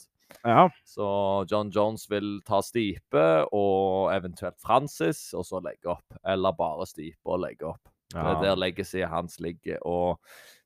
Ja. 0.46 0.70
Så 0.86 1.08
John 1.50 1.72
Jones 1.74 2.06
vil 2.12 2.40
ta 2.48 2.62
Stipe 2.64 3.26
og 3.52 4.12
eventuelt 4.14 4.60
Francis, 4.62 5.32
og 5.34 5.46
så 5.48 5.62
legge 5.64 5.92
opp. 5.96 6.22
Eller 6.28 6.56
bare 6.56 6.88
Stipe 6.90 7.34
og 7.34 7.42
legge 7.44 7.72
opp. 7.74 7.92
Det 8.12 8.20
er 8.20 8.34
ja. 8.36 8.42
der 8.44 8.60
legacyet 8.60 9.10
hans 9.10 9.40
ligger. 9.40 9.80
Og 9.88 10.20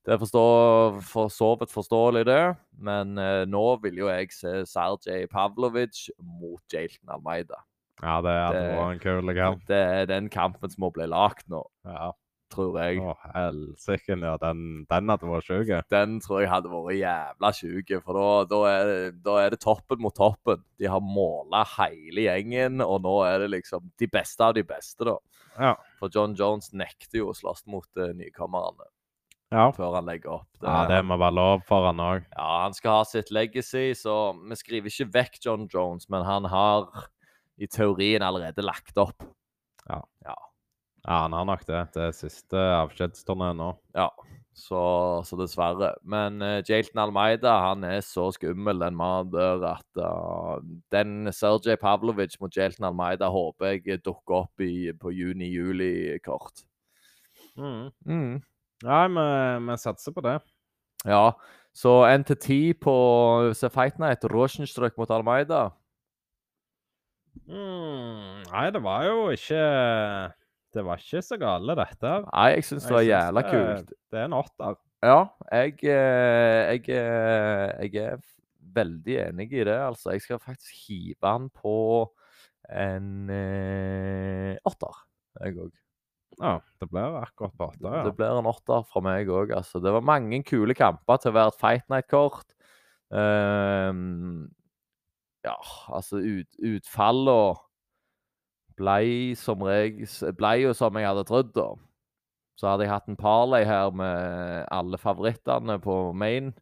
det 0.06 0.16
er 0.16 0.22
forstå- 0.22 1.02
for 1.06 1.30
så 1.30 1.56
vidt 1.60 1.72
forståelig, 1.72 2.26
det. 2.26 2.56
Men 2.78 3.18
eh, 3.18 3.46
nå 3.46 3.64
vil 3.82 4.04
jo 4.04 4.10
jeg 4.10 4.34
se 4.34 4.66
Sergej 4.70 5.28
Pavlovic 5.32 6.10
mot 6.20 6.62
Jalton 6.74 7.10
Almeida. 7.10 7.62
Ja, 8.06 8.20
det 8.22 8.36
hadde 8.38 8.62
vært 8.76 8.94
en 8.94 9.02
kul 9.02 9.34
kamp. 9.40 9.66
Det 9.70 9.82
er 9.82 10.06
den 10.14 10.30
kampen 10.30 10.70
som 10.72 10.86
må 10.86 10.92
bli 10.94 11.08
lagd 11.10 11.44
nå, 11.52 11.64
Ja. 11.90 12.12
tror 12.54 12.78
jeg. 12.80 13.00
Å, 13.02 13.16
helsike, 13.34 14.16
ja. 14.22 14.36
Den, 14.40 14.86
den 14.88 15.10
hadde 15.12 15.28
vært 15.28 15.48
sjuk. 15.50 15.72
Den 15.92 16.20
tror 16.24 16.44
jeg 16.44 16.52
hadde 16.54 16.70
vært 16.72 17.00
jævla 17.02 17.50
sjuk, 17.58 17.90
for 18.06 18.20
da, 18.22 18.28
da, 18.54 18.60
er 18.70 18.86
det, 18.92 19.00
da 19.26 19.38
er 19.42 19.56
det 19.56 19.60
toppen 19.66 20.00
mot 20.06 20.16
toppen. 20.16 20.62
De 20.80 20.88
har 20.88 21.02
måla 21.04 21.66
hele 21.76 22.28
gjengen, 22.30 22.80
og 22.86 23.02
nå 23.04 23.16
er 23.28 23.42
det 23.44 23.50
liksom 23.58 23.90
de 24.00 24.08
beste 24.14 24.46
av 24.46 24.54
de 24.56 24.64
beste, 24.64 25.04
da. 25.10 25.18
Ja. 25.58 25.74
For 26.00 26.12
John 26.14 26.36
Jones 26.38 26.70
nekter 26.76 27.24
jo 27.24 27.32
å 27.32 27.36
slåss 27.36 27.66
mot 27.72 27.88
uh, 27.98 28.12
nykommerne 28.16 28.88
Ja. 29.54 29.70
før 29.72 29.94
han 29.98 30.08
legger 30.10 30.34
opp. 30.42 30.48
Det, 30.60 30.68
ja, 30.68 30.86
det 30.90 31.02
må 31.08 31.16
være 31.22 31.36
lov 31.38 31.62
for 31.68 31.86
han 31.90 32.00
òg. 32.04 32.26
Ja, 32.36 32.48
han 32.66 32.74
skal 32.76 33.00
ha 33.02 33.04
sitt 33.08 33.32
legacy, 33.32 33.90
så 33.96 34.34
vi 34.38 34.58
skriver 34.60 34.92
ikke 34.92 35.12
vekk 35.16 35.38
John 35.46 35.68
Jones, 35.72 36.10
men 36.12 36.26
han 36.28 36.46
har 36.52 36.90
i 37.58 37.68
teorien 37.72 38.26
allerede 38.26 38.66
lagt 38.66 38.98
opp. 39.00 39.24
Ja. 39.88 40.02
Ja. 40.26 40.36
Ja, 41.06 41.20
han 41.28 41.36
har 41.38 41.46
nok 41.46 41.66
det. 41.68 41.84
Det 41.94 42.08
er 42.08 42.16
siste 42.18 42.58
avskjedsturné 42.80 43.54
nå. 43.58 43.76
ja. 43.98 44.10
Så, 44.56 44.80
så 45.28 45.36
dessverre. 45.36 45.90
Men 46.08 46.40
uh, 46.40 46.62
Jalton 46.64 47.02
Almeida 47.04 47.58
han 47.60 47.84
er 47.84 47.98
så 48.08 48.30
skummel, 48.32 48.80
den 48.80 48.96
mannen 48.96 49.34
der, 49.34 49.66
at 49.74 50.00
uh, 50.00 50.62
den 50.96 51.28
Sergej 51.36 51.76
Pavlovic 51.82 52.38
mot 52.40 52.56
Jalton 52.56 52.88
Almeida 52.88 53.28
håper 53.28 53.74
jeg 53.76 54.00
dukker 54.06 54.46
opp 54.46 54.64
i, 54.64 54.94
på 54.96 55.12
juni-juli-kort. 55.12 56.64
Mm. 57.60 57.92
Mm. 58.08 58.40
Ja, 58.86 59.02
vi, 59.12 59.28
vi 59.68 59.78
satser 59.84 60.16
på 60.16 60.24
det. 60.24 60.38
Ja, 61.04 61.34
så 61.76 62.06
1 62.08 62.26
til 62.32 62.40
10 62.40 62.74
på 62.80 62.96
Fight 63.68 64.00
Night. 64.00 64.24
Rosenstrøk 64.32 64.96
mot 64.98 65.12
Almeida. 65.12 65.68
Mm. 67.46 68.44
Nei, 68.50 68.66
det 68.74 68.82
var 68.84 69.06
jo 69.06 69.18
ikke 69.36 69.60
Det 70.76 70.84
var 70.84 70.98
ikke 71.00 71.22
så 71.24 71.38
gale, 71.40 71.76
dette. 71.78 72.14
Nei, 72.32 72.48
jeg 72.56 72.66
syns 72.68 72.88
det 72.88 72.96
var 72.96 73.06
jævla 73.08 73.42
det- 73.44 73.52
kult. 73.54 73.94
Det 74.12 74.20
er 74.20 74.26
en 74.26 74.34
åtter. 74.40 74.76
Ja, 75.06 75.20
jeg, 75.52 75.78
eh, 75.84 76.74
jeg, 76.74 76.90
eh, 76.90 77.86
jeg 77.86 77.96
er 77.96 78.18
veldig 78.76 79.18
enig 79.30 79.54
i 79.54 79.64
det, 79.64 79.78
altså. 79.78 80.12
Jeg 80.12 80.22
skal 80.26 80.40
faktisk 80.40 80.74
hive 80.88 81.24
han 81.24 81.50
på 81.50 82.10
en 82.70 83.30
eh, 83.30 84.58
åtter, 84.66 84.96
jeg 85.44 85.56
òg. 85.58 85.72
Ja, 86.42 86.60
det 86.82 86.90
blir 86.92 87.16
akkurat 87.22 87.54
på 87.56 87.70
åtter, 87.70 87.94
ja. 87.94 88.04
Det 88.04 88.16
blir 88.18 88.40
en 88.40 88.50
åtter 88.50 88.84
fra 88.90 89.02
meg 89.06 89.28
òg, 89.32 89.54
altså. 89.56 89.80
Det 89.82 89.94
var 89.94 90.02
mange 90.02 90.44
kule 90.44 90.74
kamper 90.76 91.18
til 91.22 91.32
å 91.32 91.36
være 91.38 91.54
et 91.54 91.60
Fight 91.62 91.88
Night-kort. 91.90 92.52
Ehm, 93.14 94.50
ja, 95.46 95.56
altså 95.94 96.20
ut, 96.22 96.50
utfallene 96.58 97.56
ble 98.76 99.36
som 99.40 99.62
jeg, 99.70 100.04
Ble 100.36 100.54
jo 100.66 100.74
som 100.76 100.98
jeg 101.00 101.08
hadde 101.08 101.24
trodd, 101.30 101.54
da. 101.56 101.70
Så 102.60 102.70
hadde 102.72 102.86
jeg 102.86 102.92
hatt 102.94 103.10
en 103.12 103.18
parlay 103.20 103.66
her 103.68 103.92
med 103.96 104.66
alle 104.72 105.00
favorittene 105.00 105.76
på 105.84 105.96
main, 106.16 106.54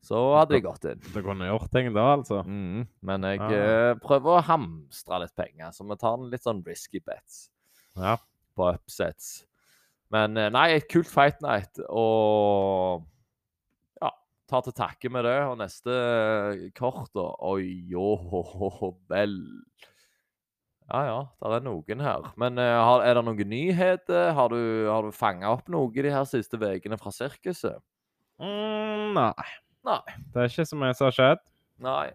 så 0.00 0.16
hadde 0.38 0.56
jeg 0.56 0.64
gått 0.64 0.86
inn. 0.88 1.00
Du 1.12 1.18
kunne 1.20 1.48
gjort 1.50 1.68
ting 1.74 1.90
da, 1.92 2.06
altså. 2.16 2.38
Mm, 2.48 2.86
men 3.04 3.26
jeg 3.28 3.40
ja. 3.42 3.50
eh, 3.52 3.92
prøver 4.00 4.38
å 4.38 4.44
hamstre 4.48 5.18
litt 5.26 5.34
penger, 5.36 5.74
så 5.76 5.84
vi 5.84 5.98
tar 6.00 6.16
en 6.16 6.30
litt 6.32 6.46
sånn 6.46 6.62
risky 6.64 7.02
bets 7.04 7.42
Ja. 8.00 8.14
på 8.56 8.70
upsets. 8.72 9.42
Men 10.12 10.36
eh, 10.40 10.48
nei, 10.52 10.70
et 10.78 10.88
kult 10.92 11.08
fight 11.12 11.40
night, 11.44 11.82
og 11.92 13.04
tar 14.50 14.64
til 14.66 14.74
takke 14.76 15.10
med 15.12 15.24
det. 15.28 15.38
Og 15.48 15.56
neste 15.60 15.94
eh, 15.94 16.66
kort, 16.76 17.10
da 17.16 17.30
Oi, 17.50 17.64
jo, 17.90 18.12
vel. 19.10 19.38
Ja 20.90 21.00
ja, 21.06 21.18
det 21.38 21.60
er 21.60 21.66
noen 21.68 22.02
her. 22.02 22.32
Men 22.40 22.58
uh, 22.58 22.80
har, 22.82 23.04
er 23.06 23.14
det 23.14 23.22
noen 23.28 23.52
nyheter? 23.52 24.32
Har 24.34 24.50
du, 24.50 24.58
har 24.90 25.06
du 25.06 25.14
fanga 25.14 25.52
opp 25.54 25.70
noe 25.70 25.92
de 25.94 26.10
her 26.10 26.26
siste 26.26 26.58
ukene 26.58 26.98
fra 26.98 27.12
sirkuset? 27.14 27.78
Mm, 28.42 29.14
nei. 29.14 29.50
Nei. 29.86 30.02
Det 30.34 30.42
er 30.42 30.50
ikke 30.50 30.66
så 30.66 30.78
mye 30.80 30.96
som 30.96 31.06
har 31.06 31.16
skjedd. 31.16 31.44
Nei. 31.86 32.08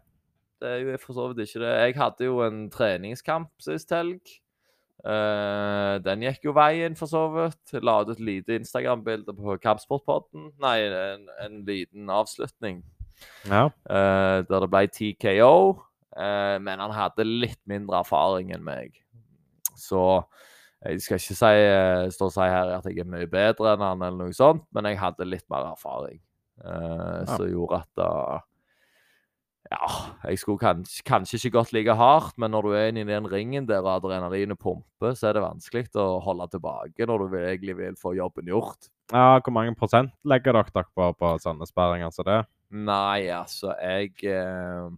Det 0.59 0.71
er 0.71 0.83
jo 0.83 0.97
for 0.99 1.15
så 1.15 1.29
vidt 1.31 1.47
ikke 1.47 1.63
det. 1.63 1.71
Jeg 1.71 1.95
hadde 1.99 2.27
jo 2.27 2.41
en 2.43 2.65
treningskamp 2.73 3.51
sist 3.63 3.91
helg. 3.95 4.35
Eh, 5.05 5.95
den 6.01 6.23
gikk 6.25 6.47
jo 6.47 6.53
veien, 6.57 6.95
for 6.97 7.05
så 7.11 7.25
vidt. 7.33 7.75
La 7.85 7.99
ut 8.01 8.09
et 8.15 8.21
lite 8.25 8.55
Instagram-bilde 8.57 9.35
på 9.37 9.57
Kampsportpodden. 9.61 10.47
Nei, 10.63 10.77
en, 10.89 11.27
en 11.45 11.59
liten 11.67 12.09
avslutning. 12.09 12.81
Ja. 13.47 13.67
eh, 13.89 14.39
der 14.49 14.65
det 14.65 14.69
ble 14.73 14.87
TKO. 14.91 15.53
eh, 16.17 16.57
men 16.59 16.81
han 16.81 16.91
hadde 16.95 17.25
litt 17.27 17.61
mindre 17.69 18.01
erfaring 18.01 18.51
enn 18.55 18.65
meg. 18.65 18.97
Så 19.77 20.23
jeg 20.85 21.01
skal 21.01 21.19
ikke 21.21 21.35
si, 21.37 21.53
stå 22.15 22.27
og 22.29 22.33
si 22.35 22.45
her 22.49 22.73
at 22.77 22.85
jeg 22.89 22.99
er 23.03 23.07
mye 23.09 23.27
bedre 23.29 23.73
enn 23.73 23.83
han, 23.83 24.01
eller 24.05 24.25
noe 24.25 24.35
sånt, 24.35 24.65
men 24.75 24.85
jeg 24.89 24.99
hadde 25.01 25.25
litt 25.27 25.45
mer 25.49 25.71
erfaring. 25.71 26.19
Ja. 26.61 27.25
Som 27.27 27.49
gjorde 27.49 27.81
at 27.83 28.03
Ja, 29.71 29.87
jeg 30.29 30.37
skulle 30.37 30.61
kanskje, 30.61 31.01
kanskje 31.07 31.39
ikke 31.39 31.55
gått 31.55 31.71
like 31.73 31.93
hardt, 31.97 32.35
men 32.41 32.53
når 32.53 32.67
du 32.67 32.75
er 32.77 32.89
inne 32.91 33.01
i 33.01 33.09
den 33.09 33.25
ringen 33.29 33.65
der 33.65 33.81
og 33.81 33.95
adrenalinet 33.95 34.59
pumper, 34.61 35.15
så 35.17 35.31
er 35.31 35.37
det 35.37 35.45
vanskelig 35.45 35.87
å 35.97 36.19
holde 36.21 36.45
tilbake 36.53 37.07
når 37.09 37.23
du 37.25 37.37
egentlig 37.39 37.77
vil 37.79 37.97
få 37.97 38.13
jobben 38.17 38.51
gjort. 38.51 38.91
ja. 39.11 39.39
Hvor 39.41 39.55
mange 39.55 39.73
prosent 39.77 40.13
legger 40.23 40.53
dere 40.53 40.69
dere 40.73 40.91
på 40.93 41.09
på 41.17 41.33
sånne 41.41 41.65
sperringer 41.65 42.13
som 42.13 42.29
det? 42.29 42.43
Nei, 42.75 43.27
altså, 43.33 43.73
jeg 43.81 44.13
eh, 44.29 44.89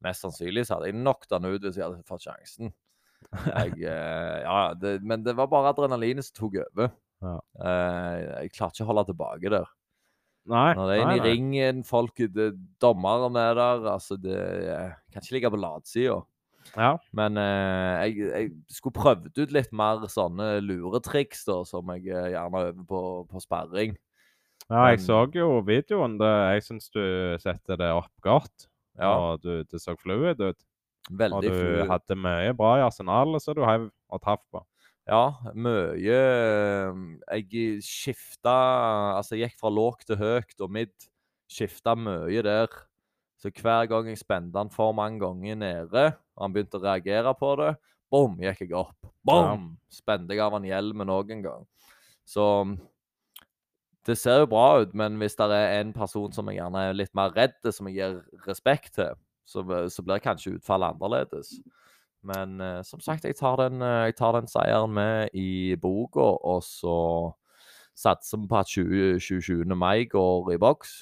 Mest 0.00 0.24
sannsynlig 0.24 0.64
så 0.64 0.78
hadde 0.78 0.88
jeg 0.88 0.96
knocket 0.96 1.34
han 1.36 1.44
ut 1.44 1.64
hvis 1.66 1.76
jeg 1.76 1.84
hadde 1.84 2.06
fått 2.08 2.24
sjansen. 2.24 2.70
Jeg, 3.44 3.74
eh, 3.92 4.36
ja, 4.46 4.72
det, 4.74 4.94
men 5.04 5.22
det 5.26 5.36
var 5.36 5.50
bare 5.52 5.74
adrenalinet 5.74 6.24
som 6.24 6.38
tok 6.38 6.56
over. 6.62 6.94
Ja. 7.20 7.34
Eh, 7.60 8.14
jeg 8.46 8.54
klarte 8.56 8.80
ikke 8.80 8.86
å 8.86 8.90
holde 8.94 9.04
tilbake 9.10 9.52
der. 9.52 9.68
Nei. 10.48 10.74
Når 10.74 10.86
det 10.88 10.94
er 10.98 11.04
nei, 11.06 11.14
i 11.14 11.20
nei. 11.20 11.26
ringen, 11.28 11.82
folk 11.84 12.16
det, 12.32 12.54
Dommeren 12.80 13.36
er 13.36 13.54
der. 13.54 13.82
Altså, 13.92 14.16
det 14.16 14.34
jeg 14.34 14.94
Kan 15.12 15.22
ikke 15.22 15.34
ligge 15.36 15.50
på 15.52 15.60
latsida. 15.60 16.20
Ja. 16.76 16.92
Men 17.16 17.36
eh, 17.40 18.06
jeg, 18.08 18.16
jeg 18.30 18.50
skulle 18.68 18.94
prøvd 18.96 19.38
ut 19.38 19.52
litt 19.52 19.72
mer 19.72 20.02
sånne 20.12 20.60
luretriks 20.64 21.44
da, 21.48 21.60
som 21.68 21.88
jeg 21.96 22.08
eh, 22.12 22.30
gjerne 22.34 22.64
øver 22.70 22.86
på, 22.88 23.02
på 23.30 23.40
sperring. 23.42 23.96
ja, 24.70 24.88
jeg 24.90 24.98
Men- 25.00 25.06
så 25.06 25.20
jo 25.34 25.60
videoen. 25.66 26.18
Det, 26.20 26.32
jeg 26.56 26.62
syns 26.68 26.90
du 26.94 27.02
setter 27.42 27.76
det 27.80 27.90
opp 27.92 28.12
godt. 28.22 28.68
Ja, 29.00 29.12
Og 29.16 29.40
du, 29.42 29.62
det 29.64 29.80
så 29.80 29.94
fluid 29.96 30.40
ut. 30.40 30.58
Veldig 31.10 31.36
Og 31.36 31.42
du 31.42 31.48
fluid. 31.48 31.86
hadde 31.88 32.16
mye 32.20 32.52
bra 32.54 32.74
i 32.78 32.82
arsenalet 32.84 33.42
som 33.42 33.54
du 33.56 33.62
heiv 33.64 33.88
og 34.10 34.20
traff 34.22 34.42
på. 34.52 34.60
Ja, 35.10 35.24
mye 35.58 36.14
eh, 36.14 36.98
Jeg 37.42 37.82
skifta 37.82 38.54
Altså, 39.16 39.34
jeg 39.34 39.50
gikk 39.50 39.58
fra 39.58 39.72
lågt 39.74 40.06
til 40.06 40.20
høyt 40.20 40.62
og 40.62 40.70
midt. 40.70 41.08
Skifta 41.50 41.96
mye 41.98 42.44
der. 42.46 42.70
Så 43.40 43.50
hver 43.50 43.88
gang 43.90 44.10
jeg 44.10 44.20
spente 44.20 44.58
han 44.58 44.70
for 44.70 44.92
mange 44.94 45.18
ganger 45.22 45.56
nede, 45.56 46.02
og 46.36 46.44
han 46.44 46.54
begynte 46.54 46.76
å 46.76 46.82
reagere 46.84 47.32
på 47.40 47.54
det, 47.56 47.70
bom, 48.12 48.34
gikk 48.36 48.66
jeg 48.66 48.74
opp. 48.76 49.08
Bom! 49.24 49.70
Spente 49.88 50.36
jeg 50.36 50.44
av 50.44 50.52
han 50.58 50.66
hjelmen 50.68 51.08
òg 51.08 51.32
en 51.32 51.46
gang. 51.46 51.64
Så 52.28 52.44
det 54.06 54.18
ser 54.20 54.42
jo 54.42 54.50
bra 54.52 54.82
ut, 54.82 54.92
men 54.92 55.16
hvis 55.20 55.38
det 55.40 55.48
er 55.56 55.80
en 55.80 55.94
person 55.96 56.36
som 56.36 56.52
jeg 56.52 56.60
gjerne 56.60 56.84
er 56.90 57.00
litt 57.00 57.16
mer 57.16 57.32
redd, 57.32 57.56
som 57.72 57.88
jeg 57.88 57.96
gir 57.96 58.20
respekt 58.44 58.98
til, 59.00 59.16
så, 59.48 59.64
så 59.88 60.04
blir 60.04 60.22
kanskje 60.22 60.58
utfallet 60.58 60.92
annerledes. 60.92 61.56
Men 62.26 62.60
eh, 62.60 62.80
som 62.84 63.00
sagt, 63.00 63.24
jeg 63.24 63.38
tar, 63.38 63.56
den, 63.62 63.80
eh, 63.82 64.10
jeg 64.10 64.18
tar 64.20 64.36
den 64.36 64.50
seieren 64.50 64.92
med 64.96 65.36
i 65.36 65.76
boka, 65.80 66.26
og 66.44 66.64
så 66.66 66.96
satser 67.96 68.40
vi 68.42 68.50
på 68.50 68.58
at 68.60 68.72
20, 68.72 69.20
27. 69.20 69.64
mai 69.76 70.04
går 70.10 70.52
i 70.54 70.60
boks. 70.60 71.00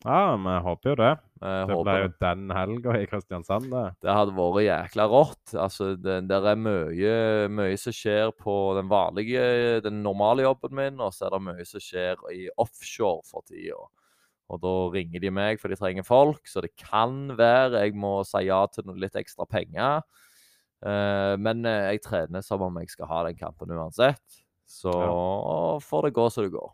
Ja, 0.00 0.32
vi 0.40 0.52
håper 0.64 0.90
jo 0.90 0.96
det. 0.96 1.10
Jeg 1.44 1.68
Det 1.68 1.76
ble 1.84 1.94
jo 1.98 2.08
den 2.22 2.52
helga 2.56 2.94
i 2.96 3.08
Kristiansand, 3.08 3.66
det. 3.68 3.82
Det 4.00 4.14
hadde 4.16 4.32
vært 4.32 4.64
jækla 4.64 5.06
rått. 5.12 5.52
Altså, 5.52 5.90
det, 6.00 6.22
der 6.30 6.46
er 6.48 6.56
mye, 6.56 7.16
mye 7.52 7.76
som 7.80 7.92
skjer 7.92 8.32
på 8.32 8.54
den 8.78 8.88
vanlige, 8.88 9.80
den 9.84 10.00
normale 10.04 10.46
jobben 10.46 10.72
min, 10.78 11.02
og 11.04 11.12
så 11.12 11.28
er 11.28 11.36
det 11.36 11.42
mye 11.50 11.66
som 11.68 11.84
skjer 11.84 12.24
i 12.32 12.46
offshore 12.56 13.26
for 13.28 13.44
tida. 13.44 13.76
Og 14.50 14.62
da 14.64 14.72
ringer 14.96 15.22
de 15.22 15.30
meg, 15.30 15.60
for 15.60 15.70
de 15.70 15.78
trenger 15.78 16.06
folk, 16.06 16.48
så 16.48 16.64
det 16.64 16.72
kan 16.80 17.36
være 17.38 17.84
jeg 17.84 17.94
må 18.00 18.16
si 18.26 18.46
ja 18.48 18.64
til 18.72 18.88
litt 18.98 19.20
ekstra 19.20 19.46
penger. 19.46 20.00
Eh, 20.80 21.34
men 21.40 21.64
eh, 21.68 21.90
jeg 21.92 22.04
trener 22.06 22.44
som 22.44 22.62
om 22.64 22.78
jeg 22.80 22.92
skal 22.92 23.10
ha 23.10 23.24
den 23.28 23.38
kampen 23.38 23.72
uansett. 23.76 24.22
Så 24.70 24.92
får 25.82 26.06
det 26.06 26.14
gå 26.14 26.28
som 26.30 26.46
det 26.46 26.52
går. 26.54 26.70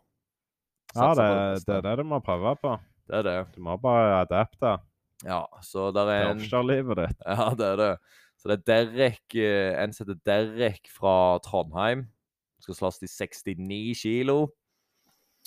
Ja, 0.95 1.09
det, 1.17 1.63
det 1.65 1.73
er 1.79 1.81
det 1.83 1.95
du 1.99 2.05
må 2.07 2.19
prøve 2.23 2.53
på. 2.61 2.75
Det 3.07 3.19
er 3.21 3.25
det. 3.25 3.39
Du 3.55 3.63
må 3.63 3.77
bare 3.79 4.21
adapte 4.21 4.77
Ja, 5.25 5.43
så 5.63 5.89
der 5.95 6.11
er 6.11 6.21
til 6.21 6.29
en 6.29 6.43
offshorelivet 6.43 7.01
ditt. 7.01 7.25
Ja, 7.25 7.49
det 7.57 7.71
er 7.73 7.81
det. 7.81 7.91
Så 8.37 8.51
det 8.51 8.57
er 8.57 8.67
Derek, 8.69 9.25
eh, 9.35 9.73
en 9.81 9.93
som 9.93 10.05
heter 10.05 10.21
Derek 10.29 10.91
fra 10.93 11.39
Trondheim. 11.43 12.05
Skal 12.61 12.77
slåss 12.77 13.01
i 13.01 13.09
69 13.09 13.97
kilo. 13.97 14.37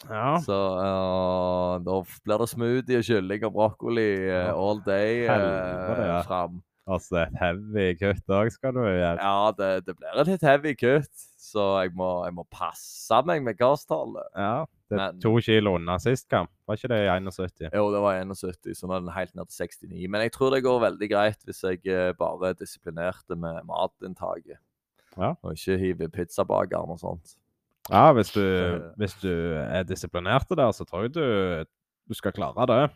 Ja. 0.09 0.41
Så 0.41 0.57
uh, 0.57 1.77
da 1.85 1.99
blir 2.25 2.41
det 2.41 2.49
smoothie 2.49 3.01
og 3.03 3.05
kylling 3.05 3.43
og 3.45 3.53
brokkoli 3.53 4.07
uh, 4.31 4.49
all 4.55 4.81
day 4.87 5.27
uh, 5.29 6.23
fram. 6.25 6.63
Altså 6.89 7.21
et 7.27 7.35
heavy 7.39 7.95
kutt 8.01 8.33
òg 8.35 8.49
skal 8.55 8.73
du 8.75 8.81
gjøre. 8.83 9.19
Ja, 9.21 9.51
det, 9.57 9.87
det 9.87 9.97
blir 9.99 10.21
et 10.23 10.27
litt 10.27 10.43
heavy 10.43 10.73
kutt, 10.75 11.11
så 11.41 11.83
jeg 11.85 11.93
må, 11.95 12.25
jeg 12.27 12.35
må 12.35 12.45
passe 12.51 13.21
meg 13.27 13.43
med 13.45 13.59
gasstallet. 13.59 14.27
Ja. 14.35 14.65
Det 14.91 14.97
er 14.99 15.13
Men- 15.13 15.21
to 15.23 15.35
kilo 15.45 15.75
unna 15.77 15.99
sist 16.03 16.27
kamp. 16.29 16.51
Var 16.67 16.77
ikke 16.81 16.89
det 16.91 16.99
i 17.05 17.11
71? 17.13 17.69
Jo, 17.75 17.85
det 17.95 18.01
var 18.03 18.17
71, 18.25 18.75
så 18.75 18.89
nå 18.91 18.97
er 18.97 19.05
den 19.05 19.13
helt 19.15 19.35
ned 19.39 19.47
til 19.53 19.67
69. 19.69 20.09
Men 20.11 20.21
jeg 20.25 20.33
tror 20.35 20.51
det 20.51 20.63
går 20.65 20.81
veldig 20.83 21.11
greit 21.13 21.45
hvis 21.47 21.63
jeg 21.63 21.85
eh, 21.87 22.13
bare 22.19 22.51
er 22.51 22.59
disiplinert 22.59 23.29
med 23.37 23.63
matinntaket. 23.69 24.59
Ja. 25.17 25.35
Og 25.43 25.53
ikke 25.55 25.79
hiver 25.79 26.09
pizzabakeren 26.09 26.91
og 26.91 26.99
sånt. 26.99 27.37
Ja, 27.91 28.09
hvis 28.13 28.33
du, 28.35 28.41
Så- 28.43 28.93
hvis 28.99 29.15
du 29.23 29.31
er 29.61 29.83
disiplinert 29.85 30.49
der, 30.49 30.73
så 30.73 30.85
tror 30.85 31.03
jeg 31.07 31.15
du, 31.15 31.65
du 32.09 32.15
skal 32.15 32.33
klare 32.33 32.67
det. 32.67 32.91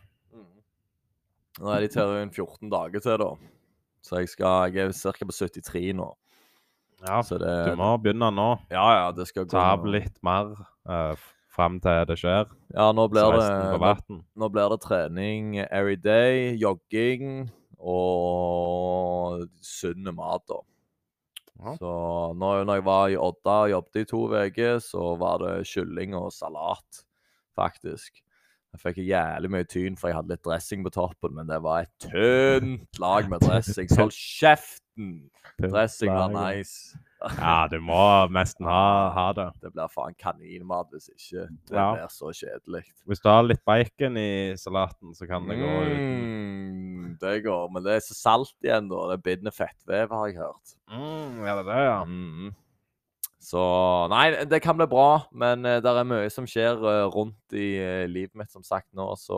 Nå 1.61 1.69
er 1.71 1.79
de 1.85 1.87
til 1.87 2.01
en 2.19 2.31
14 2.35 2.69
dager 2.69 2.99
til, 2.99 3.17
da. 3.21 3.29
Så 4.05 4.21
jeg, 4.21 4.29
skal, 4.29 4.75
jeg 4.75 4.91
er 4.91 4.93
ca. 4.93 5.25
på 5.25 5.33
73 5.33 5.95
nå. 5.97 6.11
Ja, 7.05 7.21
Så 7.25 7.37
det, 7.41 7.53
du 7.69 7.79
må 7.79 7.89
begynne 8.01 8.29
nå. 8.33 8.49
Ja, 8.73 8.85
ja, 8.99 9.07
det 9.13 9.27
skal 9.29 9.47
gå 9.47 9.53
Ta 9.55 9.71
av 9.73 9.85
litt 9.89 10.15
mer 10.25 10.53
uh, 10.87 11.17
fram 11.53 11.79
til 11.83 12.05
det 12.09 12.17
skjer. 12.21 12.47
Ja, 12.73 12.91
nå 12.95 13.07
blir, 13.11 13.35
det, 13.35 13.49
nå, 13.81 14.21
nå 14.37 14.49
blir 14.53 14.71
det 14.73 14.79
trening 14.85 15.57
every 15.65 15.97
day, 15.99 16.53
jogging 16.61 17.49
og 17.79 19.45
sunn 19.65 20.07
mat, 20.15 20.45
da. 20.49 20.61
Ja. 21.55 21.75
Så 21.79 21.91
når, 22.35 22.65
når 22.67 22.79
jeg 22.79 22.85
var 22.85 23.09
i 23.11 23.19
Odda 23.19 23.57
og 23.65 23.71
jobbet 23.71 24.01
i 24.01 24.07
to 24.09 24.21
uker, 24.33 24.79
så 24.83 25.13
var 25.19 25.39
det 25.43 25.53
kylling 25.69 26.15
og 26.17 26.33
salat, 26.35 27.05
faktisk. 27.55 28.24
Jeg 28.75 28.81
fikk 28.83 28.97
jævlig 29.07 29.49
mye 29.53 29.67
tyn, 29.71 29.95
for 29.99 30.11
jeg 30.11 30.17
hadde 30.19 30.33
litt 30.35 30.43
dressing 30.43 30.83
på 30.83 30.91
toppen, 30.91 31.31
men 31.37 31.47
det 31.47 31.61
var 31.63 31.85
et 31.85 32.09
tynt 32.09 32.99
lag 32.99 33.29
med 33.31 33.39
dressing. 33.45 33.87
Så 33.87 33.99
hold 34.03 34.11
kjeften! 34.15 35.13
Dressing 35.61 36.11
var 36.11 36.31
nice. 36.35 36.97
Ja, 37.39 37.65
du 37.71 37.79
må 37.81 37.97
nesten 38.29 38.67
ha, 38.69 39.07
ha 39.15 39.23
det. 39.33 39.45
Det 39.63 39.71
blir 39.73 39.87
faen 39.89 40.13
kaninmat 40.21 40.91
hvis 40.93 41.07
ikke. 41.09 41.45
Det 41.71 41.73
Ja. 41.79 41.85
blir 41.95 42.11
så 42.13 42.29
kjedelig. 42.35 42.83
Hvis 43.07 43.21
du 43.23 43.29
har 43.31 43.47
litt 43.47 43.63
bacon 43.65 44.19
i 44.21 44.53
salaten, 44.61 45.15
så 45.17 45.25
kan 45.25 45.47
det 45.49 45.55
gå. 45.57 45.71
Mm, 45.95 47.15
det 47.23 47.39
går, 47.47 47.71
men 47.73 47.81
det 47.87 47.95
er 47.95 48.03
så 48.05 48.13
salt 48.19 48.53
igjen, 48.61 48.91
da. 48.91 48.99
Det 49.15 49.23
binder 49.25 49.55
fettvev, 49.55 50.11
har 50.13 50.27
jeg 50.29 50.37
hørt. 50.37 50.75
Mm, 50.91 51.41
er 51.47 51.55
det 51.61 51.65
det, 51.71 51.79
ja? 51.87 51.97
Mm. 52.05 52.53
Så 53.45 53.61
Nei, 54.09 54.25
det 54.49 54.59
kan 54.63 54.77
bli 54.79 54.87
bra, 54.89 55.25
men 55.31 55.65
uh, 55.67 55.77
det 55.83 55.91
er 55.91 56.07
mye 56.07 56.29
som 56.33 56.47
skjer 56.49 56.79
eh, 56.81 57.05
rundt 57.13 57.53
i 57.53 57.75
eh, 57.77 58.05
livet 58.09 58.33
mitt, 58.39 58.49
som 58.53 58.63
sagt, 58.65 58.87
nå, 58.97 59.05
så 59.21 59.37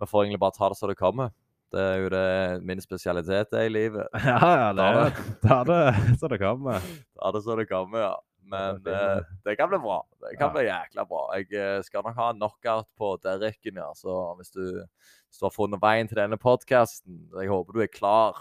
vi 0.00 0.08
får 0.10 0.24
egentlig 0.24 0.42
bare 0.42 0.56
ta 0.56 0.70
det 0.72 0.78
som 0.80 0.90
det 0.90 0.98
kommer. 0.98 1.30
Det 1.74 1.82
er 1.82 1.96
jo 2.02 2.08
det 2.12 2.26
min 2.66 2.80
spesialitet 2.82 3.54
er 3.54 3.66
i 3.68 3.72
livet. 3.72 4.06
Ja, 4.26 4.50
ja, 4.58 4.72
det 4.74 4.86
Ta 4.86 4.96
det. 4.98 5.12
Ta 5.44 5.58
det 5.70 6.18
så 6.20 6.30
det 6.30 6.40
kommer. 6.42 6.82
Ta 7.18 7.30
det 7.34 7.42
som 7.46 7.58
det 7.60 7.68
kommer, 7.70 8.02
ja. 8.08 8.16
Men 8.46 8.82
Det 8.86 8.94
er 8.94 9.20
eh, 9.20 9.30
det 9.46 9.56
kan 9.58 9.70
bli 9.70 9.80
bra. 9.82 10.00
Det 10.22 10.36
kan 10.38 10.50
Ja. 10.50 10.52
bli 10.54 10.66
jækla 10.66 11.06
bra. 11.10 11.22
Jeg 11.38 11.48
eh, 11.58 11.80
skal 11.86 12.04
nok 12.06 12.14
ha 12.18 12.28
en 12.30 12.38
knockout 12.42 12.90
på 12.98 13.14
Derricken, 13.22 13.78
ja. 13.82 13.88
Så 13.98 14.18
hvis 14.38 14.50
du, 14.54 14.62
hvis 14.82 15.40
du 15.40 15.46
har 15.46 15.54
funnet 15.54 15.82
veien 15.82 16.10
til 16.10 16.18
denne 16.20 16.38
podkasten, 16.38 17.24
jeg 17.38 17.50
håper 17.50 17.72
du 17.74 17.82
er 17.86 17.90
klar. 17.90 18.38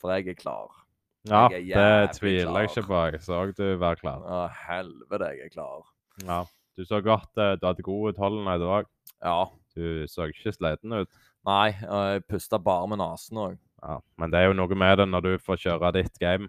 For 0.00 0.12
jeg 0.16 0.32
er 0.32 0.40
klar. 0.40 0.81
Ja, 1.28 1.46
det 1.52 2.16
tviler 2.16 2.56
jeg 2.64 2.70
ikke 2.72 2.86
på. 2.88 3.00
Jeg 3.12 3.22
så 3.22 3.42
du 3.54 3.64
være 3.78 4.00
klar. 4.00 4.22
Å, 4.26 4.40
helvete, 4.66 5.28
jeg 5.36 5.46
er 5.46 5.52
klar. 5.54 5.84
Ja. 6.26 6.40
Du 6.76 6.84
så 6.88 7.02
godt 7.04 7.36
eh, 7.38 7.54
du 7.60 7.66
hadde 7.68 7.84
god 7.84 8.14
utholdenhet 8.14 8.64
òg. 8.64 8.88
Ja. 9.22 9.36
Du 9.76 10.06
så 10.10 10.26
ikke 10.32 10.54
sliten 10.56 10.96
ut. 10.96 11.20
Nei, 11.46 11.74
og 11.86 12.02
jeg 12.10 12.24
pusta 12.30 12.58
bare 12.62 12.88
med 12.90 13.00
nesen 13.02 13.38
òg. 13.38 13.54
Ja, 13.82 13.98
Men 14.18 14.30
det 14.32 14.40
er 14.40 14.50
jo 14.50 14.58
noe 14.58 14.78
med 14.78 14.98
det 15.00 15.08
når 15.10 15.24
du 15.26 15.32
får 15.42 15.62
kjøre 15.62 15.92
ditt 15.98 16.18
game. 16.22 16.48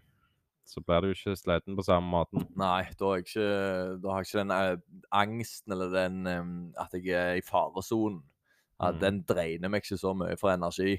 Så 0.66 0.80
blir 0.80 1.04
du 1.04 1.10
ikke 1.12 1.34
sliten 1.36 1.76
på 1.76 1.84
samme 1.84 2.08
måten. 2.08 2.46
Nei, 2.56 2.86
da 2.98 3.10
har 3.10 3.18
jeg 3.20 3.26
ikke, 3.28 3.48
har 4.08 4.22
jeg 4.22 4.30
ikke 4.30 4.40
den 4.40 4.54
eh, 4.58 4.84
angsten 5.12 5.76
eller 5.76 5.90
den 5.94 6.20
eh, 6.30 6.54
at 6.82 6.94
jeg 6.96 7.10
er 7.20 7.40
i 7.42 7.46
faresonen. 7.46 8.22
Ja, 8.82 8.90
Mm. 8.92 9.00
Den 9.00 9.18
dreiner 9.30 9.70
meg 9.70 9.84
ikke 9.84 9.96
så 10.02 10.12
mye 10.18 10.36
for 10.36 10.50
energi. 10.52 10.98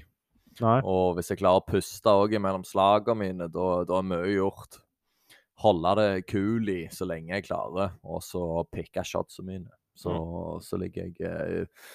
Nei. 0.63 0.79
Og 0.87 1.17
hvis 1.17 1.31
jeg 1.31 1.41
klarer 1.41 1.63
å 1.63 1.67
puste 1.67 2.11
òg 2.15 2.35
mellom 2.39 2.63
slagene 2.67 3.19
mine, 3.19 3.47
da 3.51 3.83
da 3.87 3.99
er 3.99 4.07
mye 4.07 4.35
gjort. 4.37 4.79
Holde 5.63 5.95
det 5.99 6.25
kul 6.27 6.67
i 6.71 6.81
så 6.91 7.07
lenge 7.07 7.33
jeg 7.33 7.47
klarer, 7.47 7.95
og 8.03 8.23
så 8.23 8.63
pikke 8.71 9.03
shotsene 9.07 9.51
mine. 9.51 9.71
Så, 9.95 10.11
så 10.63 10.79
ligger 10.79 11.07
jeg 11.07 11.15
eh, 11.23 11.85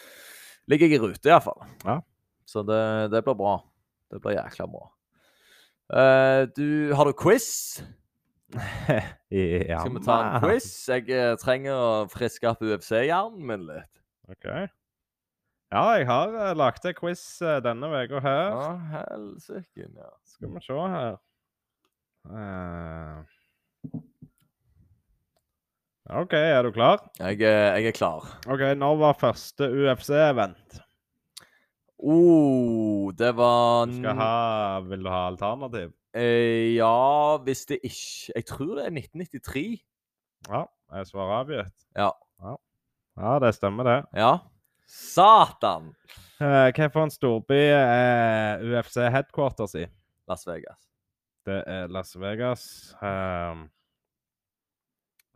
ligger 0.70 0.88
jeg 0.88 0.96
i 0.96 1.02
rute, 1.02 1.28
iallfall. 1.28 1.60
Ja. 1.84 1.98
Så 2.48 2.64
det, 2.66 2.82
det 3.12 3.22
blir 3.26 3.36
bra. 3.38 3.58
Det 4.10 4.20
blir 4.24 4.38
jækla 4.38 4.66
bra. 4.70 4.86
Uh, 5.90 6.46
du, 6.56 6.92
har 6.94 7.08
du 7.08 7.12
quiz? 7.18 7.82
ja, 9.30 9.80
Skal 9.80 9.94
vi 9.94 10.02
ta 10.04 10.18
en 10.22 10.42
quiz? 10.42 10.68
Jeg 10.90 11.06
eh, 11.14 11.34
trenger 11.38 11.76
å 11.76 11.90
friske 12.10 12.50
opp 12.50 12.62
UFC-hjernen 12.64 13.44
min 13.46 13.66
litt. 13.68 13.90
OK. 14.30 14.46
Ja, 15.70 15.84
jeg 15.94 16.06
har 16.08 16.32
uh, 16.34 16.52
lagd 16.58 16.86
en 16.88 16.96
quiz 16.98 17.20
uh, 17.46 17.60
denne 17.62 17.86
uka 17.86 18.18
her. 18.24 18.48
Ja, 18.50 18.70
helsike. 18.96 19.86
Ja. 19.86 20.08
Skal 20.26 20.50
vi 20.54 20.62
se 20.64 20.78
her 20.94 21.20
uh... 22.30 23.20
OK, 26.10 26.34
er 26.34 26.66
du 26.66 26.72
klar? 26.74 27.04
Jeg, 27.20 27.38
jeg 27.38 27.86
er 27.86 27.94
klar. 27.94 28.26
OK, 28.50 28.64
når 28.74 28.98
var 28.98 29.18
første 29.20 29.68
UFC-event? 29.70 30.80
Oh, 32.00 33.12
det 33.14 33.30
var 33.36 33.86
Du 33.86 33.92
skal 33.98 34.16
ha 34.16 34.80
Vil 34.88 35.04
du 35.04 35.10
ha 35.12 35.26
alternativ? 35.28 35.92
Eh, 36.16 36.74
ja, 36.74 37.36
hvis 37.44 37.66
det 37.68 37.78
ikke 37.84 38.32
Jeg 38.36 38.46
tror 38.48 38.74
det 38.78 38.86
er 38.86 38.94
1993. 38.96 39.84
Ja, 40.48 40.64
jeg 40.96 41.06
svarer 41.06 41.34
avgitt. 41.44 41.76
Ja. 41.94 42.10
ja. 42.42 42.54
Ja, 43.20 43.38
det 43.38 43.54
stemmer, 43.54 43.84
det. 43.84 43.98
Ja. 44.16 44.38
Satan! 44.90 45.92
Uh, 46.40 46.70
Hvilken 46.74 47.12
storby 47.14 47.60
er 47.70 48.62
UFC 48.64 49.04
headquarters 49.12 49.76
i? 49.78 49.84
Las 50.26 50.42
Vegas. 50.48 50.88
Det 51.46 51.60
er 51.70 51.92
Las 51.94 52.16
Vegas. 52.18 52.64
Um, 52.98 53.68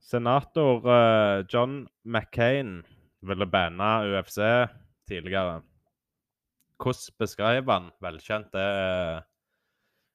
senator 0.02 0.82
uh, 0.82 1.44
John 1.46 1.84
McCain 2.02 2.82
ville 3.22 3.46
banne 3.46 3.92
UFC 4.10 4.40
tidligere. 5.06 5.62
Hvordan 6.82 7.16
beskrev 7.22 7.70
han 7.70 7.88
velkjent 8.02 8.58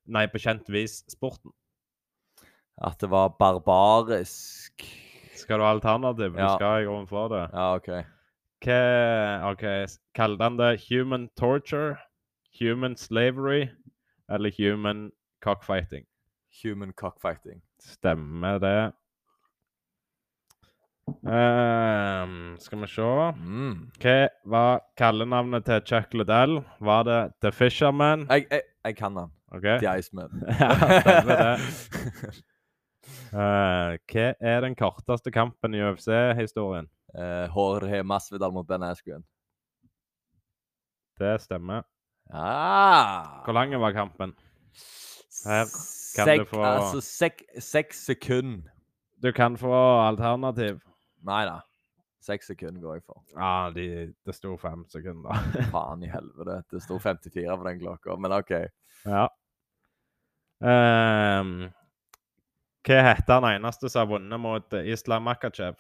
Nei, 0.10 0.26
på 0.28 0.42
kjent 0.42 0.68
vis 0.74 1.00
sporten? 1.08 1.56
At 2.84 3.00
det 3.00 3.08
var 3.12 3.38
barbarisk. 3.40 4.84
Skal 5.40 5.60
du 5.60 5.64
ha 5.64 5.72
alternativ? 5.72 6.36
Ja. 6.36 6.58
Du 6.58 6.60
skal 6.60 6.88
grunnen 6.90 7.08
få 7.08 7.30
det. 7.32 7.46
Ja, 7.54 7.76
OK. 7.80 8.19
Hva 8.66 9.52
OK, 9.54 9.64
kalte 10.16 10.44
han 10.44 10.58
det 10.60 10.82
human 10.90 11.30
torture, 11.40 11.96
human 12.60 12.98
slavery 12.98 13.70
eller 14.30 14.52
human 14.58 15.12
cockfighting? 15.44 16.06
Human 16.64 16.92
cockfighting. 16.94 17.62
Stemmer 17.80 18.60
det. 18.60 18.92
Um, 21.24 22.58
skal 22.60 22.82
vi 22.82 22.88
se 22.88 23.02
Mm. 23.40 23.90
Hva 24.00 24.28
var 24.46 24.82
kallenavnet 24.98 25.66
til 25.66 25.82
Chuck 25.86 26.14
Liddell? 26.14 26.62
Var 26.80 27.04
det 27.04 27.34
The 27.42 27.52
Fisherman? 27.52 28.28
Jeg, 28.30 28.46
jeg, 28.52 28.62
jeg 28.86 28.96
kan 28.98 29.16
den. 29.16 29.32
Okay. 29.52 29.80
The 29.80 30.00
Iceman. 30.00 30.30
Ja, 30.60 30.70
stemmer 31.02 31.36
det. 31.40 31.60
Uh, 33.34 33.98
hva 34.12 34.34
er 34.40 34.62
den 34.62 34.76
korteste 34.76 35.32
kampen 35.32 35.74
i 35.74 35.82
UFC-historien? 35.82 36.90
Eh, 37.16 37.48
Jorge 37.56 38.04
Masvidal 38.04 38.54
mot 38.54 38.68
Ben 38.68 38.84
Askren. 38.84 39.24
Det 41.20 41.42
stemmer. 41.42 41.84
Ah. 42.32 43.42
Hvor 43.46 43.54
lang 43.54 43.74
var 43.82 43.92
kampen? 43.92 44.36
Her 45.46 45.66
kan 46.16 46.26
Sek, 46.26 46.40
du 46.40 46.46
få- 46.46 46.64
Altså 46.66 47.02
sek, 47.02 47.44
seks 47.60 48.06
sekunder. 48.06 48.70
Du 49.24 49.32
kan 49.32 49.58
få 49.58 49.74
alternativ. 50.08 50.80
Nei 51.24 51.46
da. 51.46 51.60
Seks 52.22 52.48
sekunder 52.48 52.82
går 52.82 52.94
jeg 53.00 53.04
for. 53.04 53.24
Ja, 53.36 53.70
de, 53.76 54.14
det 54.26 54.36
sto 54.36 54.56
fem 54.58 54.86
sekunder. 54.92 55.34
Faen 55.74 56.04
i 56.04 56.08
helvete. 56.12 56.62
Det 56.72 56.82
sto 56.84 57.00
54 57.00 57.58
på 57.58 57.68
den 57.68 57.80
klokka, 57.80 58.16
men 58.20 58.32
OK. 58.36 58.52
Ja. 59.06 59.28
Um, 60.60 61.70
hva 62.84 62.98
heter 63.08 63.40
han 63.40 63.48
eneste 63.54 63.90
som 63.90 64.04
har 64.04 64.12
vunnet 64.18 64.40
mot 64.44 64.74
Islam 64.84 65.24
Makachev? 65.24 65.80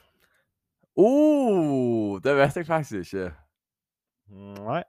Oh, 0.99 2.19
det 2.23 2.33
vet 2.35 2.57
jeg 2.59 2.67
faktisk 2.67 3.13
ikke. 3.15 3.29
Nei. 4.59 4.81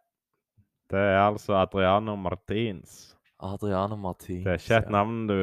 Det 0.91 0.99
er 0.99 1.21
altså 1.23 1.55
Adriano 1.61 2.17
Martins. 2.19 3.15
Adriano 3.39 3.97
Martins. 3.97 4.43
Det 4.45 4.53
er 4.53 4.59
ikke 4.59 4.81
et 4.83 4.91
navn 4.91 5.21
du, 5.29 5.37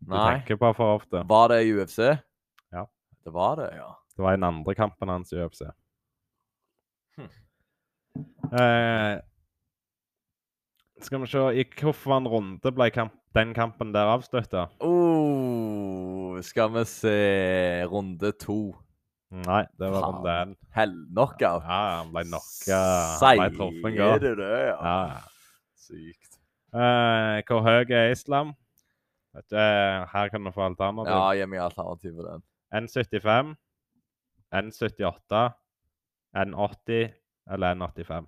du 0.00 0.14
tenker 0.16 0.56
på 0.56 0.72
for 0.78 0.96
ofte. 0.96 1.20
Var 1.28 1.52
det 1.52 1.60
i 1.66 1.74
UFC? 1.76 1.98
Ja. 2.72 2.86
Det 3.24 3.34
var 3.34 3.60
det, 3.60 3.68
ja. 3.76 3.92
Det 4.16 4.24
var 4.24 4.32
i 4.32 4.40
den 4.40 4.48
andre 4.48 4.74
kampen 4.74 5.12
hans 5.12 5.32
i 5.32 5.42
UFC. 5.42 5.68
Hm. 7.18 7.28
Eh, 8.62 9.20
skal 11.04 11.20
vi 11.22 11.30
se 11.30 11.44
I 11.60 11.68
hvilken 11.68 12.26
runde 12.32 12.72
ble 12.74 12.90
kamp, 12.90 13.12
den 13.36 13.52
kampen 13.54 13.92
der 13.94 14.08
avslutta? 14.16 14.66
Oh, 14.80 16.40
skal 16.42 16.72
vi 16.72 16.84
se 16.88 17.18
Runde 17.86 18.32
to. 18.32 18.72
Nei, 19.30 19.64
det 19.78 19.90
var 19.92 20.00
Faen. 20.06 20.22
den. 20.24 20.52
én. 20.54 20.68
Hell 20.72 20.94
knockout. 21.12 21.62
Ja, 21.68 21.80
han 21.98 22.12
ble 22.14 22.22
knocka. 22.24 22.78
Han 23.20 23.40
ble 23.42 23.48
truffet 23.58 23.92
Sier 23.92 23.98
godt. 23.98 24.22
du 24.24 24.34
det, 24.40 24.52
ja? 24.70 24.76
Ja. 24.86 25.20
Sykt. 25.76 26.38
Eh, 26.72 27.42
hvor 27.48 27.60
høy 27.66 27.92
er 27.92 28.10
Islam? 28.12 28.54
Vet 29.36 29.44
du, 29.52 29.56
eh, 29.56 30.06
her 30.12 30.28
kan 30.32 30.44
du 30.44 30.50
få 30.50 30.64
alternativ. 30.70 31.12
Ja, 31.12 31.28
gi 31.36 31.46
meg 31.46 31.60
alternativ 31.60 32.16
på 32.16 32.24
den. 32.24 32.42
N75, 32.72 33.54
N78, 34.52 35.42
N80 36.36 37.12
eller 37.52 37.74
N85. 37.74 38.26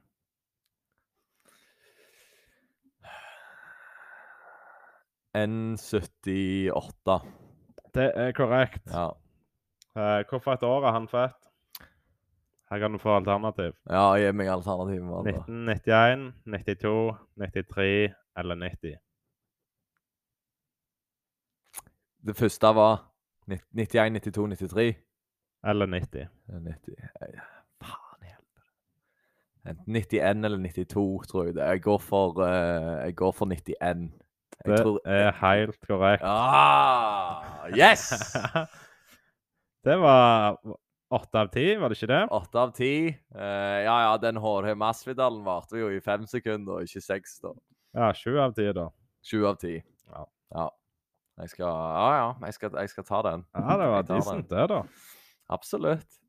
N78. 5.50 7.20
Det 7.94 8.12
er 8.14 8.32
korrekt. 8.36 8.82
Ja. 8.92 9.10
Eh, 9.96 10.24
Hvilket 10.30 10.62
år 10.62 10.86
er 10.88 10.92
han 10.92 11.08
født? 11.08 11.36
Her 12.70 12.78
kan 12.78 12.92
du 12.92 12.98
få 13.02 13.16
alternativ. 13.16 13.72
ja, 13.90 14.12
gi 14.16 14.30
meg 14.32 14.46
alternativ. 14.48 15.02
mann, 15.02 15.26
1991, 15.26 16.34
92, 16.46 17.16
93 17.36 18.14
eller 18.38 18.54
90. 18.54 18.96
Det 22.26 22.36
første 22.36 22.66
var 22.76 23.00
91, 23.48 24.12
92, 24.22 24.46
93. 24.48 24.96
Eller 25.64 25.86
90. 25.86 26.18
Ja, 26.48 26.58
90. 26.58 26.94
Eh, 27.22 27.40
Faen 27.82 28.22
helvete. 28.22 28.62
Enten 29.66 29.92
91 29.96 30.44
eller 30.44 30.58
92, 30.58 31.26
tror 31.28 31.44
jeg 31.44 31.54
det. 31.54 31.62
Jeg 31.62 31.82
går 31.82 31.98
for, 31.98 32.38
uh, 32.38 33.04
jeg 33.06 33.16
går 33.16 33.32
for 33.32 33.46
91. 33.46 34.12
Jeg 34.64 34.72
Det 34.76 34.82
tror 34.82 35.00
er 35.04 35.32
helt 35.32 35.80
korrekt. 35.88 36.22
Ah, 36.24 37.66
yes! 37.72 38.12
Det 39.84 39.96
var 39.96 40.58
åtte 41.10 41.40
av 41.40 41.48
ti, 41.54 41.64
var 41.80 41.88
det 41.88 41.96
ikke 41.96 42.10
det? 42.10 42.20
Åtte 42.36 42.60
av 42.60 42.72
ti. 42.76 42.92
Eh, 43.34 43.78
ja, 43.86 43.96
ja, 44.04 44.12
den 44.20 44.36
Jorge 44.40 44.74
Masvidalen 44.78 45.40
varte 45.46 45.80
jo 45.80 45.88
i 45.90 46.02
fem 46.04 46.26
sekunder, 46.28 46.84
ikke 46.84 47.00
seks. 47.02 47.38
da. 47.40 47.54
Ja, 47.96 48.10
sju 48.14 48.36
av 48.38 48.52
ti, 48.56 48.68
da. 48.76 48.90
Sju 49.24 49.40
av 49.48 49.56
ti. 49.62 49.78
Ja. 50.12 50.26
ja. 50.54 50.68
Jeg 51.40 51.54
skal 51.54 51.66
Ja, 51.72 52.08
ja. 52.18 52.28
Jeg 52.44 52.58
skal, 52.58 52.76
jeg 52.82 52.92
skal 52.92 53.08
ta 53.08 53.22
den. 53.30 53.44
Ja, 53.56 53.76
det 53.80 53.90
var 53.94 54.08
decent, 54.12 54.50
det, 54.52 54.66
da. 54.70 54.82
Absolutt. 55.50 56.20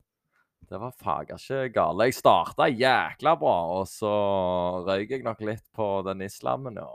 Det 0.71 0.79
var 0.79 0.95
fager 0.95 1.35
ikke 1.35 1.73
gale. 1.75 2.07
Jeg 2.07 2.15
starta 2.15 2.69
jækla 2.71 3.35
bra, 3.35 3.55
og 3.75 3.87
så 3.91 4.11
røyk 4.87 5.17
jeg 5.17 5.25
nok 5.27 5.41
litt 5.43 5.65
på 5.75 5.87
den 6.07 6.23
islammen, 6.23 6.79
ja. 6.79 6.91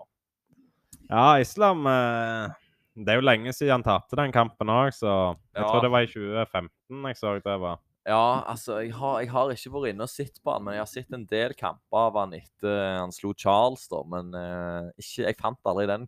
Ja, 1.11 1.27
Islam 1.39 1.85
eh, 1.87 2.55
Det 2.97 3.13
er 3.13 3.19
jo 3.21 3.27
lenge 3.27 3.53
siden 3.53 3.75
han 3.77 3.85
tapte 3.85 4.17
den 4.17 4.33
kampen 4.33 4.71
òg, 4.73 4.89
så 4.97 5.11
jeg 5.55 5.63
Ja. 5.63 5.69
tror 5.69 5.83
det 5.85 5.91
var 5.93 6.01
i 6.07 6.09
2015 6.09 7.05
jeg 7.11 7.17
så 7.21 7.35
det 7.45 7.57
var. 7.61 7.79
Ja, 8.07 8.43
altså, 8.47 8.79
jeg 8.85 8.95
har, 8.95 9.19
jeg 9.21 9.31
har 9.35 9.51
ikke 9.51 9.73
vært 9.75 9.91
inne 9.91 10.07
og 10.07 10.09
sett 10.13 10.39
på 10.43 10.53
han, 10.55 10.63
men 10.65 10.75
jeg 10.75 10.81
har 10.85 10.87
sett 10.87 11.13
en 11.13 11.27
del 11.27 11.55
kamper 11.59 11.99
av 12.07 12.17
han 12.21 12.33
etter 12.39 13.01
han 13.01 13.13
slo 13.13 13.33
Charles, 13.35 13.89
da. 13.91 14.03
Men 14.07 14.31
uh, 14.33 14.91
ikke, 14.97 15.27
jeg 15.27 15.37
fant 15.41 15.59
aldri 15.67 15.87
den. 15.91 16.07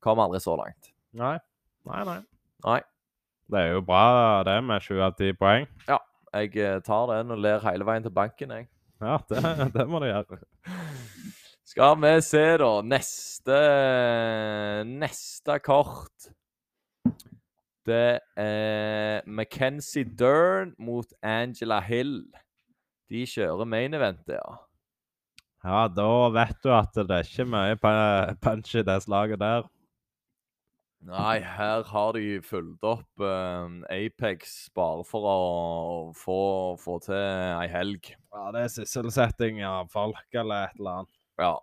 Kom 0.00 0.22
aldri 0.22 0.38
så 0.40 0.54
langt. 0.56 0.92
Nei. 1.18 1.36
Nei, 1.84 2.04
nei. 2.06 2.20
Nei. 2.64 2.80
Det 3.50 3.58
er 3.58 3.72
jo 3.74 3.82
bra 3.86 4.42
det 4.46 4.56
med 4.64 4.82
sju 4.82 5.00
av 5.02 5.16
ti 5.18 5.32
poeng. 5.34 5.66
Ja. 5.88 5.98
Jeg 6.36 6.56
eh, 6.60 6.80
tar 6.84 7.06
den 7.08 7.30
og 7.32 7.38
ler 7.40 7.62
hele 7.64 7.84
veien 7.86 8.02
til 8.04 8.12
banken, 8.12 8.50
jeg. 8.52 8.66
Ja, 9.00 9.18
det, 9.30 9.40
det 9.76 9.86
må 9.88 10.00
du 10.02 10.06
gjøre. 10.10 10.40
Skal 11.66 11.96
vi 11.98 12.12
se, 12.22 12.44
da. 12.62 12.72
Neste 12.86 13.56
Neste 14.86 15.58
kort. 15.66 16.28
Det 17.86 18.18
er 18.38 19.26
Mackenzie 19.26 20.04
Dern 20.04 20.74
mot 20.78 21.10
Angela 21.22 21.80
Hill. 21.82 22.20
De 23.10 23.26
kjører 23.26 23.66
main 23.66 23.94
event 23.94 24.30
ja. 24.30 24.46
Ja, 25.66 25.86
da 25.90 26.08
vet 26.34 26.58
du 26.62 26.70
at 26.74 26.94
det 26.94 27.10
er 27.10 27.26
ikke 27.26 27.48
mye 27.50 27.74
punch 28.42 28.74
i 28.78 28.86
det 28.86 29.00
slaget 29.02 29.42
der. 29.42 29.66
Nei, 31.06 31.38
her 31.42 31.82
har 31.86 32.14
de 32.16 32.40
fulgt 32.42 32.82
opp 32.86 33.22
eh, 33.22 33.74
Apex 33.94 34.56
bare 34.74 35.04
for 35.06 35.26
å 35.30 35.36
få, 36.18 36.40
få 36.82 36.96
til 37.04 37.18
ei 37.18 37.68
helg. 37.70 38.10
Ja, 38.34 38.48
det 38.54 38.64
er 38.64 38.74
sysselsetting 38.74 39.62
av 39.66 39.90
folk 39.92 40.26
eller 40.34 40.70
et 40.70 40.80
eller 40.80 41.02
annet. 41.02 41.14
Ja. 41.38 41.54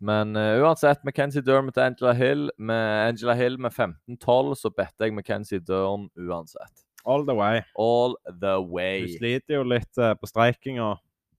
Men 0.00 0.36
uh, 0.36 0.62
uansett, 0.64 1.02
McKenzie 1.04 1.42
Durham 1.44 1.68
til 1.72 1.82
Angela 1.84 2.12
Hill. 2.16 2.46
Med 2.58 3.08
Angela 3.10 3.34
Hill 3.36 3.58
med 3.60 3.72
15-12, 3.76 4.54
så 4.56 4.70
bedte 4.72 5.04
jeg 5.08 5.12
McKenzie 5.12 5.60
Durham 5.60 6.06
uansett. 6.16 6.84
All 7.04 7.26
the 7.28 7.34
way. 7.36 7.60
All 7.76 8.14
the 8.30 8.54
Du 8.56 8.70
way. 8.72 9.04
sliter 9.18 9.58
jo 9.58 9.62
litt 9.68 9.98
uh, 10.00 10.14
på 10.16 10.26
streikinga, 10.30 10.94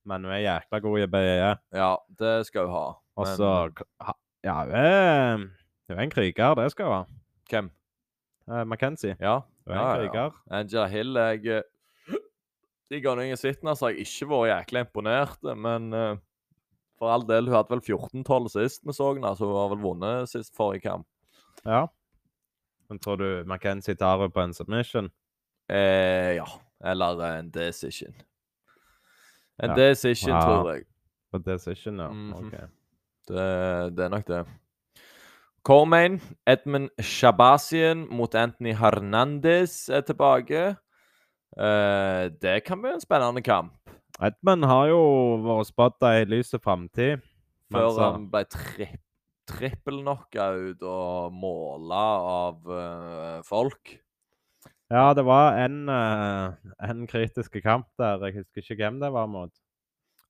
men 0.05 0.27
hun 0.27 0.35
er 0.35 0.43
jækla 0.43 0.79
god 0.83 0.99
i 1.01 1.07
BE. 1.09 1.55
Ja, 1.73 1.95
det 2.19 2.35
skal 2.51 2.67
hun 2.69 2.75
ha. 2.75 2.83
Og 3.17 3.27
så 3.33 3.49
Ja, 4.45 4.59
hun 4.61 4.75
er, 4.77 5.37
hun 5.89 5.97
er 5.97 6.03
en 6.03 6.11
kriger, 6.13 6.53
det 6.59 6.67
skal 6.75 6.85
hun 6.85 6.93
ha. 6.99 7.03
Hvem? 7.49 7.71
Uh, 8.45 8.61
McKenzie. 8.61 9.15
Ja. 9.19 9.39
Hun 9.65 9.73
er 9.73 9.79
Ja, 9.81 9.87
en 9.95 10.03
kriger. 10.03 10.21
ja. 10.51 10.59
Angela 10.59 10.85
Hill 10.93 11.15
jeg, 11.17 11.47
eh, 11.47 11.63
De 12.91 13.01
gangene 13.01 13.25
jeg 13.31 13.39
har 13.39 13.41
sett 13.41 13.63
henne, 13.63 13.73
så 13.73 13.87
har 13.87 13.95
jeg 13.95 14.05
ikke 14.05 14.29
vært 14.29 14.51
jækla 14.53 14.83
imponert. 14.85 15.41
Men 15.57 15.89
eh, 15.97 16.15
for 16.99 17.09
all 17.11 17.25
del, 17.27 17.45
hun 17.49 17.55
hadde 17.57 17.69
vel 17.75 17.81
14-12 17.83 18.49
sist 18.53 18.85
vi 18.87 18.93
så 18.95 19.13
henne, 19.13 19.31
så 19.35 19.45
hun 19.49 19.55
har 19.59 19.69
vel 19.75 19.83
vunnet 19.83 20.29
sist 20.31 20.55
forrige 20.55 20.81
kamp. 20.87 21.07
Ja. 21.65 21.85
Men 22.89 22.99
tror 22.99 23.17
du 23.17 23.43
Mackenzie 23.49 23.95
tar 23.95 24.17
henne 24.19 24.31
på 24.31 24.41
en 24.43 24.53
submission? 24.53 25.09
Eh, 25.69 26.35
ja. 26.37 26.45
Eller 26.85 27.21
en 27.39 27.49
decision. 27.49 28.13
En 29.63 29.69
Ja. 29.69 29.75
decision, 29.75 30.35
Ja. 30.35 30.41
tror 30.41 30.73
jeg. 30.73 30.83
På 31.31 31.37
decision, 31.39 31.99
ja. 31.99 32.09
Mhm. 32.09 32.33
OK. 32.33 32.51
Det, 33.27 33.95
det 33.97 34.05
er 34.05 34.09
nok 34.09 34.27
det. 34.27 34.45
Cormain, 35.63 36.21
Edmund 36.47 36.89
Shabazian 37.01 38.07
mot 38.11 38.35
Anthony 38.35 38.73
Hernandez 38.73 39.89
er 39.89 40.01
tilbake. 40.01 40.75
Eh, 41.57 42.29
det 42.41 42.63
kan 42.65 42.81
bli 42.81 42.91
en 42.91 43.01
spennende 43.01 43.41
kamp. 43.41 43.73
Edmund 44.23 44.63
har 44.63 44.87
jo 44.93 44.99
vært 45.43 45.67
spådd 45.71 46.05
i 46.07 46.25
lys 46.29 46.53
framtid. 46.63 47.23
Før 47.73 47.89
så- 47.91 48.11
han 48.13 48.29
ble 48.31 48.45
tri 48.45 48.87
trippelknocka 49.45 50.45
ut 50.57 50.81
og 50.81 51.33
måla 51.33 52.05
av 52.27 52.65
uh, 52.65 53.41
folk. 53.45 53.99
Ja, 54.89 55.13
det 55.13 55.23
var 55.25 55.57
en, 55.61 55.87
uh, 55.89 56.53
en 56.81 57.05
kritisk 57.05 57.61
kamp 57.61 57.85
der. 57.99 58.17
Jeg 58.25 58.39
husker 58.39 58.61
ikke 58.63 58.75
hvem 58.81 58.99
det 58.99 59.11
var 59.13 59.27
mot. 59.27 59.51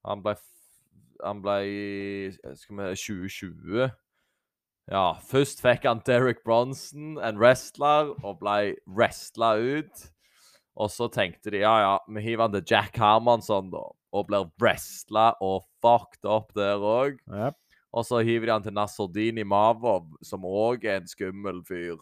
Han 0.03 0.21
ble, 0.21 0.35
han 1.23 1.41
ble 1.41 2.33
skal 2.55 2.75
vi, 2.75 2.89
2020. 2.95 3.91
Ja, 4.91 5.13
først 5.23 5.61
fikk 5.63 5.87
han 5.87 6.03
Derek 6.05 6.43
Bronson, 6.43 7.17
en 7.17 7.39
wrestler, 7.39 8.11
og 8.21 8.39
ble 8.43 8.75
wrestla 8.85 9.55
ut. 9.57 10.11
Og 10.75 10.91
så 10.91 11.07
tenkte 11.11 11.53
de 11.53 11.61
ja, 11.63 11.73
ja, 11.79 11.93
vi 12.11 12.23
hiver 12.25 12.47
han 12.47 12.55
til 12.57 12.65
Jack 12.75 12.97
Hermansson, 12.99 13.69
da. 13.71 13.83
Og 14.15 14.27
blir 14.27 14.49
wrestla 14.61 15.29
og 15.43 15.63
fucked 15.83 16.27
up 16.27 16.51
der 16.55 16.81
òg. 16.83 17.19
Yep. 17.31 17.55
Og 17.95 18.03
så 18.07 18.19
hiver 18.27 18.49
de 18.49 18.55
han 18.57 18.65
til 18.65 18.75
Nasordini 18.75 19.45
Mavov, 19.47 20.09
som 20.23 20.43
òg 20.47 20.83
er 20.83 20.99
en 20.99 21.07
skummel 21.07 21.61
fyr. 21.67 22.01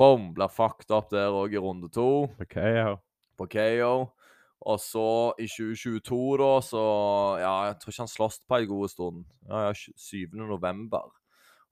Boom! 0.00 0.30
Blir 0.36 0.52
fucked 0.52 0.92
up 0.92 1.10
der 1.12 1.32
òg 1.36 1.56
i 1.56 1.60
runde 1.60 1.88
to 1.92 2.26
På 2.38 2.48
KO. 2.48 2.96
på 3.36 3.48
KO. 3.52 3.94
Og 4.66 4.80
så 4.80 5.34
i 5.38 5.46
2022, 5.46 6.38
da, 6.40 6.50
så 6.64 6.84
Ja, 7.42 7.52
jeg 7.68 7.76
tror 7.80 7.92
ikke 7.92 8.02
han 8.06 8.10
sloss 8.10 8.40
på 8.48 8.56
en 8.56 8.70
god 8.72 8.88
stund. 8.88 9.24
Ja, 9.48 9.66
ja, 9.68 9.72
7. 9.76 10.32
november. 10.32 11.12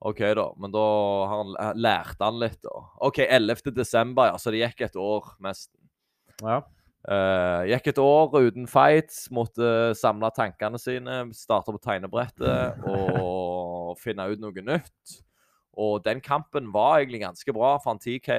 OK, 0.05 0.21
da. 0.37 0.51
Men 0.61 0.73
da 0.75 0.85
har 1.31 1.41
han, 1.41 1.81
lærte 1.81 2.21
han 2.29 2.39
litt, 2.43 2.61
da. 2.63 2.75
OK, 3.01 3.23
11. 3.25 3.73
desember, 3.73 4.29
ja. 4.29 4.37
Så 4.39 4.53
det 4.53 4.61
gikk 4.61 4.85
et 4.85 5.01
år, 5.01 5.33
nesten. 5.41 5.81
Ja. 6.43 6.63
Uh, 7.05 7.67
gikk 7.69 7.91
et 7.91 7.99
år 8.01 8.31
uten 8.33 8.65
fights, 8.71 9.27
måtte 9.35 9.93
samle 9.99 10.31
tankene 10.33 10.79
sine, 10.81 11.19
starte 11.37 11.75
på 11.75 11.81
tegnebrettet 11.85 12.81
og 12.89 13.99
finne 14.01 14.31
ut 14.31 14.41
noe 14.41 14.65
nytt. 14.65 15.19
Og 15.75 15.99
den 16.05 16.23
kampen 16.25 16.71
var 16.73 17.03
egentlig 17.03 17.21
ganske 17.25 17.53
bra, 17.53 17.75
for 17.83 17.93
han 17.93 18.01
TK 18.01 18.31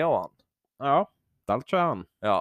Han. 0.00 0.32
Ja. 0.80 1.02
Dalcharen. 1.50 2.06
Ja. 2.24 2.38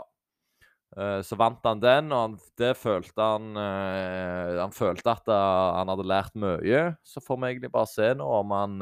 Uh, 0.95 1.19
så 1.27 1.35
vant 1.35 1.65
han 1.67 1.81
den, 1.83 2.13
og 2.13 2.21
han, 2.21 2.37
det 2.57 2.71
følte 2.79 3.21
han 3.21 3.51
uh, 3.57 4.57
Han 4.61 4.71
følte 4.73 5.11
at 5.11 5.27
han 5.29 5.91
hadde 5.91 6.07
lært 6.07 6.39
mye. 6.39 6.93
Så 7.03 7.19
får 7.19 7.41
vi 7.41 7.51
egentlig 7.51 7.73
bare 7.73 7.91
se 7.91 8.13
nå 8.15 8.31
om 8.39 8.55
han, 8.55 8.79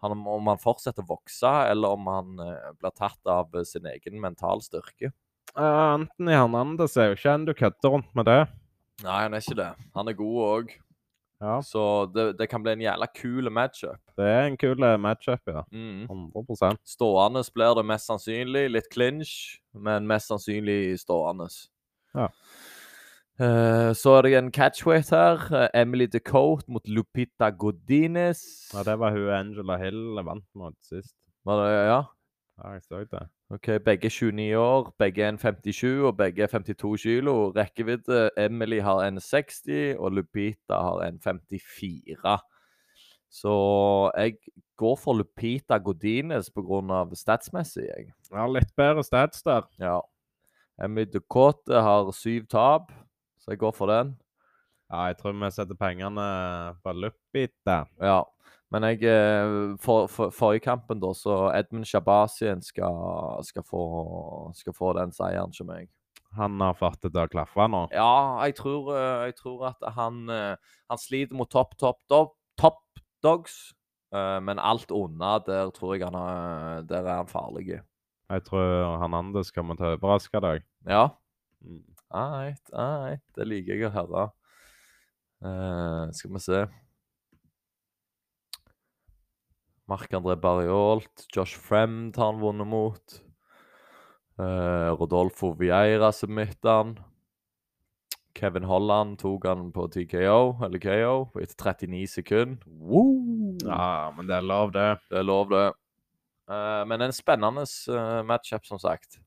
han 0.00 0.14
om 0.16 0.48
han 0.48 0.60
fortsetter 0.60 1.04
å 1.04 1.12
vokse, 1.14 1.50
eller 1.70 1.96
om 1.96 2.06
han 2.10 2.44
eh, 2.44 2.70
blir 2.80 2.94
tatt 2.96 3.20
av 3.28 3.54
eh, 3.56 3.66
sin 3.68 3.88
egen 3.90 4.20
mental 4.22 4.62
styrke. 4.64 5.12
Uh, 5.56 5.96
Anthony 5.96 6.36
Hernandez 6.36 6.94
er 6.96 7.10
jo 7.10 7.18
ikke 7.18 7.32
en 7.34 7.48
du 7.48 7.54
kødder 7.58 7.96
rundt 7.96 8.14
med 8.14 8.28
det. 8.30 8.40
Nei, 9.02 9.18
han 9.24 9.34
er 9.34 9.42
ikke 9.42 9.58
det. 9.58 9.72
Han 9.96 10.10
er 10.10 10.16
god 10.18 10.38
òg. 10.46 10.72
Ja. 11.40 11.62
Så 11.64 11.82
det, 12.14 12.32
det 12.38 12.46
kan 12.52 12.62
bli 12.62 12.74
en 12.74 12.84
jævla 12.84 13.06
kul 13.16 13.48
matchup. 13.50 14.00
Det 14.16 14.28
er 14.28 14.42
en 14.44 14.58
kul 14.60 14.84
eh, 14.84 14.96
matchup, 15.00 15.40
ja. 15.48 15.64
Mm. 15.72 16.04
100 16.04 16.76
Stående 16.84 17.42
blir 17.54 17.76
det 17.78 17.86
mest 17.88 18.10
sannsynlig. 18.10 18.66
Litt 18.76 18.90
clinch, 18.92 19.32
men 19.72 20.08
mest 20.08 20.28
sannsynlig 20.28 21.00
stående. 21.00 21.48
Ja. 22.12 22.28
Eh, 23.40 23.94
så 23.96 24.18
er 24.18 24.22
det 24.22 24.34
en 24.36 24.52
catchweight 24.52 25.10
her. 25.10 25.40
eh, 25.56 25.82
Emily 25.82 26.06
DeCote 26.06 26.68
mot 26.68 26.88
Lupita 26.88 27.50
Godinez. 27.50 28.40
ja. 28.74 28.82
Det 28.82 28.98
var 28.98 29.10
hun 29.12 29.28
Angela 29.32 29.76
Hill 29.76 30.20
vant 30.24 30.44
mot 30.54 30.74
sist. 30.82 31.14
Var 31.44 31.56
det, 31.56 31.72
ja? 31.88 32.02
Ja, 32.58 32.72
jeg 32.72 32.82
så 32.82 32.98
det. 33.10 33.28
OK, 33.50 33.66
begge 33.84 34.10
29 34.10 34.56
år, 34.56 34.94
begge 34.98 35.22
er 35.22 35.28
en 35.28 35.38
57 35.38 36.04
og 36.04 36.16
begge 36.16 36.42
er 36.42 36.46
52 36.46 37.02
kilo. 37.02 37.50
Rekkevidde 37.56 38.30
Emily 38.36 38.80
har 38.80 39.00
en 39.08 39.20
60, 39.20 39.96
og 39.98 40.12
Lupita 40.12 40.74
har 40.74 41.00
en 41.08 41.20
54. 41.20 42.38
Så 43.30 43.54
jeg 44.16 44.34
går 44.76 44.96
for 44.96 45.14
Lupita 45.14 45.78
Godinez 45.78 46.50
pga. 46.50 47.04
statsmessig, 47.14 47.88
jeg. 47.88 48.12
Ja, 48.32 48.46
litt 48.46 48.76
bedre 48.76 49.02
stats 49.02 49.42
der. 49.42 49.62
Ja. 49.80 50.00
Emily 50.84 51.06
Ducote 51.06 51.80
har 51.80 52.10
syv 52.12 52.46
tap, 52.46 52.92
så 53.40 53.54
jeg 53.54 53.62
går 53.62 53.72
for 53.76 53.90
den. 53.90 54.14
Ja, 54.90 55.06
jeg 55.10 55.20
tror 55.20 55.36
vi 55.38 55.50
setter 55.54 55.78
pengene 55.78 56.26
på 56.82 56.94
Lupita. 56.96 57.84
Ja. 58.02 58.22
Men 58.70 58.86
jeg 58.86 59.02
eh, 59.06 59.76
for, 59.82 60.06
for, 60.10 60.30
Forrige 60.34 60.62
kampen, 60.66 61.00
da, 61.02 61.10
så 61.14 61.48
Edmund 61.54 61.88
Shabazian 61.90 62.62
skal, 62.62 63.40
skal, 63.46 63.64
få, 63.66 63.82
skal 64.54 64.76
få 64.76 64.92
den 64.98 65.14
seieren 65.14 65.54
som 65.54 65.70
meg. 65.70 65.90
Han 66.38 66.60
har 66.62 66.76
fått 66.78 67.00
det 67.02 67.10
til 67.10 67.24
å 67.24 67.30
klaffe 67.30 67.66
nå. 67.70 67.84
Ja, 67.94 68.38
jeg 68.46 68.54
tror, 68.60 68.92
eh, 68.94 69.26
jeg 69.30 69.36
tror 69.40 69.66
at 69.72 69.88
han, 69.96 70.22
eh, 70.30 70.54
han 70.90 71.02
sliter 71.02 71.38
mot 71.38 71.50
topp, 71.50 71.74
topp, 71.78 71.98
topp, 72.10 72.36
top 72.60 72.82
dogs. 73.22 73.72
Eh, 74.14 74.38
Men 74.40 74.58
alt 74.58 74.90
unna, 74.90 75.38
der 75.46 75.70
tror 75.74 75.96
jeg 75.96 76.06
han 76.06 76.18
er, 76.18 76.82
der 76.82 77.06
er 77.06 77.16
han 77.22 77.30
farlig. 77.30 77.80
Jeg 78.30 78.44
tror 78.46 78.98
Hernandez 79.02 79.50
kommer 79.50 79.74
til 79.74 79.90
å 79.90 79.98
overraske 79.98 80.40
deg. 80.42 80.62
Ja. 80.86 81.08
Alright, 82.10 82.70
alright. 82.74 83.22
Det 83.38 83.46
liker 83.46 83.76
jeg 83.76 83.86
å 83.86 83.94
høre. 83.94 84.28
Uh, 85.40 86.10
skal 86.12 86.32
vi 86.34 86.42
se. 86.42 86.62
Marc-André 89.90 90.36
Barriolt, 90.38 91.26
Josh 91.34 91.58
Fremd 91.58 92.18
har 92.18 92.32
han 92.32 92.42
vunnet 92.42 92.66
mot. 92.66 93.20
Uh, 94.40 94.90
Rodolfo 94.98 95.52
Vieira 95.58 96.12
submitta 96.14 96.76
han. 96.80 96.92
Kevin 98.34 98.64
Holland 98.64 99.18
tok 99.18 99.46
han 99.46 99.68
på 99.74 99.88
TKO, 99.90 100.64
eller 100.64 100.82
KO, 100.82 101.16
etter 101.42 101.56
39 101.58 102.06
sekunder. 102.08 102.62
Woo! 102.66 103.56
Ja, 103.64 104.10
men 104.16 104.30
det 104.30 104.38
er 104.38 104.46
lov, 104.46 104.72
det. 104.74 104.88
Det 105.10 105.18
er 105.18 105.26
lov, 105.26 105.50
det. 105.50 105.66
Uh, 106.50 106.82
men 106.88 107.02
en 107.06 107.14
spennende 107.14 107.66
uh, 107.90 108.22
matchup, 108.26 108.66
som 108.66 108.78
sagt. 108.82 109.18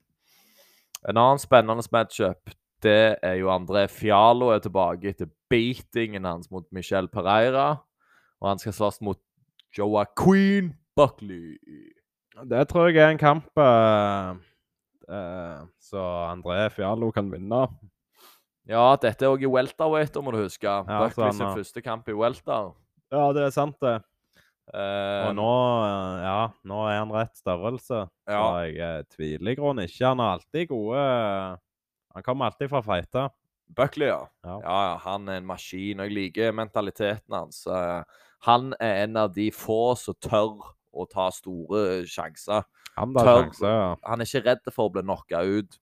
En 1.03 1.19
annen 1.19 1.39
spennende 1.39 1.84
matchup, 1.91 2.55
det 2.84 3.17
er 3.23 3.38
jo 3.39 3.49
André 3.53 3.86
Fialo 3.91 4.51
er 4.53 4.61
tilbake 4.63 5.09
etter 5.13 5.29
beatingen 5.51 6.25
hans 6.27 6.49
mot 6.51 6.65
Michel 6.75 7.07
Pereira. 7.11 7.77
Og 8.43 8.49
han 8.51 8.59
skal 8.61 8.75
slåss 8.75 9.01
mot 9.05 9.19
Joa 9.77 10.03
Queen 10.19 10.73
Buckley. 10.97 11.55
Det 12.49 12.63
tror 12.69 12.89
jeg 12.89 12.99
er 13.03 13.13
en 13.13 13.21
kamp 13.21 13.45
uh, 13.61 14.34
uh, 15.07 15.59
så 15.81 16.03
André 16.31 16.67
Fialo 16.73 17.11
kan 17.15 17.29
vinne. 17.31 17.63
Ja, 18.69 18.93
dette 18.95 19.25
er 19.25 19.34
òg 19.34 19.43
i 19.43 19.49
welterweight, 19.51 20.15
må 20.23 20.31
du 20.34 20.39
huske. 20.43 20.67
Ja, 20.67 20.81
Buckley 21.03 21.31
sin 21.36 21.45
har- 21.47 21.57
første 21.59 21.81
kamp 21.84 22.07
i 22.09 22.15
welter. 22.15 22.73
Ja, 23.13 23.27
det 23.36 23.43
er 23.47 23.53
sant, 23.55 23.77
det. 23.84 23.99
Uh, 24.73 25.27
Og 25.27 25.34
nå, 25.36 25.49
ja, 26.23 26.38
nå 26.63 26.77
er 26.88 27.01
han 27.01 27.11
rett 27.11 27.36
størrelse. 27.36 28.05
Ja. 28.29 28.39
Så 28.39 28.61
jeg 28.71 29.07
tviler 29.11 29.51
i 29.51 29.55
grunnen 29.59 29.84
ikke. 29.89 30.05
Han 30.07 30.21
har 30.23 30.38
alltid 30.38 30.69
gode 30.71 31.01
Han 32.14 32.24
kommer 32.26 32.45
alltid 32.49 32.70
fra 32.70 32.82
fighte. 32.86 33.30
Buckley, 33.74 34.07
ja. 34.11 34.28
Ja. 34.45 34.59
ja. 34.61 34.82
Han 35.05 35.30
er 35.32 35.39
en 35.41 35.47
maskin, 35.49 35.99
og 35.99 36.09
jeg 36.09 36.18
liker 36.18 36.53
mentaliteten 36.55 37.34
hans. 37.34 37.64
Eh, 37.68 38.03
han 38.45 38.74
er 38.80 39.05
en 39.05 39.18
av 39.24 39.32
de 39.34 39.47
få 39.55 39.95
som 39.97 40.18
tør 40.22 40.59
å 40.93 41.05
ta 41.09 41.30
store 41.34 42.03
sjanser. 42.09 42.68
Han 42.99 43.16
tar 43.16 43.26
Tørr. 43.26 43.39
sjanser. 43.47 43.72
Ja. 43.72 43.88
Han 44.11 44.22
er 44.22 44.30
ikke 44.30 44.43
redd 44.45 44.70
for 44.76 44.89
å 44.89 44.93
bli 44.93 45.05
knocka 45.07 45.41
ut. 45.47 45.80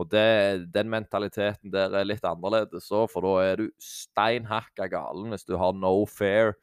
Og 0.00 0.08
det, 0.08 0.70
den 0.72 0.88
mentaliteten 0.92 1.72
der 1.72 1.92
er 2.00 2.06
litt 2.08 2.24
annerledes 2.24 2.86
òg, 2.96 3.10
for 3.12 3.24
da 3.24 3.32
er 3.44 3.60
du 3.60 3.66
stein 3.80 4.46
hakka 4.48 4.86
galen 4.92 5.32
hvis 5.32 5.44
du 5.48 5.54
har 5.60 5.72
no 5.76 5.94
fair. 6.08 6.54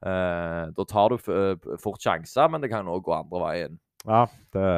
Eh, 0.00 0.62
da 0.76 0.86
tar 0.88 1.12
du 1.12 1.32
eh, 1.32 1.72
fort 1.80 2.00
sjanser, 2.00 2.48
men 2.48 2.60
det 2.64 2.70
kan 2.72 2.88
òg 2.88 3.04
gå 3.04 3.16
andre 3.16 3.42
veien. 3.46 3.80
ja, 4.08 4.22
det, 4.56 4.68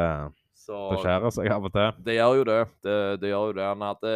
Så 0.63 0.79
det 0.93 1.03
skjærer 1.03 1.35
seg 1.35 1.51
av 1.51 1.67
og 1.67 1.75
til. 1.75 2.01
det 2.07 2.15
gjør 2.17 2.37
jo 2.39 2.47
det. 2.47 2.61
det. 2.87 2.99
Det 3.23 3.31
gjør 3.33 3.49
jo 3.51 3.55
det. 3.57 3.67
Han 3.67 3.85
hadde 3.87 4.15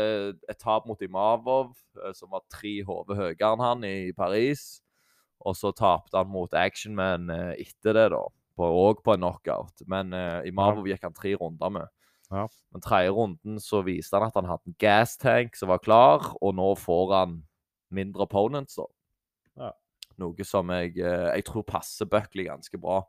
et 0.53 0.59
tap 0.63 0.87
mot 0.87 1.01
Imavov, 1.03 1.73
eh, 1.99 2.13
som 2.15 2.31
var 2.31 2.45
tre 2.53 2.75
hoder 2.87 3.19
høyere 3.19 3.53
enn 3.53 3.65
han 3.65 3.87
i 3.89 4.13
Paris. 4.17 4.67
Og 5.47 5.57
så 5.59 5.73
tapte 5.77 6.17
han 6.19 6.31
mot 6.31 6.55
Actionman 6.55 7.31
eh, 7.35 7.53
etter 7.67 7.99
det, 7.99 8.09
da. 8.15 8.23
Òg 8.57 9.03
på 9.05 9.17
en 9.17 9.21
knockout. 9.21 9.83
Men 9.91 10.15
uh, 10.17 10.41
Imavov 10.49 10.87
gikk 10.89 11.03
han 11.05 11.17
tre 11.17 11.35
runder 11.37 11.75
med. 11.75 11.91
Ja. 12.33 12.47
Men 12.73 12.83
tredje 12.83 13.11
runden 13.13 13.59
så 13.61 13.83
viste 13.85 14.17
han 14.17 14.31
at 14.31 14.39
han 14.39 14.49
hadde 14.49 14.71
en 14.71 14.79
gas 14.81 15.19
tank 15.21 15.59
som 15.59 15.69
var 15.69 15.83
klar, 15.85 16.31
og 16.41 16.55
nå 16.57 16.71
får 16.81 17.13
han 17.13 17.35
mindre 17.93 18.25
opponents, 18.25 18.79
da. 18.81 18.87
Ja. 19.67 19.75
Noe 20.23 20.47
som 20.49 20.73
jeg, 20.73 20.97
jeg 20.97 21.45
tror 21.45 21.67
passer 21.69 22.09
Buckley 22.09 22.49
ganske 22.49 22.81
bra. 22.81 23.03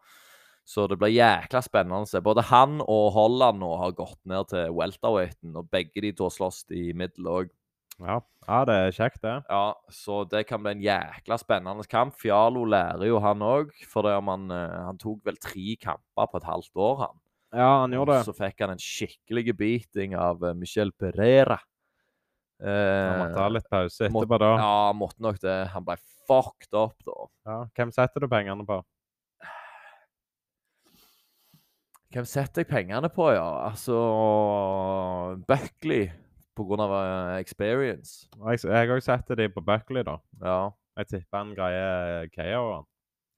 Så 0.67 0.83
det 0.91 0.97
blir 0.99 1.13
jækla 1.15 1.61
spennende. 1.63 2.19
Både 2.25 2.43
han 2.49 2.81
og 2.83 3.13
Holland 3.15 3.61
nå 3.61 3.69
har 3.79 3.93
gått 3.95 4.19
ned 4.27 4.49
til 4.51 4.73
welterweighten, 4.75 5.55
og 5.55 5.69
begge 5.71 6.03
de 6.03 6.11
to 6.17 6.27
har 6.27 6.33
slåss 6.35 6.65
i 6.75 6.89
middel 6.97 7.29
òg. 7.31 7.53
Ja. 8.03 8.19
ja, 8.45 8.57
det 8.67 8.73
er 8.77 8.91
kjekt, 8.93 9.21
det. 9.23 9.37
Ja, 9.49 9.71
så 9.89 10.19
det 10.29 10.43
kan 10.49 10.61
bli 10.61 10.75
en 10.75 10.83
jækla 10.83 11.37
spennende 11.41 11.87
kamp. 11.89 12.13
Fialo 12.19 12.65
lærer 12.69 13.07
jo 13.07 13.21
han 13.23 13.41
òg, 13.41 13.71
for 13.89 14.05
han, 14.11 14.51
eh, 14.53 14.75
han 14.89 14.99
tok 15.01 15.23
vel 15.25 15.39
tre 15.41 15.77
kamper 15.81 16.29
på 16.33 16.41
et 16.43 16.49
halvt 16.51 16.83
år, 16.83 16.99
han. 17.05 17.15
Ja, 17.55 17.71
han 17.85 17.95
gjorde 17.95 18.19
det. 18.19 18.27
Så 18.27 18.35
fikk 18.35 18.59
han 18.61 18.75
en 18.75 18.83
skikkelig 18.83 19.55
beating 19.57 20.13
av 20.19 20.43
Michel 20.43 20.59
Michel 20.59 20.91
Pereira. 20.99 21.57
Han 22.59 23.19
måtte 23.21 23.39
ha 23.39 23.47
Eh, 23.47 23.53
litt 23.53 23.69
pause 23.69 24.07
etterpå, 24.09 24.39
da. 24.41 24.51
ja, 24.57 24.93
måtte 24.97 25.21
nok 25.21 25.39
det. 25.39 25.57
Han 25.73 25.85
ble 25.85 25.95
fucked 26.27 26.73
up, 26.73 26.95
da. 27.05 27.17
Ja. 27.47 27.57
Hvem 27.77 27.91
setter 27.95 28.19
du 28.19 28.27
pengene 28.27 28.65
på? 28.67 28.81
Hvem 32.17 32.25
setter 32.25 32.63
jeg 32.63 32.67
pengene 32.71 33.09
på, 33.13 33.27
ja? 33.29 33.45
Altså 33.67 33.95
Buckley, 35.45 36.07
av 36.57 36.93
eh, 36.97 37.33
experience. 37.43 38.25
Jeg 38.41 38.89
òg 38.89 39.03
setter 39.05 39.37
de 39.37 39.45
på 39.53 39.61
Buckley, 39.61 40.01
da. 40.01 40.15
Ja. 40.41 40.55
Jeg 40.97 41.11
tipper 41.11 41.37
han 41.37 41.51
greier 41.53 42.25
KO. 42.33 42.79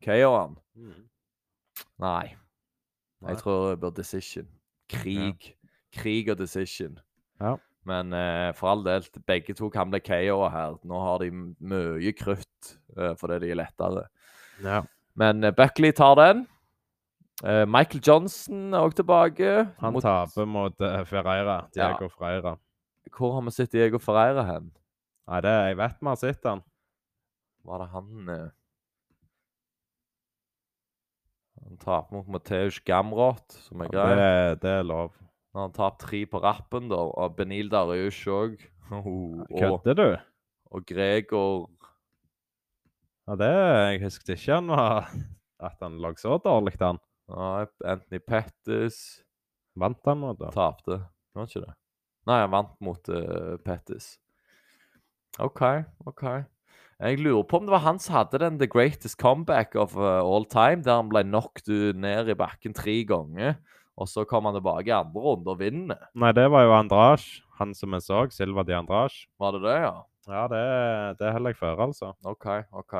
KO-en? 0.06 0.54
Mm. 0.80 1.02
Nei. 2.00 2.30
Nei. 3.20 3.34
Jeg 3.34 3.42
tror 3.42 3.66
det 3.68 3.82
blir 3.82 3.98
decision. 3.98 4.48
Krig. 4.88 5.50
Krig 5.98 6.32
og 6.32 6.40
decision. 6.40 6.96
Ja. 7.44 7.58
Men 7.84 8.16
eh, 8.16 8.54
for 8.56 8.72
all 8.72 8.86
del, 8.86 9.04
begge 9.28 9.58
to 9.60 9.68
kan 9.74 9.92
bli 9.92 10.00
KO-er 10.00 10.54
her. 10.56 10.78
Nå 10.88 11.02
har 11.04 11.20
de 11.26 11.34
mye 11.34 12.16
krutt 12.16 12.72
eh, 12.96 13.12
fordi 13.20 13.42
de 13.44 13.52
er 13.52 13.60
lettere. 13.60 14.06
Ja. 14.64 14.86
Men 15.20 15.44
eh, 15.44 15.52
Buckley 15.52 15.92
tar 15.92 16.16
den. 16.22 16.46
Eh, 17.44 17.64
Michael 17.72 18.02
Johnson 18.04 18.74
er 18.74 18.84
òg 18.84 18.96
tilbake. 18.98 19.52
Han 19.80 19.94
Mot- 19.96 20.04
taper 20.04 20.46
mot 20.50 20.82
eh, 20.84 21.04
Ferreira. 21.08 21.62
Diego 21.74 22.10
Ferreira. 22.12 22.58
Hvor 23.16 23.34
har 23.38 23.42
vi 23.48 23.52
sett 23.56 23.72
Diego 23.72 23.98
Ferreira 23.98 24.44
hen? 24.46 24.72
Nei, 25.30 25.40
det, 25.46 25.54
jeg 25.70 25.78
vet 25.80 25.96
vi 26.02 26.10
har 26.12 26.20
sett 26.20 26.44
han. 26.50 26.62
Var 27.66 27.80
det 27.84 27.88
han 27.94 28.30
eh, 28.34 28.50
Han 31.64 31.78
taper 31.78 32.16
mot 32.18 32.28
Mateusz 32.34 32.80
Gamrot, 32.88 33.56
som 33.68 33.82
er 33.84 33.92
grei. 33.94 34.12
Det, 34.18 34.62
det 34.64 34.76
er 34.80 34.86
lov. 34.88 35.12
Når 35.54 35.66
han 35.68 35.74
taper 35.76 36.00
tre 36.06 36.22
på 36.30 36.42
rappen, 36.44 36.88
da, 36.92 37.00
og 37.20 37.36
Benil 37.38 37.70
Darius 37.72 38.20
òg. 38.30 38.60
og, 39.00 39.46
Kødder 39.60 39.98
du? 40.00 40.08
og 40.70 40.84
Gregor 40.86 41.68
Ja, 43.30 43.36
det 43.38 43.50
Jeg 43.50 44.02
husket 44.04 44.30
ikke 44.36 44.54
han 44.56 44.68
var 44.70 45.08
at 45.60 45.76
han 45.82 45.96
lå 46.02 46.12
så 46.18 46.38
dårlig, 46.42 46.76
han. 46.82 46.98
Nei, 47.30 47.66
Anthony 47.86 48.20
Pettis 48.26 49.00
Vant 49.80 50.00
han 50.10 50.24
nå, 50.24 50.34
da? 50.40 50.50
tapte. 50.54 50.98
Var 51.38 51.50
ikke 51.50 51.64
det? 51.64 51.76
Nei, 52.28 52.40
han 52.44 52.54
vant 52.54 52.74
mot 52.84 53.12
uh, 53.14 53.56
Pettis. 53.64 54.18
OK, 55.40 55.62
OK. 56.10 56.26
Jeg 57.00 57.22
lurer 57.22 57.46
på 57.48 57.62
om 57.62 57.68
det 57.68 57.72
var 57.72 57.86
han 57.86 58.00
som 58.02 58.18
hadde 58.18 58.42
den 58.42 58.58
The 58.60 58.68
Greatest 58.68 59.16
Comeback 59.22 59.78
of 59.80 59.96
uh, 59.96 60.20
All 60.20 60.44
Time, 60.52 60.84
der 60.84 61.00
han 61.00 61.12
ble 61.12 61.24
knocked 61.24 61.72
ned 61.96 62.28
i 62.28 62.36
bakken 62.36 62.76
tre 62.76 62.98
ganger, 63.08 63.56
og 63.96 64.10
så 64.12 64.26
kom 64.28 64.50
han 64.50 64.58
tilbake 64.58 64.92
i 64.92 64.98
andre 64.98 65.24
runde 65.24 65.54
og 65.54 65.62
vinner. 65.62 66.10
Nei, 66.20 66.34
det 66.36 66.50
var 66.52 66.68
jo 66.68 66.76
Andrasj. 66.76 67.30
Han 67.60 67.74
som 67.76 67.96
vi 67.96 68.02
så. 68.04 68.26
Silva 68.32 68.64
de 68.68 68.76
Andrasj. 68.76 69.26
Var 69.40 69.56
det 69.56 69.64
det, 69.64 69.80
ja? 69.86 69.96
Ja, 70.30 70.44
det, 70.52 70.62
det 71.20 71.32
holder 71.34 71.56
jeg 71.56 71.60
føre, 71.60 71.88
altså. 71.88 72.14
OK, 72.28 72.48
OK. 72.76 72.96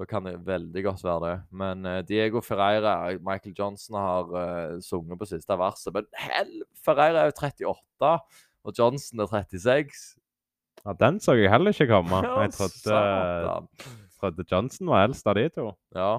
Da 0.00 0.06
kan 0.08 0.24
det 0.24 0.38
veldig 0.46 0.80
godt 0.84 1.02
være 1.04 1.20
det. 1.26 1.34
Men 1.52 1.84
eh, 1.86 1.98
Diego 2.08 2.40
Ferreira 2.40 3.18
Michael 3.20 3.54
Johnson 3.58 3.98
har 4.00 4.30
uh, 4.32 4.78
sunget 4.80 5.18
på 5.20 5.28
siste 5.28 5.56
verset. 5.60 5.92
Men 5.92 6.06
hell, 6.16 6.62
Ferreira 6.84 7.26
er 7.26 7.28
jo 7.28 7.34
38, 7.36 8.12
og 8.64 8.78
Johnson 8.78 9.20
er 9.20 9.26
36. 9.26 9.98
Ja, 10.86 10.94
Den 10.96 11.20
så 11.20 11.34
jeg 11.36 11.52
heller 11.52 11.68
ikke 11.76 11.90
komme. 11.92 12.16
Jeg 12.40 12.52
trodde, 12.56 13.66
trodde 14.20 14.44
Johnson 14.52 14.88
var 14.88 15.04
eldst 15.04 15.26
av 15.26 15.36
de 15.36 15.48
to. 15.52 15.66
Ja. 15.94 16.12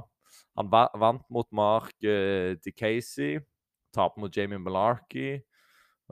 Han 0.59 0.69
va 0.69 0.84
vant 1.01 1.25
mot 1.34 1.49
Mark 1.51 1.95
uh, 2.05 2.53
DeCasey, 2.61 3.39
tapte 3.95 4.21
mot 4.21 4.38
Jamie 4.38 4.61
Malarkey 4.61 5.39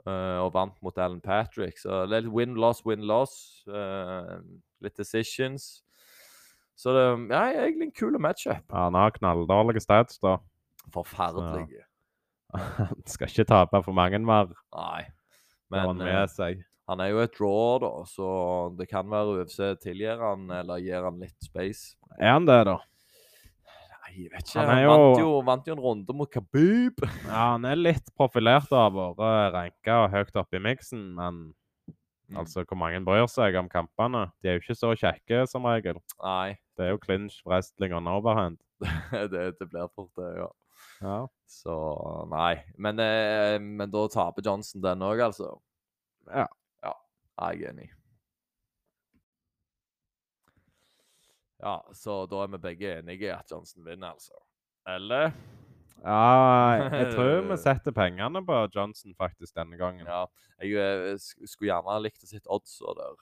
uh, 0.08 0.42
og 0.42 0.50
vant 0.58 0.82
mot 0.82 0.98
Alan 0.98 1.22
Patrick. 1.22 1.78
Så 1.78 2.02
det 2.10 2.18
er 2.18 2.26
litt 2.26 2.34
win-loss, 2.34 2.82
win-loss. 2.82 3.62
Uh, 3.70 4.42
litt 4.82 4.98
decisions. 4.98 5.84
Så 6.80 6.94
det 6.96 7.04
ja, 7.28 7.42
egentlig 7.66 7.90
en 7.90 7.96
kul 7.96 8.16
matchup. 8.22 8.62
Ja, 8.70 8.86
Han 8.86 8.96
har 8.96 9.12
knalldårlige 9.12 9.82
stats, 9.84 10.16
da. 10.22 10.38
Forferdelige. 10.94 11.84
Han 12.56 13.02
skal 13.12 13.28
ikke 13.28 13.48
tape 13.50 13.82
for 13.84 13.96
mange 13.96 14.18
mer. 14.24 14.54
Nei. 14.74 15.02
Men, 15.70 16.00
han 16.00 16.00
eh, 16.02 16.54
han 16.90 16.98
er 17.04 17.12
jo 17.12 17.20
et 17.22 17.36
draw, 17.36 17.76
da, 17.78 17.90
så 18.10 18.28
det 18.74 18.88
kan 18.90 19.06
være 19.12 19.36
UFC 19.44 19.60
tilgir 19.78 20.18
han, 20.18 20.48
eller 20.50 20.80
gir 20.82 21.04
han 21.06 21.20
litt 21.22 21.36
space. 21.46 21.92
Er 22.18 22.32
han 22.34 22.48
det, 22.48 22.56
da? 22.66 22.80
Nei, 22.80 24.24
jeg 24.24 24.32
vet 24.32 24.42
ikke. 24.48 24.56
Han 24.58 24.72
Han, 24.72 24.80
er 24.80 24.88
vant, 24.90 25.04
jo- 25.20 25.28
jo, 25.28 25.36
vant 25.46 25.70
jo 25.70 25.76
en 25.76 25.84
runde 25.84 26.16
mot 26.18 26.32
Kabib. 26.32 27.04
Ja, 27.28 27.52
han 27.52 27.68
er 27.70 27.78
litt 27.78 28.10
profilert 28.18 28.72
og 28.74 28.80
har 28.82 29.14
vært 29.20 29.54
ranka 29.54 30.00
høyt 30.16 30.40
oppe 30.42 30.58
i 30.58 30.64
miksen, 30.64 31.04
men 31.14 31.38
Mm. 32.30 32.36
altså, 32.38 32.62
hvor 32.62 32.78
mange 32.78 33.00
bryr 33.04 33.26
seg 33.26 33.56
om 33.58 33.68
kampene? 33.68 34.28
De 34.40 34.48
er 34.48 34.56
jo 34.56 34.62
ikke 34.62 34.78
så 34.78 34.92
kjekke, 34.94 35.42
som 35.50 35.66
regel. 35.66 35.98
Nei, 36.22 36.56
Det 36.78 36.86
er 36.86 36.92
jo 36.94 37.00
clinch, 37.02 37.40
wrestling 37.46 37.94
og 37.96 38.06
overhand. 38.06 38.60
det, 39.32 39.58
det 39.58 39.66
blir 39.68 39.90
fort 39.94 40.12
det, 40.16 40.30
ja. 40.38 40.48
Ja. 41.02 41.16
Så 41.50 41.74
nei. 42.30 42.60
Men, 42.78 43.00
eh, 43.02 43.56
men 43.60 43.90
da 43.90 44.04
taper 44.12 44.44
Johnson 44.46 44.84
den 44.84 45.02
òg, 45.04 45.20
altså. 45.26 45.56
Ja. 46.28 46.46
Ja, 46.84 46.94
jeg 47.50 47.64
er 47.64 47.72
enig. 47.74 47.88
Ja, 51.60 51.74
så 51.92 52.22
da 52.30 52.44
er 52.44 52.54
vi 52.54 52.62
begge 52.62 52.94
enige 53.00 53.26
i 53.26 53.34
at 53.34 53.50
Johnson 53.50 53.84
vinner, 53.84 54.14
altså. 54.14 54.38
Eller? 54.88 55.34
Ja, 56.04 56.88
jeg 56.94 57.10
tror 57.14 57.42
vi 57.50 57.56
setter 57.66 57.92
pengene 57.96 58.42
på 58.46 58.60
Johnson 58.74 59.14
faktisk 59.18 59.54
denne 59.58 59.76
gangen. 59.80 60.06
Ja. 60.06 60.24
Jeg 60.60 60.72
jeg 60.76 61.18
skulle 61.48 61.70
gjerne 61.72 61.92
ha 61.92 61.98
likt 62.00 62.24
å 62.24 62.30
sitte 62.30 62.48
odds 62.52 62.78
der. 62.80 63.18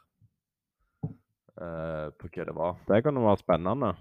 uh, 1.59 2.09
på 2.19 2.31
hva 2.31 2.45
det 2.49 2.55
var. 2.57 2.77
Det 2.89 3.03
kunne 3.07 3.25
vært 3.27 3.45
spennende. 3.45 3.95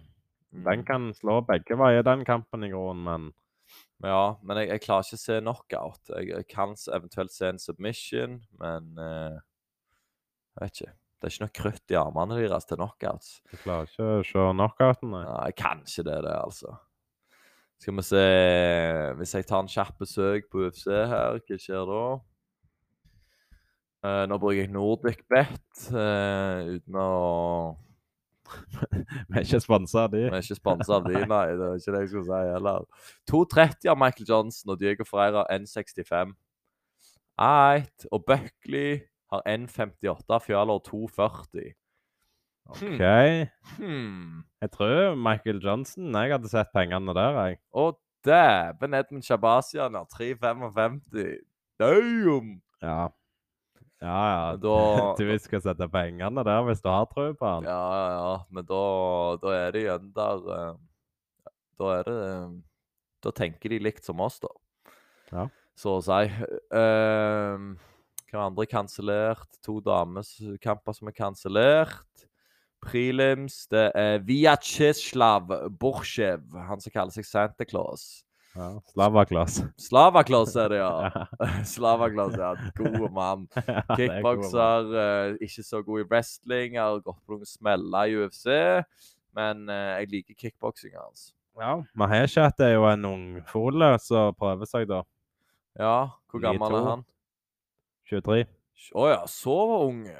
Den 0.51 0.79
Mm. 0.79 0.85
kan 0.87 1.09
slå 1.13 1.41
begge 1.45 1.75
veier, 1.77 2.03
den 2.07 2.23
kampen 2.25 2.63
i 2.63 2.69
grunnen, 2.71 3.03
men 3.03 3.33
Ja, 4.03 4.37
men 4.43 4.57
jeg, 4.61 4.69
jeg 4.69 4.81
klarer 4.85 5.03
ikke 5.03 5.17
å 5.17 5.23
se 5.25 5.39
knockout. 5.41 6.09
Jeg, 6.15 6.27
jeg 6.29 6.47
kan 6.47 6.75
eventuelt 6.95 7.31
se 7.33 7.49
en 7.49 7.59
submission, 7.59 8.37
men 8.61 8.93
uh, 8.97 9.39
Jeg 10.55 10.61
vet 10.61 10.81
ikke. 10.81 10.93
Det 11.17 11.25
er 11.27 11.33
ikke 11.33 11.43
noe 11.47 11.57
krutt 11.57 11.91
i 11.91 11.97
armene 11.97 12.37
deres 12.37 12.65
til 12.69 12.77
knockouts. 12.77 13.41
du 13.51 13.57
klarer 13.57 13.89
ikke 13.89 14.07
å 14.21 14.23
se 14.23 14.45
knockouten. 14.53 15.11
nei. 15.11 15.23
Nei, 15.25 15.51
kanskje 15.57 16.03
det 16.05 16.13
er 16.15 16.21
det, 16.29 16.35
altså. 16.45 16.77
Skal 17.77 17.97
vi 17.97 18.03
se 18.05 18.23
Hvis 19.19 19.35
jeg 19.35 19.45
tar 19.47 19.61
en 19.61 19.69
kjapp 19.71 19.99
besøk 20.01 20.49
på 20.51 20.65
UFC 20.65 20.87
her, 20.89 21.37
hva 21.37 21.59
skjer 21.61 21.85
da? 21.89 22.01
Uh, 24.05 24.23
nå 24.29 24.37
bruker 24.37 24.61
jeg 24.61 24.71
Nordic 24.71 25.23
Bet 25.29 25.87
eh, 25.89 26.75
uten 26.77 26.97
å 27.01 27.07
Vi 29.27 29.35
er 29.35 29.43
ikke 29.43 29.59
sponsa 29.59 30.05
av 30.05 30.13
de. 30.13 30.21
Vi 30.27 30.29
er 30.29 30.43
ikke 30.43 30.55
sponsa 30.59 30.99
av 30.99 31.07
de, 31.09 31.19
nei. 31.33 31.45
Det 31.59 31.65
er 31.67 31.81
ikke 31.81 31.95
det 31.95 32.03
jeg 32.05 32.11
skulle 32.13 32.27
si 32.29 32.51
heller. 32.53 32.85
2,30 33.31 33.89
av 33.91 33.97
Michael 33.99 34.29
Johnson 34.29 34.71
og 34.71 34.79
Diego 34.79 35.07
Freira 35.07 35.43
1,65. 35.51 36.31
Eit. 37.43 38.07
Og 38.11 38.23
Buckley 38.29 39.01
har 39.33 39.43
1,58. 39.51 40.39
Fjaler 40.45 40.79
2,40. 40.87 41.73
OK. 42.69 43.01
Hmm. 43.77 44.43
Jeg 44.61 44.71
tror 44.73 45.15
Michael 45.15 45.59
Johnson 45.63 46.11
Jeg 46.17 46.31
hadde 46.33 46.49
sett 46.51 46.71
pengene 46.75 47.13
der, 47.15 47.37
jeg. 47.45 47.59
Å, 47.71 47.91
dæven 48.27 48.95
Edmund 48.97 49.23
Shabazian 49.23 49.95
har 49.95 50.07
3,55. 50.11 50.99
Damn! 51.79 52.55
Ja. 52.81 53.07
Ja, 54.01 54.17
ja. 54.29 54.55
Da- 54.61 55.13
Du 55.17 55.29
skal 55.41 55.61
sette 55.63 55.87
pengene 55.89 56.43
der 56.45 56.65
hvis 56.67 56.81
du 56.83 56.89
har 56.91 57.05
tro 57.11 57.29
på 57.37 57.45
han. 57.55 57.63
Ja, 57.65 57.81
ja, 57.97 58.09
ja. 58.17 58.33
Men 58.53 58.65
da, 58.69 58.81
da 59.41 59.53
er 59.57 59.71
det 59.73 59.85
igjen 59.85 60.11
der 60.17 60.49
eh, 60.57 60.73
Da 61.79 61.91
er 61.99 62.03
det 62.09 62.17
eh, 62.27 62.51
Da 63.25 63.33
tenker 63.37 63.73
de 63.73 63.79
likt 63.81 64.05
som 64.05 64.21
oss, 64.21 64.39
da. 64.43 64.51
Ja. 65.31 65.47
Så 65.77 65.97
å 65.99 66.01
si. 66.01 66.23
Uh, 66.73 67.73
hva 68.31 68.45
andre 68.47 68.65
er 68.65 68.69
kansellert? 68.71 69.57
To 69.65 69.77
dameskamper 69.85 70.95
som 70.97 71.09
er 71.11 71.15
kansellert. 71.17 72.23
Prelims. 72.85 73.65
Det 73.71 73.89
er 73.97 74.23
Vyacheslav 74.27 75.51
Borsjev, 75.79 76.45
han 76.67 76.81
som 76.83 76.93
kaller 76.93 77.15
seg 77.15 77.27
Santa 77.27 77.67
Claus. 77.67 78.23
Ja. 78.57 78.81
Slavaklas. 78.89 79.59
Slavakloss 79.77 80.55
er 80.57 80.71
det, 80.73 80.77
ja. 80.81 81.25
Slavakloss, 81.73 82.37
ja. 82.39 82.55
God 82.77 83.11
mann. 83.13 83.47
Er. 83.57 83.83
Kickbokser, 83.97 84.93
eh, 84.97 85.35
ikke 85.45 85.63
så 85.65 85.81
god 85.85 86.01
i 86.01 86.07
wrestling, 86.09 86.77
har 86.81 87.01
gått 87.05 87.19
på 87.25 87.37
noen 87.37 87.49
smeller 87.49 88.09
i 88.09 88.17
UFC. 88.17 88.47
Men 89.37 89.67
eh, 89.69 89.99
jeg 90.01 90.13
liker 90.15 90.39
kickboksing 90.41 90.95
hans. 90.97 91.31
Ja, 91.57 91.79
Maheshat 91.97 92.59
er 92.61 92.75
jo 92.75 92.85
en 92.89 93.05
ungfole 93.09 93.91
som 94.01 94.33
prøver 94.37 94.69
seg, 94.69 94.89
da. 94.89 95.03
Ja, 95.77 95.97
hvor 96.29 96.41
gammel 96.41 96.79
er 96.79 96.89
han? 96.91 97.05
23. 98.09 98.43
Å 98.97 99.05
ja, 99.09 99.21
så 99.29 99.57
unge. 99.85 100.17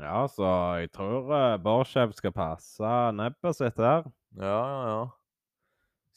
Ja, 0.00 0.26
så 0.32 0.50
jeg 0.80 0.90
tror 0.96 1.28
uh, 1.28 1.56
Borsjev 1.62 2.12
skal 2.16 2.32
passe 2.32 2.92
nebbet 3.16 3.56
sitt 3.58 3.76
der. 3.76 4.06
Ja, 4.40 4.60
ja, 4.64 4.84
ja. 4.88 5.02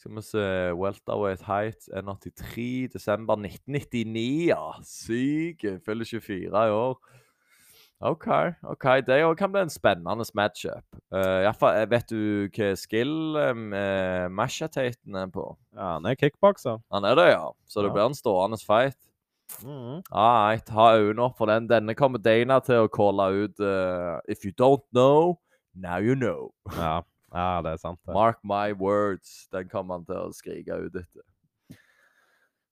Skal 0.00 0.16
vi 0.16 0.22
se 0.26 0.44
Welterweight 0.76 1.44
Height 1.48 1.86
183, 1.92 2.88
desember 2.92 3.36
1999, 3.40 4.48
ja. 4.50 4.62
Syk. 4.84 5.64
Fyller 5.84 6.04
24 6.08 6.48
i 6.48 6.72
år. 6.72 6.98
OK. 8.04 8.26
ok, 8.68 8.84
Det 9.06 9.20
kan 9.38 9.52
bli 9.52 9.62
en 9.64 9.70
spennende 9.72 10.26
matchup. 10.36 10.84
Uh, 11.14 11.46
fall, 11.56 11.86
vet 11.88 12.10
du 12.10 12.48
hva 12.52 12.74
skill 12.76 13.14
uh, 13.38 13.54
Masha 13.56 14.66
Mashataten 14.68 15.16
er 15.16 15.30
på? 15.32 15.46
Ja, 15.72 15.94
han 15.94 16.08
er 16.10 16.18
kickbokser. 16.20 16.82
Han 16.92 17.04
er 17.08 17.14
det, 17.16 17.28
ja. 17.32 17.46
Så 17.66 17.80
det 17.80 17.88
Ja. 17.88 17.94
blir 17.94 18.06
en 18.10 18.18
stående 18.18 18.58
fight. 18.60 18.98
Mhm. 19.62 20.02
ha 20.10 20.56
ta 20.66 20.96
øynene 20.98 21.22
opp 21.22 21.36
for 21.38 21.46
den. 21.46 21.68
Denne 21.68 21.94
kommer 21.94 22.18
Dana 22.18 22.60
til 22.60 22.84
å 22.84 22.88
calle 22.88 23.44
ut 23.44 23.60
uh, 23.60 24.20
If 24.28 24.44
you 24.44 24.52
don't 24.52 24.82
know, 24.92 25.38
now 25.74 25.98
you 25.98 26.14
know. 26.14 26.52
Ja. 26.76 27.02
ja, 27.34 27.62
det 27.62 27.72
er 27.72 27.76
sant. 27.76 28.00
det. 28.06 28.14
Mark 28.14 28.38
my 28.44 28.72
words. 28.72 29.48
Den 29.52 29.68
kommer 29.68 29.98
han 29.98 30.04
til 30.06 30.16
å 30.16 30.32
skrike 30.32 30.78
ut 30.86 30.96
etter. 30.96 31.22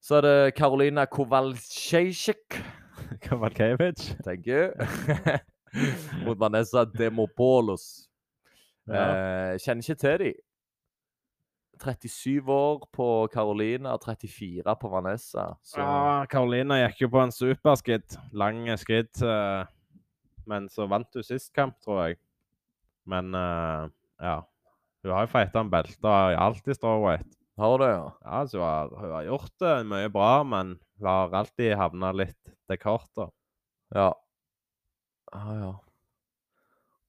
Så 0.02 0.16
er 0.18 0.20
det 0.26 0.54
Karolina 0.54 1.04
Kowalczyk. 1.06 2.58
Kavalkevich. 3.22 4.16
tenker 4.24 4.50
you. 4.50 4.72
Mot 6.26 6.38
Vanessa 6.38 6.84
Demopoulos. 6.84 8.08
Ja. 8.88 9.52
Eh, 9.52 9.58
kjenner 9.62 9.82
ikke 9.84 10.00
til 10.00 10.18
de. 10.18 10.32
37 11.82 12.48
år 12.52 12.84
på 12.94 13.06
Carolina, 13.32 13.96
34 13.98 14.74
på 14.78 14.88
Vanessa. 14.92 15.56
Så 15.66 15.80
Ja, 15.82 16.24
Karolina 16.30 16.78
gikk 16.84 17.02
jo 17.04 17.08
på 17.10 17.22
en 17.22 17.34
superskritt. 17.34 18.16
Lang 18.32 18.64
skritt. 18.78 19.22
eh, 19.22 19.64
men 20.46 20.68
så 20.68 20.86
vant 20.90 21.10
hun 21.14 21.26
sist 21.26 21.52
kamp, 21.54 21.76
tror 21.82 22.06
jeg. 22.06 22.18
Men 23.06 23.34
eh, 23.34 23.88
ja. 24.22 24.38
Hun 25.02 25.10
har 25.12 25.26
jo 25.26 25.32
fighta 25.32 25.60
en 25.64 25.70
belte 25.70 26.06
og 26.06 26.38
alltid 26.38 26.78
strawweight. 26.78 27.38
har 27.58 27.78
du 27.78 27.84
ja? 27.84 28.10
Ja, 28.22 28.40
altså, 28.40 28.58
hun 28.58 28.64
har, 28.66 28.88
hun 29.00 29.10
har 29.16 29.24
gjort 29.24 29.58
det 29.58 29.86
mye 29.90 30.10
bra, 30.14 30.42
men 30.46 30.76
hun 30.98 31.08
har 31.08 31.34
alltid 31.34 31.74
havna 31.76 32.12
litt 32.14 32.52
til 32.70 32.78
kort. 32.78 33.10
da. 33.16 33.26
Ja. 33.94 34.12
Ah, 35.32 35.52
ja. 35.58 35.72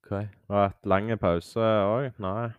OK. 0.04 0.12
Og 0.50 0.60
et 0.66 0.86
lang 0.90 1.14
pause 1.22 1.62
òg. 1.62 2.12
Nei. 2.18 2.50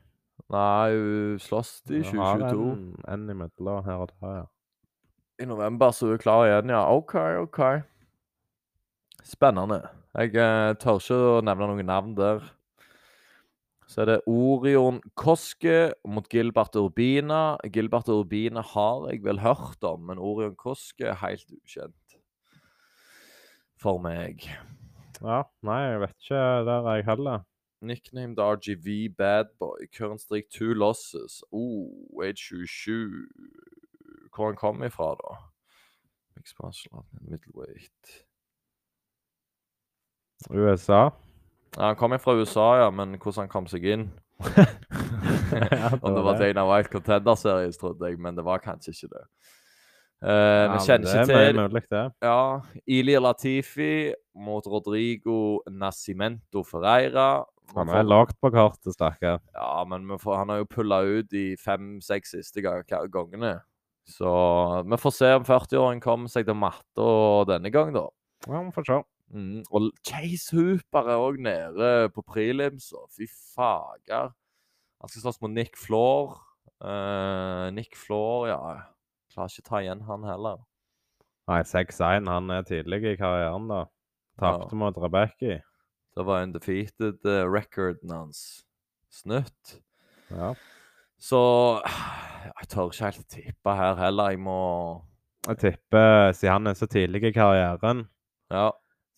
Nei, 0.53 0.93
hun 0.93 1.39
slåss 1.41 1.79
i 1.89 2.03
hun 2.03 2.21
har 2.21 2.43
2022. 2.43 2.73
En, 2.73 3.05
en 3.15 3.31
imellom 3.33 3.85
her 3.87 4.05
og 4.05 4.13
der, 4.13 4.35
ja. 4.43 4.45
I 5.41 5.49
november 5.51 5.91
så 5.91 6.07
er 6.07 6.15
hun 6.15 6.23
klar 6.23 6.45
igjen, 6.47 6.75
ja. 6.75 6.83
OK, 6.93 7.15
OK. 7.41 7.61
Spennende. 9.25 9.81
Jeg 10.15 10.37
eh, 10.39 10.75
tør 10.79 11.01
ikke 11.01 11.17
å 11.17 11.41
nevne 11.43 11.71
noen 11.73 11.89
navn 11.89 12.13
der. 12.19 12.45
Så 13.91 14.03
er 14.03 14.09
det 14.09 14.21
Orion 14.31 15.01
Koske 15.19 15.93
mot 16.09 16.29
Gilbert 16.33 16.77
Urbina. 16.79 17.57
Gilbert 17.73 18.09
Urbina 18.13 18.63
har 18.75 19.09
jeg 19.11 19.25
vel 19.25 19.43
hørt 19.45 19.85
om, 19.85 20.07
men 20.09 20.23
Orion 20.23 20.55
Koske 20.61 21.09
er 21.11 21.19
helt 21.21 21.51
ukjent 21.53 22.17
for 23.81 24.01
meg. 24.01 24.47
ja. 25.21 25.43
Nei, 25.67 25.81
jeg 25.91 26.01
vet 26.05 26.17
ikke 26.23 26.45
der 26.69 26.89
jeg 26.93 27.09
heller. 27.11 27.45
Nicknamed 27.85 28.39
RGV 28.39 29.15
Badboy. 29.17 29.87
Current 29.97 30.21
streak 30.21 30.51
two 30.51 30.75
losses. 30.75 31.43
Oh, 31.53 31.91
age 32.23 32.39
27. 32.39 33.27
Hvor 34.35 34.47
han 34.47 34.57
kom 34.57 34.83
ifra, 34.83 35.15
da? 35.21 35.37
Mixed 36.37 36.57
martial 36.63 37.05
middleweight. 37.21 38.25
USA. 40.51 41.11
Ja, 41.77 41.87
han 41.87 41.97
kom 41.97 42.13
ifra 42.13 42.35
USA, 42.35 42.75
ja, 42.85 42.91
men 42.91 43.17
hvordan 43.19 43.43
han 43.47 43.49
kom 43.51 43.67
seg 43.67 43.85
inn 43.85 44.05
Ja, 45.75 45.91
Om 46.03 46.15
det 46.15 46.23
var 46.27 46.39
Dana 46.39 46.65
White 46.69 46.91
Contender 46.93 47.35
Series, 47.39 47.79
trodde 47.79 48.11
jeg, 48.11 48.19
men 48.21 48.37
det 48.37 48.45
var 48.47 48.63
kanskje 48.63 48.93
ikke 48.95 49.11
det. 49.15 49.25
Uh, 50.25 50.31
Ja, 50.31 50.69
vi 50.73 50.79
kjenner 50.87 51.11
ikke 51.11 51.25
Det 51.27 51.49
til 51.49 51.59
mulig, 51.61 51.83
det. 51.91 52.05
Ja, 52.23 52.61
Ilir 52.87 53.21
Latifi 53.21 54.13
mot 54.35 54.67
Rodrigo 54.67 55.61
Nascimento 55.71 56.63
Ferreira. 56.65 57.45
Han 57.75 57.89
er 57.89 58.05
lagt 58.07 58.37
på 58.41 58.51
kortet, 58.55 58.93
stakkar. 58.95 59.41
Ja, 59.57 59.85
men 59.89 60.07
får, 60.19 60.37
han 60.37 60.49
har 60.53 60.59
jo 60.63 60.67
pulla 60.71 61.01
ut 61.03 61.31
de 61.33 61.57
fem-seks 61.59 62.35
siste 62.37 62.63
ga- 62.63 62.83
ga- 62.87 63.07
gangene. 63.11 63.63
Så 64.07 64.29
vi 64.85 64.97
får 65.01 65.15
se 65.17 65.31
om 65.35 65.45
40-åringen 65.49 66.03
kommer 66.05 66.29
seg 66.29 66.45
til 66.47 66.55
matta 66.61 67.09
denne 67.49 67.71
gang, 67.73 67.93
da. 67.97 68.05
Ja, 68.47 68.61
vi 68.63 68.71
får 68.77 68.85
se. 68.91 68.99
Mm. 69.35 69.63
Og 69.73 69.89
Chase 70.07 70.53
Hooper 70.55 71.09
er 71.09 71.23
òg 71.25 71.41
nede 71.43 72.11
på 72.15 72.23
prelims. 72.23 72.93
og 72.93 73.09
Fy 73.11 73.27
fager. 73.57 74.31
Han 75.01 75.09
skal 75.11 75.23
slåss 75.25 75.41
mot 75.43 75.51
Nick 75.51 75.77
Floor. 75.81 76.37
Uh, 76.85 77.71
Nick 77.73 77.97
Floor, 77.97 78.49
ja 78.51 78.61
Klarer 79.33 79.49
ikke 79.51 79.67
ta 79.67 79.79
igjen 79.81 80.03
han 80.05 80.23
heller. 80.29 80.61
Nei, 81.49 81.63
6-1. 81.67 82.29
Han 82.29 82.51
er 82.55 82.63
tidlig 82.69 83.01
i 83.09 83.17
karrieren, 83.17 83.67
da. 83.69 83.85
Tapte 84.39 84.71
Ja. 84.71 84.77
mot 84.79 84.97
Rebekki. 84.97 85.57
Det 86.17 86.25
var 86.27 86.43
undefeated 86.47 87.25
uh, 87.27 87.43
recorden 87.51 88.11
hans. 88.15 88.65
Snutt. 89.11 89.81
Ja. 90.31 90.53
Så 91.19 91.41
jeg 91.85 92.69
tør 92.71 92.91
ikke 92.93 93.05
helt 93.09 93.29
tippe 93.33 93.75
her 93.79 93.95
heller. 93.99 94.31
Jeg 94.35 94.41
må 94.43 94.59
Jeg 95.49 95.59
tipper, 95.61 96.33
siden 96.33 96.53
han 96.53 96.67
er 96.71 96.75
så 96.79 96.87
tidlig 96.87 97.23
i 97.29 97.33
karrieren, 97.37 98.07
Ja. 98.51 98.71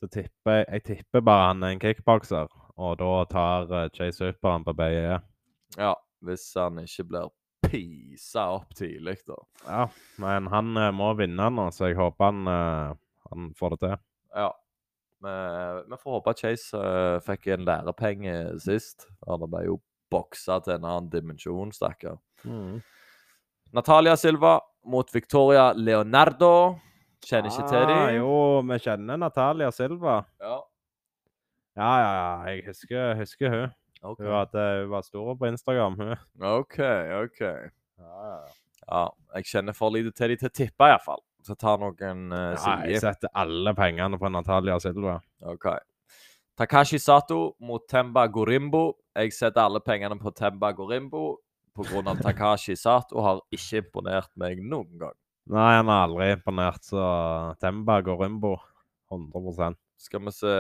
så 0.03 0.09
tipper 0.09 0.53
jeg 0.61 0.67
Jeg 0.73 0.83
tipper 0.85 1.21
bare 1.21 1.47
han 1.53 1.63
er 1.63 1.75
en 1.75 1.81
kickbokser, 1.81 2.49
og 2.77 2.99
da 2.99 3.25
tar 3.31 3.91
Jay 3.99 4.11
Super 4.11 4.33
Hooper 4.33 4.51
han 4.53 4.65
på 4.65 4.73
BE. 4.77 5.21
Ja, 5.79 5.95
hvis 6.23 6.53
han 6.59 6.79
ikke 6.83 7.05
blir 7.05 7.31
pisa 7.67 8.49
opp 8.57 8.75
tidlig, 8.75 9.19
da. 9.27 9.37
Ja, 9.67 9.87
men 10.23 10.47
han 10.53 10.77
eh, 10.77 10.91
må 10.95 11.13
vinne 11.19 11.49
nå, 11.51 11.71
så 11.75 11.89
jeg 11.91 11.97
håper 11.99 12.25
han, 12.31 12.47
eh, 12.47 12.95
han 13.31 13.49
får 13.59 13.71
det 13.75 13.79
til. 13.81 13.97
Ja. 14.37 14.51
Vi, 15.91 15.97
får 16.03 16.17
håpe 16.19 16.33
at 16.33 16.41
Chase 16.45 16.79
uh, 16.81 17.19
fikk 17.27 17.49
en 17.55 17.65
lærepenge 17.67 18.35
sist. 18.63 19.09
Han 19.27 19.45
ble 19.51 19.65
jo 19.67 19.79
boksa 20.13 20.61
til 20.65 20.77
en 20.77 20.87
annen 20.87 21.11
dimensjon, 21.11 21.73
stakkar. 21.75 22.19
Natalia 23.75 24.15
Silva 24.17 24.61
mot 24.87 25.11
Victoria 25.15 25.73
Leonardo. 25.75 26.53
Kjenner 27.27 27.51
ikke 27.51 27.67
til 27.69 27.83
Ah, 27.83 27.89
dem. 27.91 28.21
jo, 28.21 28.35
vi 28.69 28.79
kjenner 28.85 29.19
Natalia 29.19 29.71
Silva. 29.75 30.21
Ja. 30.41 30.61
Ja, 31.77 31.89
ja, 32.01 32.13
ja, 32.15 32.53
jeg 32.53 32.63
husker, 32.69 33.15
husker 33.19 33.51
hun. 33.53 33.73
Okay. 34.07 34.25
Hun, 34.25 34.33
hadde, 34.37 34.63
hun 34.85 34.91
var 34.95 35.03
stor 35.05 35.35
på 35.37 35.49
Instagram, 35.51 35.97
hun. 35.99 36.15
OK. 36.41 36.79
ok. 37.25 37.41
Ja, 37.43 37.59
ja, 38.07 38.37
ja. 38.37 38.55
Ja, 38.87 39.01
jeg 39.35 39.49
kjenner 39.51 39.75
for 39.75 39.91
lite 39.91 40.13
til 40.15 40.31
dem 40.31 40.39
til 40.39 40.49
å 40.49 40.55
tippe, 40.55 40.87
iallfall. 40.87 41.21
Så 41.47 41.55
jeg 41.55 41.79
noen 41.79 42.33
uh, 42.35 42.55
Ja, 42.59 42.79
jeg 42.91 43.03
setter 43.05 43.31
alle 43.39 43.75
pengene 43.79 44.19
på 44.19 44.31
Natalia 44.33 44.79
Silva. 44.83 45.21
OK. 45.47 45.69
Takashi 46.59 46.99
Sato 46.99 47.55
mot 47.61 47.85
Temba 47.89 48.27
Gorimbo. 48.33 48.97
Jeg 49.15 49.35
setter 49.37 49.69
alle 49.69 49.83
pengene 49.85 50.19
på 50.19 50.33
Temba 50.35 50.73
Gorimbo 50.75 51.37
pga. 51.77 52.17
Takashi 52.23 52.75
Sato 52.77 53.23
har 53.23 53.43
ikke 53.55 53.85
imponert 53.85 54.33
meg 54.41 54.63
noen 54.65 54.99
gang. 54.99 55.15
Nei, 55.47 55.77
han 55.77 55.87
har 55.93 56.09
aldri 56.09 56.33
imponert, 56.35 56.83
så 56.83 57.03
Temba 57.63 58.01
Gorimbo 58.03 58.57
100 59.13 59.77
Skal 60.03 60.25
vi 60.25 60.33
se 60.35 60.55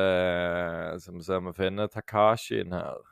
Skal 1.02 1.16
vi 1.16 1.24
se 1.26 1.40
om 1.40 1.50
vi 1.50 1.56
finner 1.56 1.90
Takashien 1.90 2.72
her. 2.72 3.02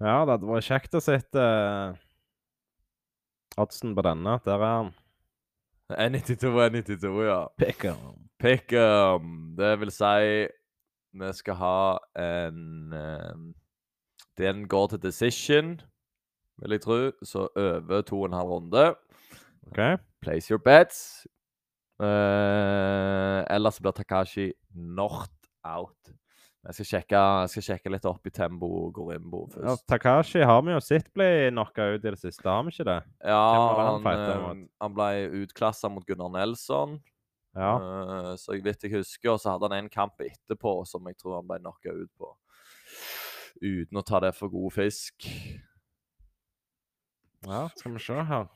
Ja, 0.00 0.22
det 0.24 0.36
hadde 0.36 0.48
vært 0.48 0.64
kjekt 0.64 0.94
å 0.96 1.02
sitte 1.04 1.42
uh, 1.42 1.98
oddsen 3.60 3.92
på 3.96 4.04
denne. 4.06 4.38
Der 4.46 4.56
er 4.56 4.76
han. 4.78 4.94
192 5.98 6.60
192, 6.60 7.22
ja. 7.24 7.46
Pick'em. 7.58 7.96
Pick'em. 8.38 9.56
Det 9.56 9.80
vil 9.80 9.90
si 9.90 10.46
vi 11.12 11.32
skal 11.32 11.54
ha 11.54 11.98
en 12.18 12.92
eh, 12.92 13.34
Den 14.38 14.68
går 14.68 14.86
til 14.86 15.02
decision, 15.02 15.80
vil 16.62 16.70
jeg 16.70 16.80
tro. 16.80 17.10
Så 17.22 17.48
over 17.56 18.00
to 18.02 18.20
og 18.20 18.26
en 18.26 18.32
halv 18.32 18.48
runde. 18.48 18.94
Okay. 19.66 19.96
Place 20.22 20.48
your 20.50 20.58
bets. 20.58 21.26
Uh, 22.00 23.44
ellers 23.50 23.80
blir 23.80 23.92
Takashi 23.92 24.52
knocked 24.72 25.50
out. 25.64 26.12
Jeg 26.60 26.76
skal 26.76 26.86
sjekke, 26.90 27.20
skal 27.48 27.64
sjekke 27.64 27.90
litt 27.94 28.04
opp 28.04 28.26
i 28.28 28.32
Tembo 28.36 28.68
Gorimbo 28.92 29.46
Ja, 29.46 29.54
først. 29.54 29.86
Takashi 29.88 30.42
har 30.44 30.60
vi 30.66 30.74
jo 30.74 30.80
sett 30.84 31.08
bli 31.16 31.28
knocka 31.48 31.86
ut 31.94 32.04
i 32.04 32.10
det 32.12 32.18
siste, 32.20 32.44
har 32.44 32.66
vi 32.66 32.74
ikke 32.74 32.84
det? 32.84 32.98
Ja, 33.24 33.38
han 33.78 34.04
han, 34.04 34.10
eh, 34.10 34.42
mot? 34.42 34.68
han 34.84 34.98
ble 34.98 35.08
utklassa 35.40 35.88
mot 35.88 36.04
Gunnar 36.04 36.28
Nelson. 36.34 36.98
Ja. 37.56 37.72
uh, 37.80 38.34
så 38.38 38.54
jeg 38.54 38.62
vet 38.62 38.84
jeg 38.84 38.92
husker, 38.98 39.32
og 39.32 39.40
så 39.40 39.54
hadde 39.54 39.70
han 39.70 39.86
en 39.86 39.90
kamp 39.90 40.20
etterpå 40.22 40.74
som 40.86 41.08
jeg 41.08 41.16
tror 41.18 41.40
han 41.40 41.48
ble 41.48 41.58
knocka 41.64 41.96
ut 41.96 42.12
på. 42.20 42.30
Uten 43.64 43.96
å 43.96 44.04
ta 44.06 44.20
det 44.20 44.34
for 44.36 44.52
god 44.52 44.76
fisk. 44.76 45.26
ja, 47.48 47.64
skal 47.72 47.96
vi 47.96 48.04
se 48.04 48.20
her. 48.34 48.50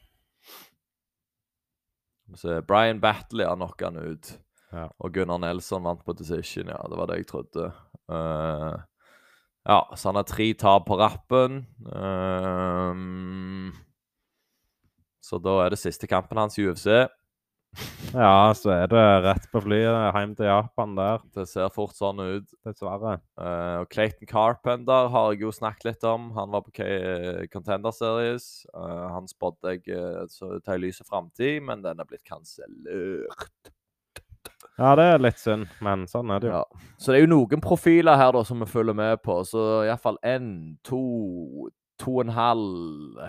Så 2.36 2.60
Brian 2.68 3.00
Battley 3.00 3.48
har 3.48 3.56
knocka 3.56 3.88
han 3.88 3.96
ut. 4.12 4.36
Ja. 4.74 4.88
Og 4.98 5.14
Gunnar 5.14 5.38
Nelson 5.38 5.84
vant 5.86 6.04
på 6.04 6.12
decision, 6.18 6.68
ja. 6.68 6.80
Det 6.90 6.98
var 6.98 7.08
det 7.10 7.20
jeg 7.22 7.28
trodde. 7.30 7.72
Eh, 8.12 8.76
ja, 9.64 9.80
så 9.96 10.08
han 10.08 10.20
har 10.20 10.28
tre 10.28 10.50
tap 10.60 10.86
på 10.88 10.98
rappen. 11.00 11.62
Ehm, 11.96 13.72
så 15.24 15.40
da 15.40 15.62
er 15.64 15.72
det 15.72 15.80
siste 15.80 16.08
kampen 16.10 16.40
hans 16.40 16.58
i 16.60 16.66
UFC. 16.68 17.06
Ja, 18.14 18.52
så 18.54 18.70
er 18.70 18.90
det 18.92 19.00
rett 19.24 19.46
på 19.50 19.58
flyet 19.64 20.14
hjem 20.14 20.34
til 20.38 20.46
Japan 20.46 20.92
der, 20.94 21.22
Det 21.34 21.46
ser 21.50 21.72
fort 21.74 21.96
sånn 21.96 22.20
ut. 22.20 22.52
dessverre. 22.62 23.16
Uh, 23.34 23.82
og 23.82 23.88
Clayton 23.90 24.28
Carpenter 24.30 25.08
har 25.10 25.32
jeg 25.32 25.42
jo 25.42 25.50
snakket 25.50 25.88
litt 25.88 26.04
om. 26.06 26.30
Han 26.36 26.52
var 26.54 26.62
på 26.62 26.74
K 26.76 26.84
Contender 27.50 27.90
Series. 27.90 28.66
Uh, 28.74 29.08
han 29.16 29.26
spådde 29.26 29.74
jeg 29.74 29.96
uh, 29.96 30.28
til 30.30 30.74
ei 30.76 30.78
lys 30.78 31.02
framtid, 31.08 31.62
men 31.66 31.82
den 31.82 31.98
er 31.98 32.06
blitt 32.06 32.24
kansellert. 32.28 33.72
Ja, 34.74 34.96
det 34.98 35.04
er 35.06 35.20
litt 35.22 35.38
synd, 35.38 35.68
men 35.84 36.02
sånn 36.10 36.32
er 36.34 36.42
det 36.42 36.48
jo. 36.50 36.60
Ja. 36.64 36.86
Så 36.98 37.12
det 37.12 37.20
er 37.20 37.24
jo 37.28 37.30
noen 37.30 37.62
profiler 37.62 38.18
her 38.18 38.32
da 38.34 38.42
som 38.46 38.62
vi 38.64 38.66
følger 38.66 38.96
med 38.98 39.22
på. 39.22 39.36
Så 39.46 39.84
iallfall 39.86 40.18
én, 40.26 40.48
to, 40.86 41.68
to 42.02 42.16
og 42.16 42.24
en 42.24 42.34
halv 42.34 43.20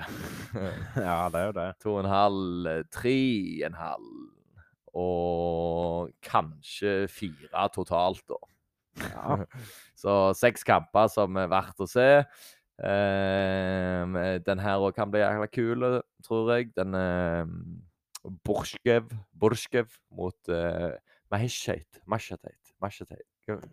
Ja, 1.07 1.19
det 1.29 1.43
er 1.43 1.45
jo 1.51 1.55
det. 1.59 1.67
To 1.85 1.93
og 1.93 2.01
en 2.01 2.09
halv, 2.09 2.71
tre 2.93 3.19
og 3.59 3.69
en 3.69 3.77
halv. 3.77 4.09
Og 4.95 6.11
kanskje 6.25 6.97
fire 7.11 7.69
totalt, 7.75 8.25
da. 8.31 8.41
Ja. 9.05 9.39
Så 10.01 10.19
seks 10.39 10.65
kamper 10.65 11.11
som 11.13 11.37
er 11.37 11.51
verdt 11.51 11.85
å 11.85 11.89
se. 11.89 12.09
Um, 12.75 14.17
den 14.43 14.59
her 14.59 14.81
òg 14.83 14.97
kan 14.97 15.13
bli 15.13 15.21
jækla 15.21 15.51
kul, 15.53 15.89
tror 16.25 16.55
jeg. 16.55 16.73
Den 16.75 16.97
eh, 16.97 17.53
Borskev, 18.47 19.13
Borskev 19.37 19.93
mot 20.15 20.55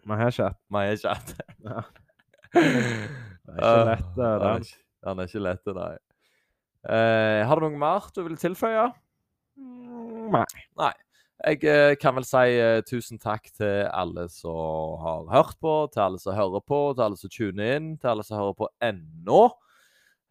Vi 0.07 0.19
har 0.19 0.29
ikke 0.33 0.49
Maheshat. 0.73 1.33
Ja. 1.65 1.83
Det 2.53 2.63
er 2.63 3.59
ikke 3.59 3.85
lett, 3.89 4.09
det 4.17 4.25
der. 4.43 4.59
ikke- 4.61 4.79
Han 5.07 5.19
er 5.19 5.27
ikke 5.31 5.41
lett, 5.43 5.67
nei. 5.75 5.97
Eh, 6.89 7.47
har 7.47 7.57
du 7.61 7.69
noe 7.69 7.79
mer 7.79 8.11
du 8.15 8.23
vil 8.27 8.37
tilføye? 8.37 8.93
Nei. 10.33 10.45
Nei. 10.79 10.93
Jeg 11.45 11.65
eh, 11.67 11.95
kan 11.99 12.15
vel 12.15 12.25
si 12.25 12.37
eh, 12.63 12.83
tusen 12.87 13.19
takk 13.19 13.49
til 13.57 13.89
alle 13.91 14.29
som 14.31 14.99
har 15.03 15.25
hørt 15.33 15.57
på, 15.61 15.91
til 15.91 16.01
alle 16.05 16.19
som 16.23 16.37
hører 16.39 16.63
på, 16.63 16.95
til 16.95 17.03
alle 17.03 17.19
som 17.19 17.31
tuner 17.35 17.77
inn, 17.77 17.89
til 17.99 18.13
alle 18.13 18.23
som 18.27 18.39
hører 18.39 18.55
på 18.61 18.69
ennå. 18.83 19.41
Eh, 19.51 19.72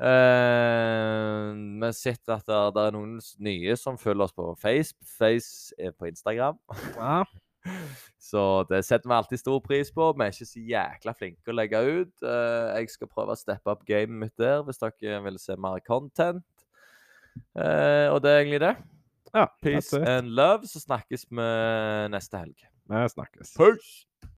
vi 0.02 1.86
har 1.86 1.94
sett 1.94 2.32
at 2.34 2.48
det, 2.48 2.60
det 2.74 2.84
er 2.88 2.96
noen 2.96 3.20
nye 3.44 3.76
som 3.78 4.00
følger 4.02 4.26
oss 4.26 4.34
på 4.34 4.48
Face, 4.58 4.96
Face 5.06 5.76
er 5.78 5.94
på 5.94 6.10
Instagram. 6.10 6.58
Ja. 6.98 7.22
Så 8.32 8.64
det 8.70 8.84
setter 8.88 9.10
vi 9.10 9.16
alltid 9.16 9.42
stor 9.42 9.60
pris 9.64 9.92
på. 9.94 10.12
Vi 10.18 10.26
er 10.26 10.34
ikke 10.34 10.50
så 10.50 10.64
jækla 10.72 11.14
flinke 11.18 11.52
å 11.52 11.58
legge 11.58 11.82
ut. 11.84 12.14
Eh, 12.24 12.70
jeg 12.80 12.94
skal 12.94 13.12
prøve 13.12 13.36
å 13.36 13.40
steppe 13.40 13.74
opp 13.74 13.84
gamet 13.88 14.18
mitt 14.26 14.36
der, 14.42 14.62
hvis 14.66 14.82
dere 14.82 15.22
vil 15.26 15.40
se 15.42 15.58
mer 15.60 15.82
content. 15.86 16.46
Eh, 17.56 18.08
og 18.12 18.22
det 18.24 18.32
er 18.32 18.44
egentlig 18.44 18.64
det. 18.66 18.76
ja 19.36 19.48
Peace 19.64 20.00
and 20.00 20.34
love. 20.38 20.70
Så 20.70 20.84
snakkes 20.84 21.28
vi 21.30 21.50
neste 22.14 22.46
helg. 22.46 22.70
Vi 22.92 23.04
snakkes. 23.16 23.54
Peace! 23.58 24.11